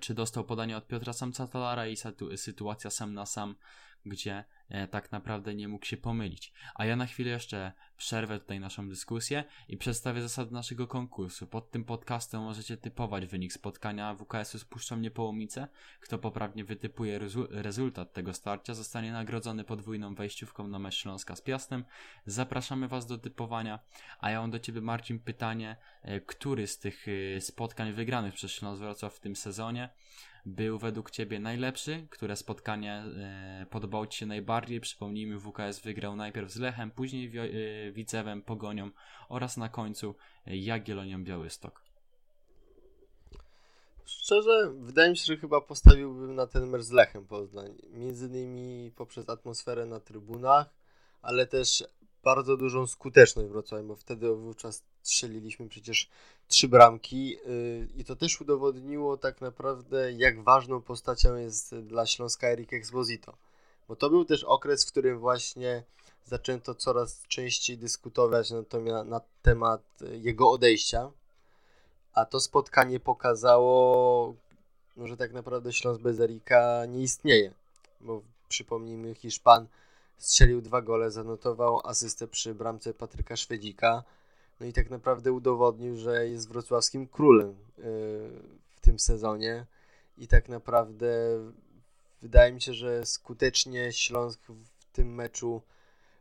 czy 0.00 0.14
dostał 0.14 0.44
podanie 0.44 0.76
od 0.76 0.86
Piotra 0.86 1.12
Samcatalara 1.12 1.86
i 1.86 1.96
sytuacja 2.36 2.90
sam 2.90 3.14
na 3.14 3.26
sam, 3.26 3.56
gdzie 4.06 4.44
tak 4.90 5.12
naprawdę 5.12 5.54
nie 5.54 5.68
mógł 5.68 5.86
się 5.86 5.96
pomylić. 5.96 6.52
A 6.74 6.84
ja 6.84 6.96
na 6.96 7.06
chwilę 7.06 7.30
jeszcze 7.30 7.72
przerwę 7.96 8.40
tutaj 8.40 8.60
naszą 8.60 8.88
dyskusję 8.88 9.44
i 9.68 9.76
przedstawię 9.76 10.22
zasady 10.22 10.52
naszego 10.52 10.86
konkursu. 10.86 11.46
Pod 11.46 11.70
tym 11.70 11.84
podcastem 11.84 12.42
możecie 12.42 12.76
typować 12.76 13.26
wynik 13.26 13.52
spotkania 13.52 14.14
WKS-u 14.14 14.58
z 14.58 14.64
Puszczą 14.64 14.96
Niepołomice. 14.96 15.68
Kto 16.00 16.18
poprawnie 16.18 16.64
wytypuje 16.64 17.18
rezu 17.18 17.46
rezultat 17.50 18.12
tego 18.12 18.34
starcia 18.34 18.74
zostanie 18.74 19.12
nagrodzony 19.12 19.64
podwójną 19.64 20.14
wejściówką 20.14 20.68
na 20.68 20.78
mecz 20.78 20.94
Śląska 20.94 21.36
z 21.36 21.40
Piastem. 21.40 21.84
Zapraszamy 22.26 22.88
Was 22.88 23.06
do 23.06 23.18
typowania, 23.18 23.78
a 24.20 24.30
ja 24.30 24.40
mam 24.40 24.50
do 24.50 24.58
Ciebie 24.58 24.80
Marcin 24.80 25.18
pytanie, 25.18 25.76
e, 26.02 26.20
który 26.20 26.66
z 26.66 26.78
tych 26.78 27.06
e, 27.08 27.40
spotkań 27.40 27.92
wygranych 27.92 28.34
przez 28.34 28.50
Śląsk 28.50 28.82
Wrocław 28.82 29.14
w 29.14 29.20
tym 29.20 29.36
sezonie 29.36 29.88
był 30.46 30.78
według 30.78 31.10
Ciebie 31.10 31.38
najlepszy? 31.38 32.06
Które 32.10 32.36
spotkanie 32.36 32.92
e, 32.92 33.66
podobało 33.70 34.06
Ci 34.06 34.18
się 34.18 34.26
najbardziej? 34.26 34.80
Przypomnijmy, 34.80 35.38
WKS 35.38 35.80
wygrał 35.80 36.16
najpierw 36.16 36.50
z 36.50 36.56
Lechem, 36.56 36.90
później 36.90 37.30
Wio- 37.30 37.88
e, 37.88 37.92
Widzewem, 37.92 38.42
Pogonią 38.42 38.90
oraz 39.28 39.56
na 39.56 39.68
końcu 39.68 40.14
Jagiellonią 40.46 41.24
Białystok. 41.24 41.90
Szczerze, 44.04 44.72
wydaje 44.78 45.10
mi 45.10 45.16
się, 45.16 45.24
że 45.24 45.36
chyba 45.36 45.60
postawiłbym 45.60 46.34
na 46.34 46.46
ten 46.46 46.66
mecz 46.66 46.82
z 46.82 46.90
Lechem 46.90 47.26
Poznań. 47.26 47.78
Między 47.90 48.26
innymi 48.26 48.92
poprzez 48.96 49.28
atmosferę 49.28 49.86
na 49.86 50.00
trybunach, 50.00 50.74
ale 51.22 51.46
też 51.46 51.84
bardzo 52.24 52.56
dużą 52.56 52.86
skuteczność 52.86 53.48
Wrocławia, 53.48 53.84
bo 53.84 53.96
wtedy 53.96 54.34
wówczas 54.34 54.82
strzeliliśmy 55.02 55.68
przecież 55.68 56.08
trzy 56.48 56.68
bramki 56.68 57.30
yy, 57.30 57.88
i 57.96 58.04
to 58.04 58.16
też 58.16 58.40
udowodniło 58.40 59.16
tak 59.16 59.40
naprawdę, 59.40 60.12
jak 60.12 60.42
ważną 60.42 60.82
postacią 60.82 61.36
jest 61.36 61.74
dla 61.74 62.06
Śląska 62.06 62.48
Erik 62.48 62.72
Exposito. 62.72 63.34
Bo 63.88 63.96
to 63.96 64.10
był 64.10 64.24
też 64.24 64.44
okres, 64.44 64.84
w 64.84 64.90
którym 64.90 65.18
właśnie 65.18 65.82
zaczęto 66.24 66.74
coraz 66.74 67.22
częściej 67.28 67.78
dyskutować 67.78 68.50
na, 68.50 69.04
na 69.04 69.20
temat 69.42 69.82
jego 70.12 70.50
odejścia, 70.50 71.10
a 72.12 72.24
to 72.24 72.40
spotkanie 72.40 73.00
pokazało, 73.00 74.34
że 74.96 75.16
tak 75.16 75.32
naprawdę 75.32 75.72
Śląsk 75.72 76.00
bez 76.00 76.20
Erika 76.20 76.86
nie 76.86 77.02
istnieje, 77.02 77.52
bo 78.00 78.22
przypomnijmy, 78.48 79.14
Hiszpan 79.14 79.66
strzelił 80.20 80.60
dwa 80.60 80.82
gole, 80.82 81.10
zanotował 81.10 81.80
asystę 81.86 82.28
przy 82.28 82.54
bramce 82.54 82.94
Patryka 82.94 83.36
Szwedzika, 83.36 84.02
no 84.60 84.66
i 84.66 84.72
tak 84.72 84.90
naprawdę 84.90 85.32
udowodnił, 85.32 85.96
że 85.96 86.28
jest 86.28 86.48
wrocławskim 86.48 87.08
królem 87.08 87.50
y, 87.50 87.54
w 88.70 88.80
tym 88.80 88.98
sezonie 88.98 89.66
i 90.18 90.28
tak 90.28 90.48
naprawdę 90.48 91.08
wydaje 92.22 92.52
mi 92.52 92.60
się, 92.60 92.74
że 92.74 93.06
skutecznie 93.06 93.92
Śląsk 93.92 94.40
w 94.78 94.84
tym 94.92 95.14
meczu 95.14 95.62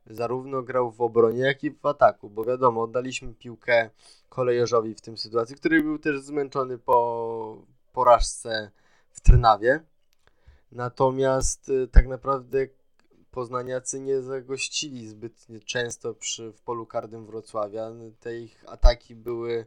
zarówno 0.05 0.63
grał 0.63 0.91
w 0.91 1.01
obronie, 1.01 1.39
jak 1.39 1.63
i 1.63 1.71
w 1.71 1.85
ataku, 1.85 2.29
bo 2.29 2.43
wiadomo, 2.43 2.81
oddaliśmy 2.81 3.33
piłkę 3.33 3.89
kolejorzowi 4.29 4.95
w 4.95 5.01
tym 5.01 5.17
sytuacji, 5.17 5.55
który 5.55 5.83
był 5.83 5.99
też 5.99 6.21
zmęczony 6.21 6.77
po 6.77 7.61
porażce 7.93 8.71
w 9.11 9.21
Trnawie. 9.21 9.83
Natomiast 10.71 11.69
y, 11.69 11.87
tak 11.87 12.07
naprawdę 12.07 12.67
poznaniacy 13.31 13.99
nie 13.99 14.21
zagościli 14.21 15.07
zbyt 15.07 15.47
często 15.65 16.13
przy, 16.13 16.51
w 16.51 16.61
polu 16.61 16.85
karnym 16.85 17.25
Wrocławia. 17.25 17.91
Te 18.19 18.39
ich 18.39 18.63
ataki 18.67 19.15
były 19.15 19.65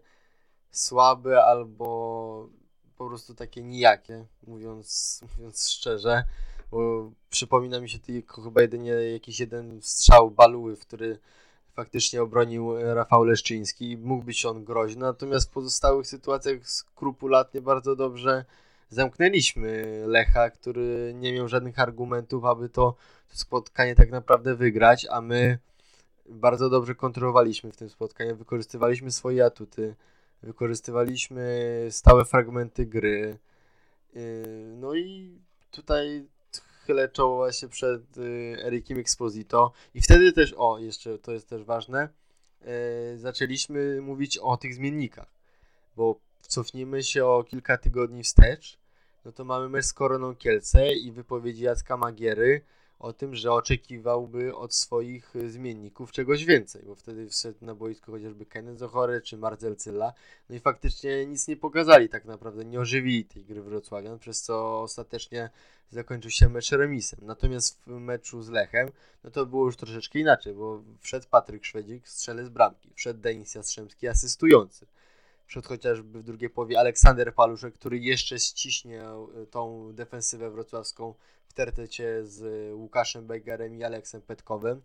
słabe 0.71 1.45
albo 1.45 2.49
po 2.97 3.09
prostu 3.09 3.35
takie 3.35 3.63
nijakie, 3.63 4.27
mówiąc, 4.47 5.21
mówiąc 5.37 5.69
szczerze. 5.69 6.25
Bo 6.71 7.11
przypomina 7.31 7.81
mi 7.81 7.89
się 7.89 7.99
tylko 7.99 8.43
chyba 8.43 8.61
jedynie 8.61 8.91
jakiś 8.91 9.41
jeden 9.41 9.83
strzał 9.83 10.31
Baluły, 10.31 10.77
w 10.77 10.81
który 10.81 11.19
faktycznie 11.73 12.23
obronił 12.23 12.95
Rafał 12.95 13.25
Leszczyński. 13.25 13.97
Mógł 13.97 14.25
być 14.25 14.47
on 14.47 14.65
groźny, 14.65 15.03
natomiast 15.03 15.51
w 15.51 15.53
pozostałych 15.53 16.07
sytuacjach 16.07 16.69
skrupulatnie 16.69 17.61
bardzo 17.61 17.97
dobrze 17.97 18.45
zamknęliśmy 18.93 20.03
Lecha, 20.07 20.51
który 20.51 21.13
nie 21.15 21.33
miał 21.33 21.49
żadnych 21.49 21.79
argumentów, 21.79 22.45
aby 22.45 22.69
to, 22.69 22.95
spotkanie 23.29 23.95
tak 23.95 24.11
naprawdę 24.11 24.55
wygrać, 24.55 25.07
a 25.11 25.21
my 25.21 25.59
bardzo 26.29 26.71
dobrze 26.71 26.95
kontrolowaliśmy 26.95 27.73
w 27.73 27.77
tym 27.77 27.89
spotkaniu, 27.89 28.37
wykorzystywaliśmy 28.37 29.11
swoje 29.11 29.45
atuty, 29.45 29.95
wykorzystywaliśmy 30.43 31.87
stałe 31.91 32.25
fragmenty 32.25 32.87
gry. 32.87 33.39
Yy, 34.15 34.23
no 34.77 34.95
i 34.95 35.39
tutaj 35.71 36.27
chylę 36.87 37.09
czoło 37.09 37.37
właśnie 37.37 37.69
przed 37.69 38.17
yy, 38.17 38.65
Erikiem 38.65 38.99
Exposito. 38.99 39.73
I 39.95 40.01
wtedy 40.01 40.33
też, 40.33 40.55
o 40.57 40.79
jeszcze 40.79 41.19
to 41.19 41.33
jest 41.33 41.49
też 41.49 41.65
ważne, 41.65 42.09
yy, 42.61 42.69
zaczęliśmy 43.19 44.01
mówić 44.01 44.39
o 44.39 44.57
tych 44.57 44.75
zmiennikach, 44.75 45.35
bo 45.97 46.21
cofnijmy 46.41 47.03
się 47.03 47.27
o 47.27 47.45
kilka 47.45 47.79
tygodni 47.79 48.23
wstecz 48.23 48.82
no 49.25 49.33
to 49.33 49.45
mamy 49.45 49.69
mecz 49.69 49.85
z 49.85 49.93
Koroną 49.93 50.37
Kielce 50.37 50.93
i 50.93 51.13
wypowiedzi 51.13 51.63
Jacka 51.63 51.97
Magiery 51.97 52.61
o 53.03 53.13
tym, 53.13 53.35
że 53.35 53.53
oczekiwałby 53.53 54.57
od 54.57 54.75
swoich 54.75 55.35
zmienników 55.47 56.13
czegoś 56.13 56.45
więcej, 56.45 56.83
bo 56.87 56.95
wtedy 56.95 57.29
wszedł 57.29 57.65
na 57.65 57.75
boisko 57.75 58.13
chociażby 58.13 58.47
Kenneth 58.47 58.79
Zochory 58.79 59.21
czy 59.21 59.37
Marcel 59.37 59.77
Cylla, 59.77 60.13
no 60.51 60.57
i 60.57 60.61
faktycznie 60.61 61.27
nic 61.27 61.49
nie 61.49 61.57
pokazali 61.57 62.09
tak 62.09 62.25
naprawdę, 62.25 62.65
nie 62.65 62.81
ożywili 62.81 63.25
tej 63.25 63.45
gry 63.45 63.63
Wrocławian, 63.63 64.19
przez 64.19 64.43
co 64.43 64.83
ostatecznie 64.83 65.51
zakończył 65.91 66.31
się 66.31 66.49
mecz 66.49 66.71
remisem. 66.71 67.19
Natomiast 67.23 67.81
w 67.87 67.91
meczu 67.91 68.43
z 68.43 68.49
Lechem, 68.49 68.91
no 69.25 69.31
to 69.31 69.47
było 69.47 69.65
już 69.67 69.77
troszeczkę 69.77 70.19
inaczej, 70.19 70.55
bo 70.55 70.83
wszedł 71.01 71.27
Patryk 71.31 71.65
Szwedzik, 71.65 72.09
strzelec 72.09 72.49
bramki, 72.49 72.91
wszedł 72.95 73.21
Denis 73.21 73.55
Jastrzębski, 73.55 74.09
asystujący. 74.09 74.87
Wszedł 75.47 75.69
chociażby 75.69 76.21
w 76.21 76.23
drugiej 76.23 76.51
połowie 76.51 76.79
Aleksander 76.79 77.35
Paluszek, 77.35 77.75
który 77.75 77.99
jeszcze 77.99 78.39
ściśnie 78.39 79.03
tą 79.51 79.93
defensywę 79.93 80.51
wrocławską 80.51 81.15
w 81.49 81.53
tertecie 81.53 82.25
z 82.25 82.73
Łukaszem 82.75 83.27
Bejgarem 83.27 83.77
i 83.77 83.85
Aleksem 83.85 84.23
Petkowym. 84.23 84.83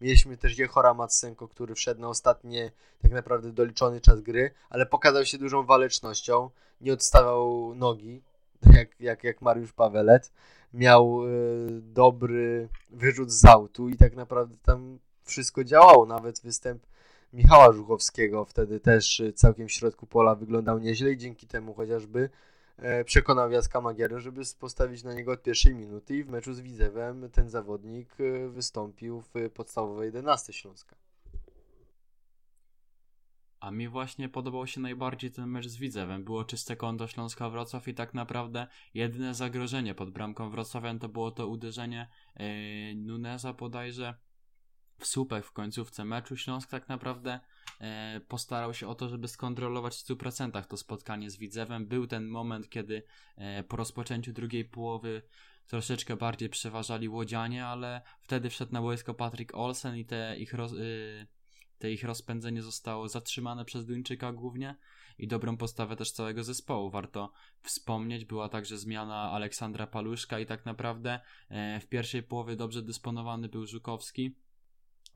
Mieliśmy 0.00 0.36
też 0.36 0.58
Jehora 0.58 0.94
Matsenko, 0.94 1.48
który 1.48 1.74
wszedł 1.74 2.00
na 2.00 2.08
ostatnie, 2.08 2.72
tak 3.02 3.12
naprawdę 3.12 3.52
doliczony 3.52 4.00
czas 4.00 4.20
gry, 4.20 4.50
ale 4.70 4.86
pokazał 4.86 5.24
się 5.24 5.38
dużą 5.38 5.66
walecznością, 5.66 6.50
nie 6.80 6.92
odstawał 6.92 7.74
nogi, 7.74 8.22
jak, 8.76 9.00
jak, 9.00 9.24
jak 9.24 9.42
Mariusz 9.42 9.72
Pawelet. 9.72 10.32
Miał 10.74 11.26
y, 11.26 11.80
dobry 11.82 12.68
wyrzut 12.90 13.32
z 13.32 13.44
autu 13.44 13.88
i 13.88 13.96
tak 13.96 14.16
naprawdę 14.16 14.56
tam 14.62 14.98
wszystko 15.24 15.64
działało, 15.64 16.06
nawet 16.06 16.40
występ 16.40 16.86
Michała 17.32 17.72
Żuchowskiego 17.72 18.44
wtedy 18.44 18.80
też 18.80 19.20
y, 19.20 19.32
całkiem 19.32 19.68
w 19.68 19.72
środku 19.72 20.06
pola 20.06 20.34
wyglądał 20.34 20.78
nieźle 20.78 21.12
i 21.12 21.18
dzięki 21.18 21.46
temu 21.46 21.74
chociażby 21.74 22.30
e, 22.76 23.04
przekonał 23.04 23.50
Jaska 23.50 23.80
Magierę, 23.80 24.20
żeby 24.20 24.42
postawić 24.60 25.02
na 25.02 25.14
niego 25.14 25.32
od 25.32 25.42
pierwszej 25.42 25.74
minuty 25.74 26.16
i 26.16 26.24
w 26.24 26.28
meczu 26.28 26.54
z 26.54 26.60
Widzewem 26.60 27.30
ten 27.30 27.50
zawodnik 27.50 28.20
y, 28.20 28.48
wystąpił 28.48 29.20
w 29.20 29.50
podstawowej 29.54 30.06
11 30.06 30.52
Śląska. 30.52 30.96
A 33.60 33.70
mi 33.70 33.88
właśnie 33.88 34.28
podobał 34.28 34.66
się 34.66 34.80
najbardziej 34.80 35.30
ten 35.30 35.46
mecz 35.46 35.66
z 35.68 35.76
Widzewem. 35.76 36.24
Było 36.24 36.44
czyste 36.44 36.76
konto 36.76 37.06
Śląska 37.06 37.50
Wrocław 37.50 37.88
i 37.88 37.94
tak 37.94 38.14
naprawdę 38.14 38.66
jedyne 38.94 39.34
zagrożenie 39.34 39.94
pod 39.94 40.10
bramką 40.10 40.50
Wrocławian 40.50 40.98
to 40.98 41.08
było 41.08 41.30
to 41.30 41.46
uderzenie 41.46 42.08
yy, 42.36 42.46
Nuneza 42.94 43.52
bodajże 43.52 44.14
w 45.00 45.06
słupek 45.06 45.44
w 45.44 45.52
końcówce 45.52 46.04
meczu. 46.04 46.36
Śląsk 46.36 46.70
tak 46.70 46.88
naprawdę 46.88 47.40
e, 47.80 48.20
postarał 48.28 48.74
się 48.74 48.88
o 48.88 48.94
to, 48.94 49.08
żeby 49.08 49.28
skontrolować 49.28 49.96
w 49.96 50.04
100% 50.04 50.64
to 50.64 50.76
spotkanie 50.76 51.30
z 51.30 51.36
Widzewem. 51.36 51.86
Był 51.86 52.06
ten 52.06 52.28
moment, 52.28 52.68
kiedy 52.68 53.02
e, 53.36 53.62
po 53.62 53.76
rozpoczęciu 53.76 54.32
drugiej 54.32 54.64
połowy 54.64 55.22
troszeczkę 55.70 56.16
bardziej 56.16 56.48
przeważali 56.48 57.08
łodzianie, 57.08 57.66
ale 57.66 58.02
wtedy 58.20 58.50
wszedł 58.50 58.72
na 58.72 58.82
boisko 58.82 59.14
Patrick 59.14 59.54
Olsen 59.54 59.96
i 59.96 60.04
te 60.04 60.38
ich, 60.38 60.54
roz, 60.54 60.72
y, 60.72 61.26
te 61.78 61.92
ich 61.92 62.04
rozpędzenie 62.04 62.62
zostało 62.62 63.08
zatrzymane 63.08 63.64
przez 63.64 63.86
Duńczyka 63.86 64.32
głównie 64.32 64.76
i 65.18 65.28
dobrą 65.28 65.56
postawę 65.56 65.96
też 65.96 66.12
całego 66.12 66.44
zespołu. 66.44 66.90
Warto 66.90 67.32
wspomnieć, 67.62 68.24
była 68.24 68.48
także 68.48 68.78
zmiana 68.78 69.30
Aleksandra 69.30 69.86
Paluszka 69.86 70.38
i 70.38 70.46
tak 70.46 70.66
naprawdę 70.66 71.20
e, 71.48 71.80
w 71.80 71.86
pierwszej 71.86 72.22
połowie 72.22 72.56
dobrze 72.56 72.82
dysponowany 72.82 73.48
był 73.48 73.66
Żukowski 73.66 74.36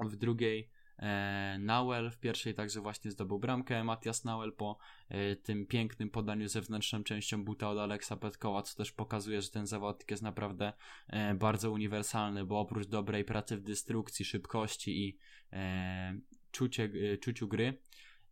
w 0.01 0.17
drugiej 0.17 0.71
e, 0.99 1.57
Nauel, 1.61 2.11
w 2.11 2.19
pierwszej 2.19 2.55
także 2.55 2.81
właśnie 2.81 3.11
zdobył 3.11 3.39
bramkę 3.39 3.85
Matias 3.85 4.25
Nauel 4.25 4.53
po 4.53 4.79
e, 5.09 5.37
tym 5.37 5.67
pięknym 5.67 6.11
podaniu 6.11 6.49
zewnętrzną 6.49 7.05
częścią 7.05 7.45
buta 7.45 7.71
od 7.71 7.79
Aleksa 7.79 8.17
Petkoła, 8.17 8.63
co 8.63 8.77
też 8.77 8.93
pokazuje, 8.93 9.43
że 9.43 9.51
ten 9.51 9.67
zawodnik 9.67 10.11
jest 10.11 10.23
naprawdę 10.23 10.73
e, 11.09 11.35
bardzo 11.35 11.71
uniwersalny, 11.71 12.45
bo 12.45 12.61
oprócz 12.61 12.87
dobrej 12.87 13.25
pracy 13.25 13.57
w 13.57 13.63
destrukcji, 13.63 14.25
szybkości 14.25 15.05
i 15.05 15.19
czucie, 16.51 16.91
czuciu 17.21 17.49
gry, 17.49 17.79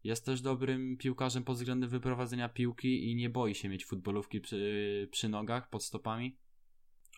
jest 0.05 0.27
też 0.27 0.41
dobrym 0.41 0.97
piłkarzem 0.97 1.45
pod 1.45 1.57
względem 1.57 1.91
wyprowadzenia 1.91 2.49
piłki 2.49 3.11
i 3.11 3.15
nie 3.15 3.31
boi 3.31 3.55
się 3.55 3.69
mieć 3.69 3.85
futbolówki 3.85 4.41
przy, 4.41 5.09
przy 5.11 5.29
nogach, 5.29 5.71
pod 5.71 5.85
stopami 5.85 6.39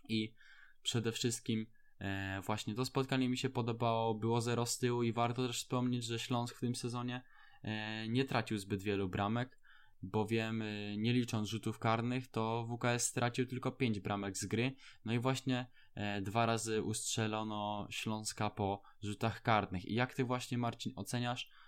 i 0.09 0.35
przede 0.83 1.13
wszystkim 1.13 1.67
właśnie 2.43 2.75
to 2.75 2.85
spotkanie 2.85 3.29
mi 3.29 3.39
się 3.39 3.51
podobało, 3.51 4.15
było 4.15 4.41
zero 4.41 4.67
z 4.67 4.79
tyłu 4.79 5.03
i 5.03 5.13
warto 5.13 5.47
też 5.47 5.59
wspomnieć, 5.59 6.05
że 6.05 6.19
Śląsk 6.19 6.57
w 6.57 6.61
tym 6.61 6.75
sezonie 6.75 7.23
e, 7.63 8.09
nie 8.09 8.25
tracił 8.25 8.59
zbyt 8.59 8.83
wielu 8.83 9.09
bramek, 9.09 9.59
bowiem 10.03 10.63
e, 10.63 10.97
nie 10.97 11.13
licząc 11.13 11.49
rzutów 11.49 11.79
karnych, 11.79 12.29
to 12.29 12.67
WKS 12.69 13.07
stracił 13.07 13.47
tylko 13.47 13.73
5 13.73 14.01
bramek 14.01 14.37
z 14.37 14.47
gry. 14.47 14.73
No 15.05 15.13
i 15.13 15.19
właśnie 15.19 15.67
dwa 16.23 16.47
razy 16.47 16.83
ustrzelono 16.83 17.87
Śląska 17.91 18.51
po 18.51 18.83
rzutach 19.03 19.43
karnych. 19.43 19.85
I 19.85 19.95
jak 19.95 20.15
ty 20.15 20.25
właśnie 20.25 20.59
Marcin 20.59 20.93
oceniasz 20.97 21.51
E, 21.51 21.64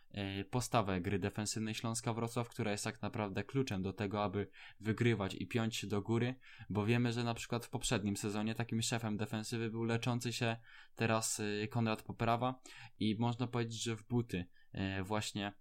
postawę 0.51 1.01
gry 1.01 1.19
defensywnej 1.19 1.75
Śląska 1.75 2.13
Wrocław, 2.13 2.49
która 2.49 2.71
jest 2.71 2.85
tak 2.85 3.03
naprawdę 3.03 3.45
kluczem 3.45 3.83
do 3.83 3.93
tego, 3.93 4.25
aby 4.25 4.49
wygrywać 4.81 5.35
i 5.35 5.47
piąć 5.47 5.77
się 5.77 5.87
do 5.87 6.03
góry, 6.03 6.35
bo 6.71 6.87
wiemy, 6.87 7.13
że 7.13 7.25
na 7.25 7.35
przykład 7.35 7.67
w 7.67 7.71
poprzednim 7.71 8.17
sezonie 8.17 8.55
takim 8.55 8.83
szefem 8.83 9.17
defensywy 9.17 9.71
był 9.71 9.85
leczący 9.85 10.33
się 10.33 10.57
teraz 10.95 11.41
e, 11.41 11.69
Konrad 11.69 12.03
Poprawa 12.03 12.61
i 12.99 13.17
można 13.19 13.47
powiedzieć, 13.47 13.83
że 13.83 13.97
w 13.97 14.03
buty 14.03 14.47
e, 14.73 15.03
właśnie 15.03 15.53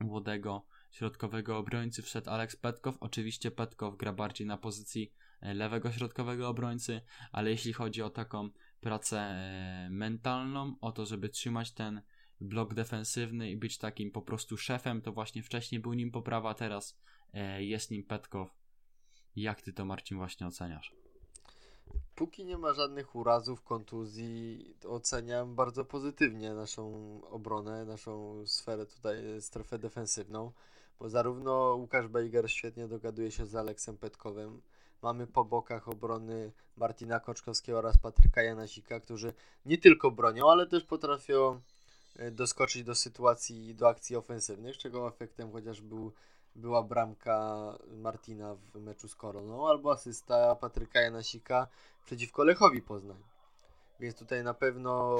młodego 0.00 0.66
środkowego 0.90 1.58
obrońcy 1.58 2.02
wszedł 2.02 2.30
Alex 2.30 2.56
Petkow. 2.56 2.96
Oczywiście 3.00 3.50
Petkow 3.50 3.96
gra 3.96 4.12
bardziej 4.12 4.46
na 4.46 4.56
pozycji 4.56 5.12
lewego 5.42 5.92
środkowego 5.92 6.48
obrońcy, 6.48 7.00
ale 7.32 7.50
jeśli 7.50 7.72
chodzi 7.72 8.02
o 8.02 8.10
taką 8.10 8.50
pracę 8.80 9.36
mentalną, 9.90 10.76
o 10.80 10.92
to, 10.92 11.06
żeby 11.06 11.28
trzymać 11.28 11.72
ten 11.72 12.02
blok 12.42 12.74
defensywny 12.74 13.50
i 13.50 13.56
być 13.56 13.78
takim 13.78 14.10
po 14.10 14.22
prostu 14.22 14.56
szefem, 14.56 15.02
to 15.02 15.12
właśnie 15.12 15.42
wcześniej 15.42 15.80
był 15.80 15.92
nim 15.92 16.10
poprawa, 16.10 16.54
teraz 16.54 16.98
e, 17.34 17.64
jest 17.64 17.90
nim 17.90 18.04
Petkow. 18.04 18.50
Jak 19.36 19.62
ty 19.62 19.72
to 19.72 19.84
Marcin 19.84 20.16
właśnie 20.16 20.46
oceniasz? 20.46 20.94
Póki 22.14 22.44
nie 22.44 22.58
ma 22.58 22.72
żadnych 22.72 23.14
urazów, 23.14 23.62
kontuzji, 23.62 24.74
oceniam 24.88 25.54
bardzo 25.54 25.84
pozytywnie 25.84 26.54
naszą 26.54 27.20
obronę, 27.24 27.84
naszą 27.84 28.46
sferę 28.46 28.86
tutaj, 28.86 29.16
strefę 29.40 29.78
defensywną, 29.78 30.52
bo 30.98 31.08
zarówno 31.08 31.74
Łukasz 31.74 32.08
Bejger 32.08 32.50
świetnie 32.50 32.88
dogaduje 32.88 33.30
się 33.30 33.46
z 33.46 33.54
Aleksem 33.54 33.96
Petkowem, 33.98 34.62
mamy 35.02 35.26
po 35.26 35.44
bokach 35.44 35.88
obrony 35.88 36.52
Martina 36.76 37.20
Koczkowskiego 37.20 37.78
oraz 37.78 37.98
Patryka 37.98 38.42
Janasika, 38.42 39.00
którzy 39.00 39.32
nie 39.66 39.78
tylko 39.78 40.10
bronią, 40.10 40.50
ale 40.50 40.66
też 40.66 40.84
potrafią 40.84 41.60
E, 41.60 41.71
doskoczyć 42.32 42.84
do 42.84 42.94
sytuacji, 42.94 43.74
do 43.74 43.88
akcji 43.88 44.16
ofensywnych, 44.16 44.78
czego 44.78 45.08
efektem 45.08 45.52
chociaż 45.52 45.80
był, 45.80 46.12
była 46.54 46.82
bramka 46.82 47.78
Martina 47.90 48.54
w 48.54 48.80
meczu 48.80 49.08
z 49.08 49.14
Koroną, 49.14 49.68
albo 49.68 49.92
asysta 49.92 50.56
Patryka 50.56 51.00
Janasika 51.00 51.66
przeciwko 52.04 52.44
Lechowi 52.44 52.82
Poznań. 52.82 53.22
Więc 54.00 54.16
tutaj 54.16 54.44
na 54.44 54.54
pewno 54.54 55.18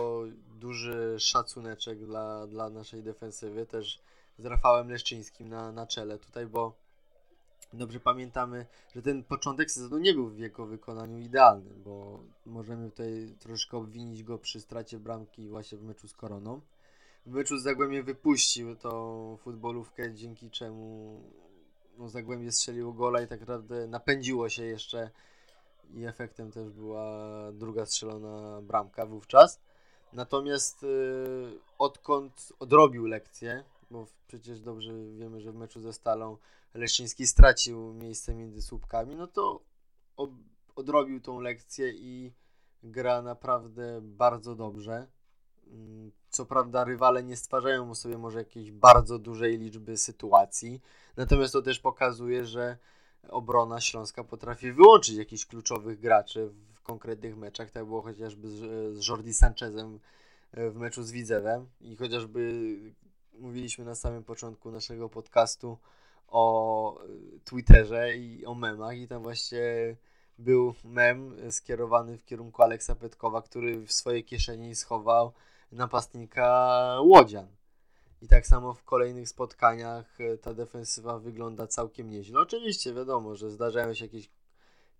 duży 0.60 1.16
szacuneczek 1.18 2.06
dla, 2.06 2.46
dla 2.46 2.70
naszej 2.70 3.02
defensywy, 3.02 3.66
też 3.66 4.00
z 4.38 4.44
Rafałem 4.44 4.90
Leszczyńskim 4.90 5.48
na, 5.48 5.72
na 5.72 5.86
czele 5.86 6.18
tutaj, 6.18 6.46
bo 6.46 6.72
dobrze 7.72 8.00
pamiętamy, 8.00 8.66
że 8.94 9.02
ten 9.02 9.24
początek 9.24 9.70
sezonu 9.70 9.98
nie 9.98 10.14
był 10.14 10.28
w 10.28 10.38
jego 10.38 10.66
wykonaniu 10.66 11.18
idealny, 11.18 11.70
bo 11.84 12.20
możemy 12.46 12.90
tutaj 12.90 13.34
troszkę 13.38 13.76
obwinić 13.76 14.22
go 14.22 14.38
przy 14.38 14.60
stracie 14.60 14.98
bramki 14.98 15.48
właśnie 15.48 15.78
w 15.78 15.82
meczu 15.82 16.08
z 16.08 16.12
Koroną 16.12 16.60
w 17.26 17.32
meczu 17.32 17.58
z 17.58 17.62
Zagłębiem 17.62 18.04
wypuścił 18.04 18.76
tą 18.76 19.36
futbolówkę, 19.36 20.14
dzięki 20.14 20.50
czemu 20.50 21.20
no, 21.98 22.08
Zagłębie 22.08 22.52
strzeliło 22.52 22.92
gola 22.92 23.22
i 23.22 23.26
tak 23.26 23.40
naprawdę 23.40 23.86
napędziło 23.88 24.48
się 24.48 24.64
jeszcze 24.64 25.10
i 25.94 26.04
efektem 26.04 26.50
też 26.50 26.70
była 26.70 27.28
druga 27.52 27.86
strzelona 27.86 28.62
bramka 28.62 29.06
wówczas. 29.06 29.60
Natomiast 30.12 30.82
yy, 30.82 31.58
odkąd 31.78 32.52
odrobił 32.58 33.06
lekcję, 33.06 33.64
bo 33.90 34.06
przecież 34.26 34.60
dobrze 34.60 34.92
wiemy, 35.18 35.40
że 35.40 35.52
w 35.52 35.54
meczu 35.54 35.80
ze 35.80 35.92
Stalą 35.92 36.36
Leszczyński 36.74 37.26
stracił 37.26 37.94
miejsce 37.94 38.34
między 38.34 38.62
słupkami, 38.62 39.16
no 39.16 39.26
to 39.26 39.60
odrobił 40.76 41.20
tą 41.20 41.40
lekcję 41.40 41.92
i 41.92 42.32
gra 42.82 43.22
naprawdę 43.22 44.00
bardzo 44.02 44.54
dobrze. 44.54 45.06
Mm, 45.72 46.12
co 46.30 46.46
prawda 46.46 46.84
rywale 46.84 47.22
nie 47.22 47.36
stwarzają 47.36 47.86
mu 47.86 47.94
sobie 47.94 48.18
może 48.18 48.38
jakiejś 48.38 48.70
bardzo 48.70 49.18
dużej 49.18 49.58
liczby 49.58 49.96
sytuacji, 49.96 50.80
natomiast 51.16 51.52
to 51.52 51.62
też 51.62 51.80
pokazuje, 51.80 52.44
że 52.44 52.78
obrona 53.28 53.80
Śląska 53.80 54.24
potrafi 54.24 54.72
wyłączyć 54.72 55.16
jakichś 55.16 55.46
kluczowych 55.46 56.00
graczy 56.00 56.50
w 56.74 56.82
konkretnych 56.82 57.36
meczach. 57.36 57.70
Tak 57.70 57.84
było 57.84 58.02
chociażby 58.02 58.50
z 58.50 59.08
Jordi 59.08 59.34
Sanchezem 59.34 60.00
e, 60.52 60.70
w 60.70 60.76
meczu 60.76 61.02
z 61.02 61.12
Widzewem 61.12 61.66
i 61.80 61.96
chociażby 61.96 62.52
mówiliśmy 63.38 63.84
na 63.84 63.94
samym 63.94 64.24
początku 64.24 64.70
naszego 64.70 65.08
podcastu 65.08 65.78
o 66.28 66.98
Twitterze 67.44 68.16
i 68.16 68.46
o 68.46 68.54
memach 68.54 68.98
i 68.98 69.08
tam 69.08 69.22
właśnie 69.22 69.96
był 70.38 70.74
mem 70.84 71.36
skierowany 71.50 72.18
w 72.18 72.24
kierunku 72.24 72.62
Aleksa 72.62 72.94
Petkowa, 72.94 73.42
który 73.42 73.86
w 73.86 73.92
swojej 73.92 74.24
kieszeni 74.24 74.74
schował 74.74 75.32
napastnika 75.72 76.96
Łodzian. 77.00 77.46
I 78.22 78.28
tak 78.28 78.46
samo 78.46 78.74
w 78.74 78.84
kolejnych 78.84 79.28
spotkaniach 79.28 80.20
e, 80.20 80.38
ta 80.38 80.54
defensywa 80.54 81.18
wygląda 81.18 81.66
całkiem 81.66 82.10
nieźle. 82.10 82.40
Oczywiście 82.40 82.94
wiadomo, 82.94 83.34
że 83.34 83.50
zdarzają 83.50 83.94
się 83.94 84.04
jakieś 84.04 84.30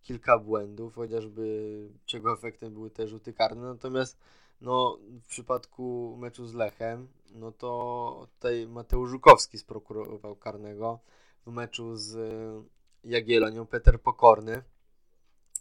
kilka 0.03 0.39
błędów, 0.39 0.95
chociażby 0.95 1.89
czego 2.07 2.33
efektem 2.33 2.75
były 2.75 2.91
te 2.91 3.09
rzuty 3.09 3.33
karne. 3.33 3.63
Natomiast 3.63 4.19
no, 4.61 4.99
w 5.23 5.27
przypadku 5.27 6.17
meczu 6.19 6.47
z 6.47 6.55
Lechem, 6.55 7.09
no 7.35 7.53
to 7.53 8.27
tutaj 8.35 8.67
Mateusz 8.69 9.11
Żukowski 9.11 9.59
sprokurował 9.59 10.37
karnego. 10.37 11.01
W 11.47 11.53
meczu 11.53 11.97
z 11.97 12.17
e, 12.17 12.63
Jagiellonią 13.05 13.67
Peter 13.67 14.01
Pokorny. 14.01 14.63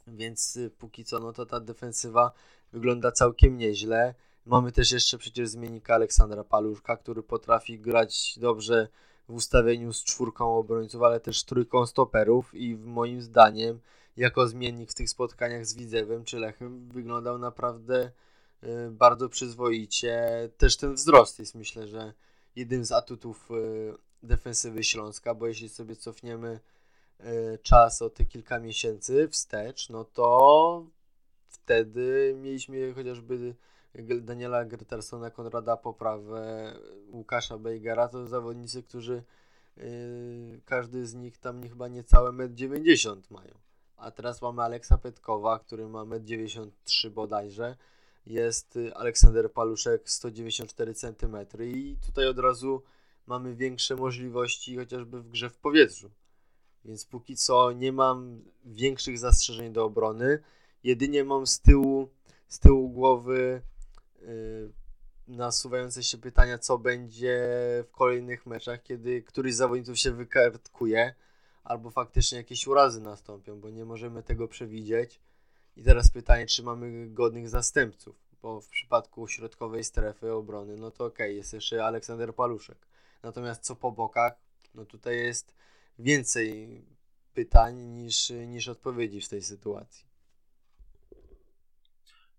Więc 0.07 0.57
e, 0.57 0.69
póki 0.69 1.05
co, 1.05 1.19
no 1.19 1.33
to 1.33 1.45
ta 1.45 1.59
defensywa 1.59 2.31
wygląda 2.73 3.11
całkiem 3.11 3.57
nieźle. 3.57 4.15
Mamy 4.45 4.71
też 4.71 4.91
jeszcze 4.91 5.17
przecież 5.17 5.49
zmiennika 5.49 5.95
Aleksandra 5.95 6.43
Paluszka, 6.43 6.97
który 6.97 7.23
potrafi 7.23 7.79
grać 7.79 8.39
dobrze 8.39 8.87
w 9.29 9.33
ustawieniu 9.33 9.93
z 9.93 10.03
czwórką 10.03 10.57
obrońców, 10.57 11.03
ale 11.03 11.19
też 11.19 11.43
trójką 11.43 11.85
stoperów 11.85 12.55
i 12.55 12.75
moim 12.75 13.21
zdaniem 13.21 13.79
jako 14.17 14.47
zmiennik 14.47 14.91
w 14.91 14.95
tych 14.95 15.09
spotkaniach 15.09 15.65
z 15.65 15.75
Widzewem 15.75 16.23
czy 16.23 16.39
Lechem 16.39 16.89
wyglądał 16.89 17.37
naprawdę 17.37 18.11
y, 18.63 18.91
bardzo 18.91 19.29
przyzwoicie. 19.29 20.19
Też 20.57 20.77
ten 20.77 20.93
wzrost 20.93 21.39
jest 21.39 21.55
myślę, 21.55 21.87
że 21.87 22.13
jednym 22.55 22.85
z 22.85 22.91
atutów 22.91 23.51
y, 23.51 23.93
defensywy 24.23 24.83
Śląska, 24.83 25.35
bo 25.35 25.47
jeśli 25.47 25.69
sobie 25.69 25.95
cofniemy 25.95 26.59
y, 27.19 27.59
czas 27.63 28.01
o 28.01 28.09
te 28.09 28.25
kilka 28.25 28.59
miesięcy 28.59 29.27
wstecz, 29.27 29.89
no 29.89 30.03
to 30.03 30.85
wtedy 31.47 32.35
mieliśmy 32.37 32.93
chociażby 32.93 33.55
Daniela 34.21 34.65
Gretersona, 34.65 35.31
Konrada 35.31 35.77
Poprawę, 35.77 36.73
Łukasza 37.11 37.57
Bejgera, 37.57 38.07
to 38.07 38.27
zawodnicy, 38.27 38.83
którzy 38.83 39.23
yy, 39.77 39.83
każdy 40.65 41.07
z 41.07 41.13
nich 41.13 41.37
tam 41.37 41.61
nie, 41.61 41.69
chyba 41.69 41.87
niecałe 41.87 42.31
1,90 42.31 43.11
m 43.11 43.21
mają. 43.29 43.53
A 43.97 44.11
teraz 44.11 44.41
mamy 44.41 44.61
Aleksa 44.61 44.97
Petkowa, 44.97 45.59
który 45.59 45.87
ma 45.87 46.01
1,93 46.01 47.07
m 47.07 47.13
bodajże. 47.13 47.77
Jest 48.25 48.75
y, 48.75 48.95
Aleksander 48.95 49.53
Paluszek 49.53 50.09
194 50.09 50.93
cm 50.93 51.37
i 51.61 51.97
tutaj 52.05 52.27
od 52.27 52.39
razu 52.39 52.83
mamy 53.27 53.55
większe 53.55 53.95
możliwości 53.95 54.77
chociażby 54.77 55.21
w 55.21 55.29
grze 55.29 55.49
w 55.49 55.57
powietrzu. 55.57 56.11
Więc 56.85 57.05
póki 57.05 57.35
co 57.35 57.71
nie 57.71 57.91
mam 57.91 58.41
większych 58.65 59.19
zastrzeżeń 59.19 59.73
do 59.73 59.85
obrony. 59.85 60.39
Jedynie 60.83 61.23
mam 61.23 61.47
z 61.47 61.59
tyłu, 61.59 62.09
z 62.47 62.59
tyłu 62.59 62.89
głowy 62.89 63.61
nasuwające 65.27 66.03
się 66.03 66.17
pytania, 66.17 66.57
co 66.57 66.77
będzie 66.77 67.39
w 67.87 67.91
kolejnych 67.91 68.45
meczach, 68.45 68.83
kiedy 68.83 69.21
któryś 69.21 69.53
z 69.53 69.57
zawodników 69.57 69.99
się 69.99 70.11
wykartkuje, 70.11 71.13
albo 71.63 71.89
faktycznie 71.91 72.37
jakieś 72.37 72.67
urazy 72.67 73.01
nastąpią, 73.01 73.59
bo 73.59 73.69
nie 73.69 73.85
możemy 73.85 74.23
tego 74.23 74.47
przewidzieć. 74.47 75.19
I 75.75 75.83
teraz 75.83 76.11
pytanie, 76.11 76.45
czy 76.45 76.63
mamy 76.63 77.09
godnych 77.09 77.49
zastępców, 77.49 78.15
bo 78.41 78.61
w 78.61 78.67
przypadku 78.67 79.27
środkowej 79.27 79.83
strefy 79.83 80.31
obrony, 80.31 80.77
no 80.77 80.91
to 80.91 81.05
okej, 81.05 81.27
okay, 81.27 81.33
jest 81.33 81.53
jeszcze 81.53 81.85
Aleksander 81.85 82.35
Paluszek. 82.35 82.77
Natomiast 83.23 83.63
co 83.63 83.75
po 83.75 83.91
bokach, 83.91 84.33
no 84.75 84.85
tutaj 84.85 85.17
jest 85.17 85.55
więcej 85.99 86.81
pytań 87.33 87.75
niż, 87.75 88.29
niż 88.29 88.67
odpowiedzi 88.67 89.21
w 89.21 89.29
tej 89.29 89.41
sytuacji. 89.41 90.10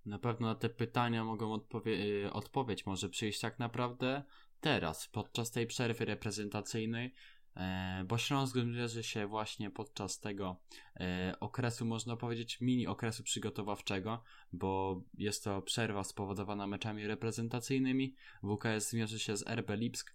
Na 0.06 0.18
pewno 0.18 0.46
na 0.46 0.54
te 0.54 0.68
pytania 0.68 1.24
mogą 1.24 1.52
odpowie- 1.52 2.24
y, 2.26 2.32
odpowiedź 2.32 2.86
może 2.86 3.08
przyjść 3.08 3.40
tak 3.40 3.58
naprawdę 3.58 4.22
teraz, 4.60 5.08
podczas 5.08 5.50
tej 5.50 5.66
przerwy 5.66 6.04
reprezentacyjnej, 6.04 7.14
e, 7.56 8.04
bo 8.08 8.18
Śląsk 8.18 8.56
zmierzy 8.56 9.02
się 9.02 9.26
właśnie 9.26 9.70
podczas 9.70 10.20
tego 10.20 10.60
e, 11.00 11.34
okresu, 11.40 11.84
można 11.84 12.16
powiedzieć, 12.16 12.60
mini 12.60 12.86
okresu 12.86 13.22
przygotowawczego, 13.22 14.22
bo 14.52 15.02
jest 15.14 15.44
to 15.44 15.62
przerwa 15.62 16.04
spowodowana 16.04 16.66
meczami 16.66 17.06
reprezentacyjnymi. 17.06 18.14
WKS 18.42 18.90
zmierzy 18.90 19.18
się 19.18 19.36
z 19.36 19.46
RB 19.46 19.70
Lipsk. 19.76 20.14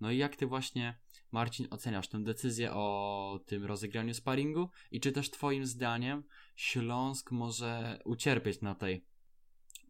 No 0.00 0.10
i 0.10 0.16
jak 0.16 0.36
ty 0.36 0.46
właśnie 0.46 0.98
Marcin, 1.32 1.66
oceniasz 1.70 2.08
tę 2.08 2.22
decyzję 2.24 2.72
o 2.72 3.40
tym 3.46 3.64
rozegraniu 3.64 4.14
sparingu 4.14 4.70
i 4.90 5.00
czy 5.00 5.12
też 5.12 5.30
Twoim 5.30 5.66
zdaniem 5.66 6.24
Śląsk 6.56 7.30
może 7.30 8.00
ucierpieć 8.04 8.60
na 8.60 8.74
tej 8.74 9.04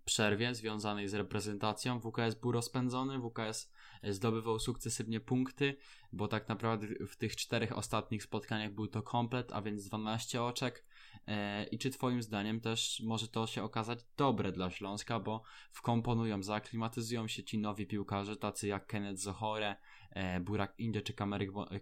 przerwie 0.05 0.55
związanej 0.55 1.09
z 1.09 1.15
reprezentacją? 1.15 2.01
WKS 2.01 2.35
był 2.35 2.53
rozpędzony, 2.53 3.19
WKS 3.19 3.73
zdobywał 4.03 4.59
sukcesywnie 4.59 5.21
punkty, 5.21 5.77
bo 6.13 6.29
tak 6.29 6.49
naprawdę 6.49 6.87
w 7.07 7.17
tych 7.17 7.37
czterech 7.37 7.79
ostatnich 7.79 8.23
spotkaniach 8.23 8.73
był 8.73 8.87
to 8.87 9.03
komplet, 9.03 9.53
a 9.53 9.63
więc 9.63 9.85
12 9.85 10.43
oczek. 10.43 10.85
E, 11.27 11.65
I 11.65 11.79
czy 11.79 11.91
Twoim 11.91 12.23
zdaniem 12.23 12.61
też 12.61 13.03
może 13.07 13.29
to 13.29 13.47
się 13.47 13.63
okazać 13.63 13.99
dobre 14.17 14.53
dla 14.53 14.71
Śląska, 14.71 15.21
bo 15.21 15.43
wkomponują, 15.73 16.43
zaaklimatyzują 16.43 17.29
się 17.29 17.45
ci 17.45 17.59
nowi 17.59 17.87
piłkarze, 17.87 18.37
tacy 18.37 18.69
jak 18.69 18.87
Kenneth 18.87 19.21
Zohore, 19.21 19.77
e, 20.11 20.41
Burak 20.41 20.75
Indzie 20.79 21.03
czy 21.03 21.15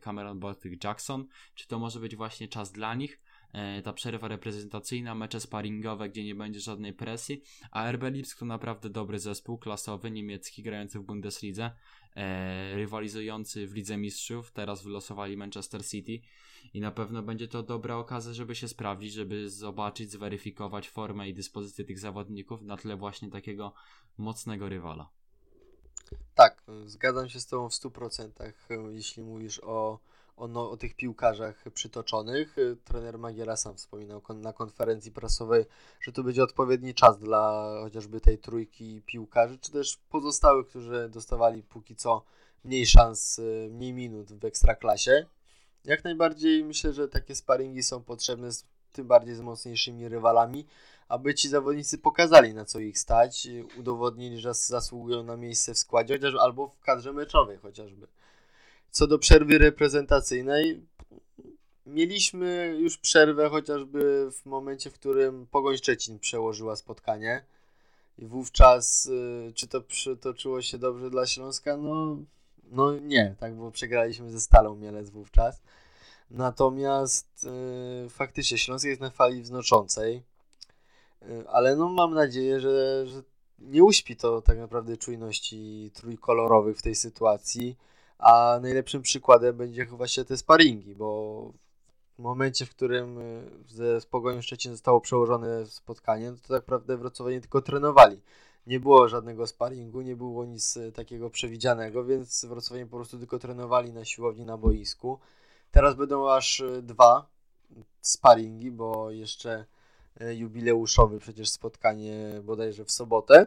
Cameron 0.00 0.40
Baltic 0.40 0.84
Jackson? 0.84 1.26
Czy 1.54 1.68
to 1.68 1.78
może 1.78 2.00
być 2.00 2.16
właśnie 2.16 2.48
czas 2.48 2.72
dla 2.72 2.94
nich? 2.94 3.20
E, 3.52 3.82
ta 3.82 3.92
przerwa 3.92 4.28
reprezentacyjna, 4.28 5.14
mecze 5.14 5.40
sparingowe, 5.40 6.08
gdzie 6.08 6.24
nie 6.24 6.34
będzie 6.34 6.60
żadnej 6.60 6.92
presji, 6.92 7.42
a 7.70 7.92
RB 7.92 8.02
Lipsk 8.02 8.38
to 8.38 8.44
naprawdę 8.44 8.90
dobry 8.90 9.18
zespół, 9.18 9.58
klasowy, 9.58 10.10
niemiecki, 10.10 10.62
grający 10.62 10.98
w 10.98 11.02
Bundeslidze, 11.02 11.70
e, 12.16 12.74
rywalizujący 12.76 13.66
w 13.66 13.74
Lidze 13.74 13.96
Mistrzów, 13.96 14.52
teraz 14.52 14.82
wylosowali 14.82 15.36
Manchester 15.36 15.86
City 15.86 16.20
i 16.74 16.80
na 16.80 16.90
pewno 16.90 17.22
będzie 17.22 17.48
to 17.48 17.62
dobra 17.62 17.96
okazja, 17.96 18.32
żeby 18.32 18.54
się 18.54 18.68
sprawdzić, 18.68 19.12
żeby 19.12 19.50
zobaczyć, 19.50 20.10
zweryfikować 20.10 20.88
formę 20.88 21.28
i 21.28 21.34
dyspozycję 21.34 21.84
tych 21.84 21.98
zawodników 21.98 22.62
na 22.62 22.76
tle 22.76 22.96
właśnie 22.96 23.30
takiego 23.30 23.74
mocnego 24.18 24.68
rywala. 24.68 25.08
Tak, 26.34 26.62
zgadzam 26.84 27.28
się 27.28 27.40
z 27.40 27.46
Tobą 27.46 27.68
w 27.68 27.72
100%, 27.72 28.30
jeśli 28.90 29.22
mówisz 29.22 29.60
o 29.62 29.98
o, 30.38 30.48
no, 30.48 30.70
o 30.70 30.76
tych 30.76 30.96
piłkarzach 30.96 31.64
przytoczonych. 31.74 32.58
Y, 32.58 32.76
trener 32.84 33.18
Magiera 33.18 33.56
sam 33.56 33.76
wspominał 33.76 34.22
na 34.34 34.52
konferencji 34.52 35.12
prasowej, 35.12 35.64
że 36.00 36.12
to 36.12 36.22
będzie 36.22 36.42
odpowiedni 36.42 36.94
czas 36.94 37.18
dla 37.18 37.74
chociażby 37.82 38.20
tej 38.20 38.38
trójki 38.38 39.02
piłkarzy, 39.06 39.58
czy 39.58 39.72
też 39.72 39.98
pozostałych, 40.08 40.68
którzy 40.68 41.08
dostawali 41.08 41.62
póki 41.62 41.96
co 41.96 42.24
mniej 42.64 42.86
szans, 42.86 43.38
y, 43.38 43.68
mniej 43.70 43.92
minut 43.92 44.32
w 44.32 44.44
ekstraklasie. 44.44 45.26
Jak 45.84 46.04
najbardziej 46.04 46.64
myślę, 46.64 46.92
że 46.92 47.08
takie 47.08 47.34
sparingi 47.34 47.82
są 47.82 48.02
potrzebne, 48.02 48.52
z, 48.52 48.64
tym 48.92 49.06
bardziej 49.06 49.34
z 49.34 49.40
mocniejszymi 49.40 50.08
rywalami, 50.08 50.66
aby 51.08 51.34
ci 51.34 51.48
zawodnicy 51.48 51.98
pokazali 51.98 52.54
na 52.54 52.64
co 52.64 52.78
ich 52.78 52.98
stać, 52.98 53.46
y, 53.46 53.64
udowodnili, 53.78 54.38
że 54.38 54.54
zasługują 54.54 55.22
na 55.22 55.36
miejsce 55.36 55.74
w 55.74 55.78
składzie, 55.78 56.14
chociaż 56.14 56.34
albo 56.34 56.68
w 56.68 56.80
kadrze 56.80 57.12
meczowej 57.12 57.58
chociażby. 57.58 58.06
Co 58.90 59.06
do 59.06 59.18
przerwy 59.18 59.58
reprezentacyjnej, 59.58 60.86
mieliśmy 61.86 62.76
już 62.78 62.98
przerwę 62.98 63.48
chociażby 63.48 64.30
w 64.32 64.46
momencie, 64.46 64.90
w 64.90 64.94
którym 64.94 65.46
Pogoń 65.46 65.76
Szczecin 65.76 66.18
przełożyła 66.18 66.76
spotkanie. 66.76 67.44
I 68.18 68.26
wówczas, 68.26 69.06
y, 69.06 69.52
czy 69.54 69.68
to 69.68 69.80
przytoczyło 69.80 70.62
się 70.62 70.78
dobrze 70.78 71.10
dla 71.10 71.26
Śląska? 71.26 71.76
No, 71.76 72.16
no 72.70 72.98
nie, 72.98 73.34
tak, 73.40 73.54
bo 73.54 73.70
przegraliśmy 73.70 74.30
ze 74.30 74.40
Stalą 74.40 74.76
Mielec 74.76 75.10
wówczas. 75.10 75.62
Natomiast 76.30 77.46
y, 78.06 78.08
faktycznie 78.08 78.58
Śląsk 78.58 78.84
jest 78.84 79.00
na 79.00 79.10
fali 79.10 79.42
wznoszącej, 79.42 80.22
y, 81.22 81.48
ale 81.48 81.76
no 81.76 81.88
mam 81.88 82.14
nadzieję, 82.14 82.60
że, 82.60 83.06
że 83.06 83.22
nie 83.58 83.84
uśpi 83.84 84.16
to 84.16 84.42
tak 84.42 84.58
naprawdę 84.58 84.96
czujności 84.96 85.90
trójkolorowych 85.94 86.78
w 86.78 86.82
tej 86.82 86.94
sytuacji 86.94 87.76
a 88.18 88.58
najlepszym 88.62 89.02
przykładem 89.02 89.56
będzie 89.56 89.86
chyba 89.86 90.08
się 90.08 90.24
te 90.24 90.36
sparingi, 90.36 90.94
bo 90.94 91.52
w 92.18 92.22
momencie, 92.22 92.66
w 92.66 92.70
którym 92.70 93.18
y, 93.18 93.50
ze 93.68 94.00
Pogonią 94.10 94.42
Szczecin 94.42 94.72
zostało 94.72 95.00
przełożone 95.00 95.66
spotkanie, 95.66 96.32
to 96.32 96.38
tak 96.38 96.50
naprawdę 96.50 96.96
Wrocławianie 96.96 97.40
tylko 97.40 97.62
trenowali. 97.62 98.20
Nie 98.66 98.80
było 98.80 99.08
żadnego 99.08 99.46
sparingu, 99.46 100.00
nie 100.00 100.16
było 100.16 100.44
nic 100.44 100.76
y, 100.76 100.92
takiego 100.92 101.30
przewidzianego, 101.30 102.04
więc 102.04 102.44
Wrocławianie 102.44 102.86
po 102.86 102.96
prostu 102.96 103.18
tylko 103.18 103.38
trenowali 103.38 103.92
na 103.92 104.04
siłowni, 104.04 104.44
na 104.44 104.56
boisku. 104.56 105.18
Teraz 105.70 105.94
będą 105.94 106.30
aż 106.30 106.60
y, 106.60 106.82
dwa 106.82 107.26
sparingi, 108.00 108.70
bo 108.70 109.10
jeszcze 109.10 109.64
jubileuszowy 110.20 111.18
przecież 111.18 111.50
spotkanie 111.50 112.40
bodajże 112.44 112.84
w 112.84 112.90
sobotę. 112.90 113.46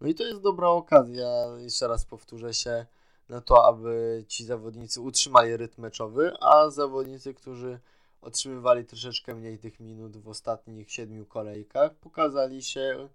No 0.00 0.08
i 0.08 0.14
to 0.14 0.24
jest 0.24 0.40
dobra 0.40 0.68
okazja, 0.68 1.28
jeszcze 1.58 1.88
raz 1.88 2.04
powtórzę 2.04 2.54
się, 2.54 2.86
na 3.28 3.40
to, 3.40 3.66
aby 3.66 4.24
ci 4.28 4.44
zawodnicy 4.44 5.00
utrzymali 5.00 5.56
rytm 5.56 5.82
meczowy, 5.82 6.32
a 6.40 6.70
zawodnicy, 6.70 7.34
którzy 7.34 7.80
otrzymywali 8.20 8.84
troszeczkę 8.84 9.34
mniej 9.34 9.58
tych 9.58 9.80
minut 9.80 10.16
w 10.16 10.28
ostatnich 10.28 10.92
siedmiu 10.92 11.26
kolejkach, 11.26 11.94
pokazali 11.94 12.62
się 12.62 13.08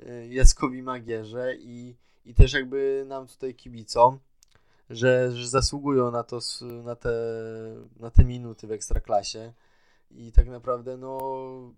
y, 0.00 0.28
Jaskowi 0.30 0.82
Magierze 0.82 1.54
i, 1.56 1.96
i 2.24 2.34
też 2.34 2.52
jakby 2.52 3.04
nam 3.06 3.26
tutaj 3.26 3.54
kibicom, 3.54 4.18
że, 4.90 5.32
że 5.32 5.48
zasługują 5.48 6.10
na, 6.10 6.22
to, 6.22 6.38
na, 6.84 6.96
te, 6.96 7.12
na 7.96 8.10
te 8.10 8.24
minuty 8.24 8.66
w 8.66 8.72
Ekstraklasie. 8.72 9.52
I 10.10 10.32
tak 10.32 10.48
naprawdę 10.48 10.96
no 10.96 11.74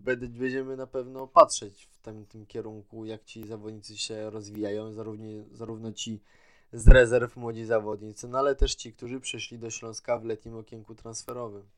będziemy 0.00 0.76
na 0.76 0.86
pewno 0.86 1.26
patrzeć 1.26 1.88
w 1.92 1.98
tym, 1.98 2.26
tym 2.26 2.46
kierunku, 2.46 3.04
jak 3.04 3.24
ci 3.24 3.46
zawodnicy 3.46 3.96
się 3.96 4.30
rozwijają, 4.30 4.92
zarówno, 4.92 5.26
zarówno 5.52 5.92
ci 5.92 6.20
z 6.74 6.88
rezerw 6.88 7.36
młodzi 7.36 7.64
zawodnicy, 7.64 8.28
no 8.28 8.38
ale 8.38 8.54
też 8.54 8.74
ci, 8.74 8.92
którzy 8.92 9.20
przyszli 9.20 9.58
do 9.58 9.70
Śląska 9.70 10.18
w 10.18 10.24
letnim 10.24 10.56
okienku 10.56 10.94
transferowym. 10.94 11.68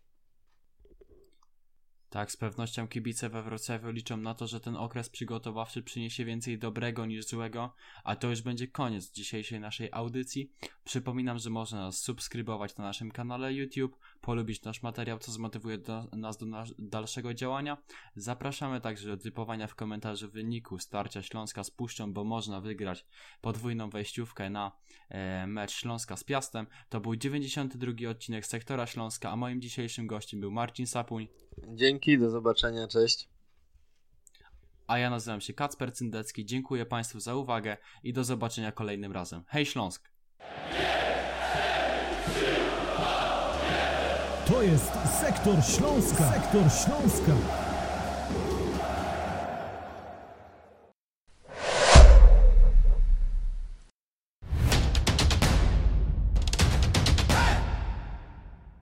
Tak, 2.11 2.33
z 2.33 2.37
pewnością 2.37 2.89
kibice 2.89 3.29
we 3.29 3.43
Wrocławiu 3.43 3.91
liczą 3.91 4.17
na 4.17 4.35
to, 4.35 4.47
że 4.47 4.61
ten 4.61 4.77
okres 4.77 5.09
przygotowawczy 5.09 5.83
przyniesie 5.83 6.25
więcej 6.25 6.59
dobrego 6.59 7.07
niż 7.07 7.27
złego, 7.27 7.75
a 8.05 8.17
to 8.17 8.31
już 8.31 8.43
będzie 8.43 8.69
koniec 8.69 9.13
dzisiejszej 9.13 9.61
naszej 9.61 9.89
audycji. 9.93 10.53
Przypominam, 10.85 11.39
że 11.39 11.51
można 11.51 11.81
nas 11.81 11.99
subskrybować 11.99 12.77
na 12.77 12.85
naszym 12.85 13.11
kanale 13.11 13.55
YouTube, 13.55 13.99
polubić 14.21 14.63
nasz 14.63 14.83
materiał, 14.83 15.19
co 15.19 15.33
zmotywuje 15.33 15.79
do, 15.79 16.05
nas 16.13 16.39
do 16.39 16.47
nas, 16.47 16.75
dalszego 16.79 17.35
działania. 17.35 17.79
Zapraszamy 18.17 18.81
także 18.81 19.09
do 19.09 19.17
typowania 19.17 19.67
w 19.67 19.75
komentarzu 19.75 20.31
wyniku 20.31 20.79
starcia 20.79 21.23
Śląska 21.23 21.65
z 21.65 21.71
Puszczą, 21.71 22.13
bo 22.13 22.25
można 22.25 22.61
wygrać 22.61 23.07
podwójną 23.41 23.91
wejściówkę 23.91 24.51
na 24.51 24.73
e, 25.09 25.47
mecz 25.47 25.73
Śląska 25.73 26.17
z 26.17 26.25
Piastem. 26.25 26.67
To 26.89 27.01
był 27.01 27.17
92 27.17 28.11
odcinek 28.11 28.47
Sektora 28.47 28.87
Śląska, 28.87 29.31
a 29.31 29.37
moim 29.37 29.61
dzisiejszym 29.61 30.07
gościem 30.07 30.41
był 30.41 30.51
Marcin 30.51 30.87
Sapuń. 30.87 31.29
Dzięki, 31.69 32.19
do 32.19 32.31
zobaczenia, 32.31 32.89
cześć. 32.89 33.29
A 34.87 34.99
ja 34.99 35.11
nazywam 35.11 35.41
się 35.41 35.53
Kacper 35.53 35.93
Cyndecki. 35.93 36.45
Dziękuję 36.45 36.87
Państwu 36.87 37.21
za 37.21 37.35
uwagę 37.35 37.77
i 38.03 38.13
do 38.13 38.25
zobaczenia 38.25 38.73
kolejnym 38.73 39.13
razem. 39.13 39.45
Hej 39.49 39.67
Śląsk! 39.67 40.11
To 44.47 44.63
jest 44.63 44.93
Sektor 45.21 45.65
Śląska. 45.65 46.33
Sektor 46.33 46.63
Śląska. 46.63 47.33